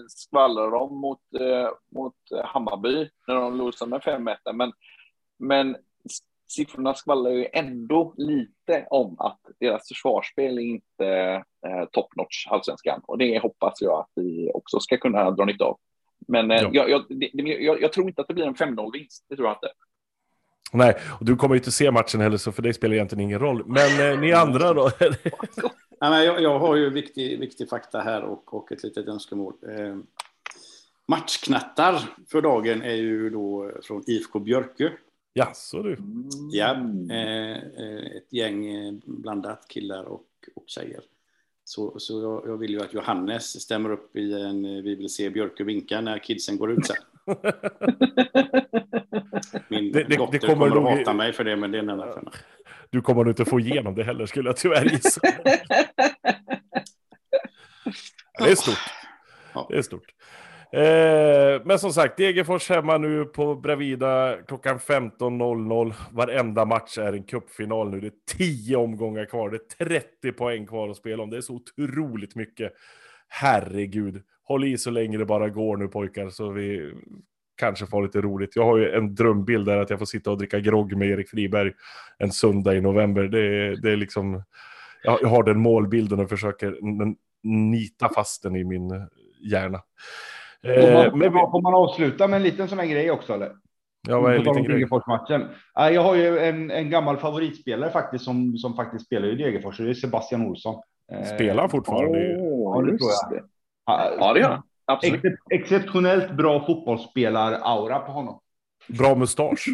skvallrar 0.08 0.74
om 0.74 1.00
mot, 1.00 1.20
eh, 1.40 1.70
mot 1.94 2.14
Hammarby 2.44 3.08
när 3.26 3.34
de 3.34 3.56
losade 3.56 3.90
med 3.90 4.00
5-1. 4.00 4.36
Men, 4.52 4.72
men 5.38 5.76
siffrorna 6.48 6.94
skvallrar 6.94 7.30
ju 7.30 7.46
ändå 7.52 8.14
lite 8.16 8.86
om 8.90 9.16
att 9.18 9.40
deras 9.60 9.88
försvarsspel 9.88 10.58
är 10.58 10.62
inte 10.62 11.06
eh, 11.66 11.84
top 11.92 12.16
notch 12.16 12.46
allsvenskan. 12.46 13.00
Och 13.06 13.18
det 13.18 13.38
hoppas 13.38 13.82
jag 13.82 14.00
att 14.00 14.10
vi 14.14 14.50
också 14.54 14.80
ska 14.80 14.96
kunna 14.96 15.30
dra 15.30 15.44
nytta 15.44 15.64
av. 15.64 15.78
Men 16.28 16.50
eh, 16.50 16.62
Ja. 16.62 16.70
jag, 16.72 16.90
jag, 16.90 17.04
det, 17.08 17.30
jag, 17.34 17.82
jag 17.82 17.92
tror 17.92 18.08
inte 18.08 18.22
att 18.22 18.28
det 18.28 18.34
blir 18.34 18.46
en 18.46 18.54
5-0-vinst. 18.54 19.24
Det 19.28 19.36
tror 19.36 19.48
jag 19.48 19.56
inte. 19.56 19.68
Nej, 20.72 20.96
och 21.20 21.24
du 21.24 21.36
kommer 21.36 21.54
ju 21.54 21.58
inte 21.58 21.72
se 21.72 21.90
matchen 21.90 22.20
heller, 22.20 22.36
så 22.36 22.52
för 22.52 22.62
dig 22.62 22.74
spelar 22.74 22.90
det 22.90 22.96
egentligen 22.96 23.24
ingen 23.24 23.38
roll. 23.38 23.62
Men 23.66 24.12
eh, 24.12 24.20
ni 24.20 24.32
andra 24.32 24.72
då? 24.74 24.90
Men 26.00 26.24
jag, 26.24 26.42
jag 26.42 26.58
har 26.58 26.76
ju 26.76 26.90
viktig, 26.90 27.40
viktig 27.40 27.68
fakta 27.68 28.00
här 28.00 28.22
och, 28.22 28.54
och 28.54 28.72
ett 28.72 28.82
litet 28.82 29.08
önskemål. 29.08 29.54
Eh, 29.68 29.96
matchknattar 31.08 32.00
för 32.30 32.42
dagen 32.42 32.82
är 32.82 32.94
ju 32.94 33.30
då 33.30 33.70
från 33.82 34.02
IFK 34.06 34.40
Björkö. 34.40 34.90
Ja, 35.32 35.50
så 35.54 35.82
du. 35.82 35.96
Ja, 36.52 36.74
Mm. 36.74 37.10
eh, 37.10 37.56
eh, 37.56 38.16
ett 38.16 38.32
gäng 38.32 38.66
eh, 38.66 38.92
blandat 39.06 39.68
killar 39.68 40.04
och, 40.04 40.24
och 40.54 40.64
tjejer. 40.66 41.00
Så, 41.64 41.98
så 41.98 42.22
jag, 42.22 42.42
jag 42.52 42.56
vill 42.56 42.70
ju 42.70 42.80
att 42.80 42.94
Johannes 42.94 43.60
stämmer 43.62 43.90
upp 43.92 44.16
i 44.16 44.32
en 44.42 44.62
Vi 44.62 44.94
vill 44.94 45.08
se 45.08 45.30
Björkö 45.30 45.64
vinka 45.64 46.00
när 46.00 46.18
kidsen 46.18 46.56
går 46.58 46.72
ut 46.72 46.86
sen. 46.86 46.96
Min 49.68 49.92
Det- 49.92 50.04
det- 50.04 50.16
dotter 50.16 50.32
det 50.32 50.38
kommer 50.46 50.70
kommer, 50.70 50.90
att 50.92 50.98
hata 50.98 51.12
mig 51.12 51.32
för 51.32 51.44
det, 51.44 51.56
men 51.56 51.70
det 51.70 51.78
är 51.78 51.82
en 51.82 51.90
annan 51.90 52.12
femma. 52.14 52.32
Du 52.90 53.00
kommer 53.00 53.24
nog 53.24 53.30
inte 53.30 53.44
få 53.44 53.60
igenom 53.60 53.94
det 53.94 54.04
heller 54.04 54.26
skulle 54.26 54.48
jag 54.48 54.56
tyvärr 54.56 54.84
gissa. 54.84 55.20
Det 58.38 58.50
är 58.50 58.54
stort. 58.54 58.78
Ja. 59.54 59.66
Det 59.70 59.76
är 59.78 59.82
stort. 59.82 60.14
Eh, 60.72 61.57
men 61.68 61.78
som 61.78 61.92
sagt, 61.92 62.16
Degerfors 62.16 62.68
hemma 62.68 62.98
nu 62.98 63.24
på 63.24 63.54
Bravida 63.54 64.36
klockan 64.46 64.78
15.00. 64.78 65.94
Varenda 66.12 66.64
match 66.64 66.98
är 66.98 67.12
en 67.12 67.22
cupfinal 67.24 67.90
nu. 67.90 68.00
Det 68.00 68.06
är 68.06 68.36
10 68.36 68.76
omgångar 68.76 69.24
kvar. 69.24 69.50
Det 69.50 69.84
är 69.84 69.88
30 70.00 70.32
poäng 70.32 70.66
kvar 70.66 70.88
att 70.88 70.96
spela 70.96 71.22
om. 71.22 71.30
Det 71.30 71.36
är 71.36 71.40
så 71.40 71.54
otroligt 71.54 72.34
mycket. 72.34 72.72
Herregud. 73.28 74.22
Håll 74.42 74.64
i 74.64 74.78
så 74.78 74.90
länge 74.90 75.18
det 75.18 75.24
bara 75.26 75.48
går 75.48 75.76
nu 75.76 75.88
pojkar, 75.88 76.30
så 76.30 76.50
vi 76.50 76.92
kanske 77.56 77.86
får 77.86 78.02
lite 78.02 78.20
roligt. 78.20 78.56
Jag 78.56 78.64
har 78.64 78.78
ju 78.78 78.90
en 78.90 79.14
drömbild 79.14 79.66
där 79.66 79.76
att 79.78 79.90
jag 79.90 79.98
får 79.98 80.06
sitta 80.06 80.30
och 80.30 80.38
dricka 80.38 80.60
grogg 80.60 80.96
med 80.96 81.08
Erik 81.08 81.28
Friberg 81.28 81.72
en 82.18 82.32
söndag 82.32 82.74
i 82.74 82.80
november. 82.80 83.22
Det, 83.22 83.40
är- 83.40 83.76
det 83.76 83.92
är 83.92 83.96
liksom... 83.96 84.42
Jag 85.02 85.18
har 85.28 85.42
den 85.42 85.58
målbilden 85.60 86.20
och 86.20 86.28
försöker 86.28 86.76
nita 87.42 88.08
fast 88.14 88.42
den 88.42 88.56
i 88.56 88.64
min 88.64 88.90
hjärna. 89.50 89.80
Eh, 90.64 91.14
men 91.14 91.20
vi, 91.20 91.38
får 91.38 91.62
man 91.62 91.74
avsluta 91.74 92.28
med 92.28 92.36
en 92.36 92.42
liten 92.42 92.68
sån 92.68 92.78
här 92.78 92.86
grej 92.86 93.10
också 93.10 93.34
eller? 93.34 93.52
ja, 94.08 94.20
vad 94.20 94.32
är 94.32 94.36
en 94.36 94.42
liten 94.42 94.64
grej? 94.64 94.86
Jag 95.94 96.02
har 96.02 96.14
ju 96.14 96.38
en, 96.38 96.70
en 96.70 96.90
gammal 96.90 97.16
favoritspelare 97.16 97.90
faktiskt 97.90 98.24
som, 98.24 98.56
som 98.56 98.76
faktiskt 98.76 99.06
spelar 99.06 99.28
i 99.28 99.34
Degerfors. 99.34 99.76
Det 99.76 99.90
är 99.90 99.94
Sebastian 99.94 100.46
Olsson. 100.46 100.82
Eh, 101.12 101.24
Spelar 101.24 101.68
fortfarande? 101.68 102.36
Åh, 102.40 102.76
Ja, 102.76 102.82
det 102.82 102.98
tror 102.98 103.10
jag. 103.30 103.38
det. 103.38 103.48
Ja, 104.18 104.32
det 104.32 104.40
gör 104.40 104.48
han. 104.48 104.62
Absolut. 104.84 105.24
Ex 105.24 105.36
exceptionellt 105.50 106.30
bra 106.30 106.66
fotbollsspelar-aura 106.66 107.98
på 107.98 108.12
honom. 108.12 108.40
Bra 108.88 109.14
mustasch. 109.14 109.66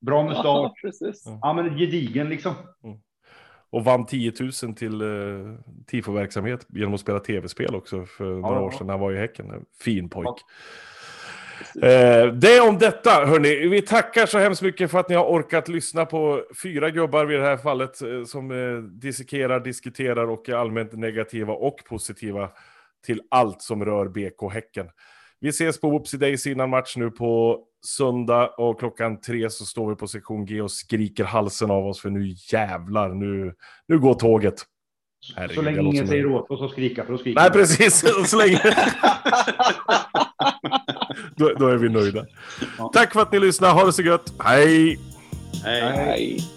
Bra 0.00 0.22
mustasch. 0.28 0.44
Ja, 0.44 0.74
precis. 0.82 1.24
Ja, 1.42 1.52
men 1.52 1.78
gedigen 1.78 2.28
liksom. 2.28 2.54
Och 3.70 3.84
vann 3.84 4.06
10 4.06 4.32
000 4.62 4.74
till 4.74 5.02
uh, 5.02 5.54
tifo-verksamhet 5.86 6.66
genom 6.68 6.94
att 6.94 7.00
spela 7.00 7.20
tv-spel 7.20 7.74
också 7.74 8.04
för 8.04 8.24
några 8.24 8.60
år 8.60 8.70
sedan 8.70 8.86
när 8.86 8.94
han 8.94 9.00
var 9.00 9.12
i 9.12 9.18
Häcken. 9.18 9.50
En 9.50 9.64
Fin 9.80 10.08
pojk. 10.08 10.44
Eh, 11.82 12.32
det 12.32 12.60
om 12.60 12.78
detta, 12.78 13.10
hörni. 13.10 13.68
Vi 13.68 13.82
tackar 13.82 14.26
så 14.26 14.38
hemskt 14.38 14.62
mycket 14.62 14.90
för 14.90 14.98
att 14.98 15.08
ni 15.08 15.14
har 15.14 15.24
orkat 15.24 15.68
lyssna 15.68 16.06
på 16.06 16.44
fyra 16.62 16.90
gubbar 16.90 17.24
vid 17.24 17.38
det 17.38 17.44
här 17.44 17.56
fallet 17.56 18.02
eh, 18.02 18.24
som 18.24 18.50
eh, 18.50 18.82
dissekerar, 18.82 19.60
diskuterar 19.60 20.30
och 20.30 20.48
är 20.48 20.54
allmänt 20.54 20.92
negativa 20.92 21.52
och 21.52 21.84
positiva 21.88 22.50
till 23.06 23.22
allt 23.30 23.62
som 23.62 23.84
rör 23.84 24.08
BK 24.08 24.52
Häcken. 24.52 24.86
Vi 25.40 25.48
ses 25.48 25.80
på 25.80 25.90
Whoopsie 25.90 26.18
Days 26.18 26.46
innan 26.46 26.70
match 26.70 26.96
nu 26.96 27.10
på 27.10 27.60
söndag 27.86 28.46
och 28.46 28.78
klockan 28.78 29.20
tre 29.20 29.50
så 29.50 29.64
står 29.64 29.90
vi 29.90 29.96
på 29.96 30.06
sektion 30.06 30.46
G 30.46 30.60
och 30.62 30.70
skriker 30.70 31.24
halsen 31.24 31.70
av 31.70 31.86
oss 31.86 32.00
för 32.00 32.10
nu 32.10 32.34
jävlar, 32.52 33.08
nu, 33.08 33.54
nu 33.88 33.98
går 33.98 34.14
tåget. 34.14 34.54
Herregud, 35.36 35.56
så 35.56 35.62
länge 35.62 35.80
ingen 35.80 36.08
säger 36.08 36.26
åt 36.26 36.50
oss 36.50 36.62
att 36.62 36.70
skrika 36.70 37.04
för 37.04 37.14
att 37.14 37.20
skrika. 37.20 37.40
Nej, 37.40 37.50
precis. 37.50 38.04
Så 38.30 38.36
länge... 38.36 38.60
då, 41.36 41.52
då 41.58 41.68
är 41.68 41.76
vi 41.76 41.88
nöjda. 41.88 42.26
Ja. 42.78 42.90
Tack 42.94 43.12
för 43.12 43.20
att 43.20 43.32
ni 43.32 43.38
lyssnade. 43.40 43.72
Ha 43.72 43.84
det 43.84 43.92
så 43.92 44.02
gött. 44.02 44.32
Hej! 44.38 44.98
Hej. 45.64 45.82
Nej. 45.96 46.55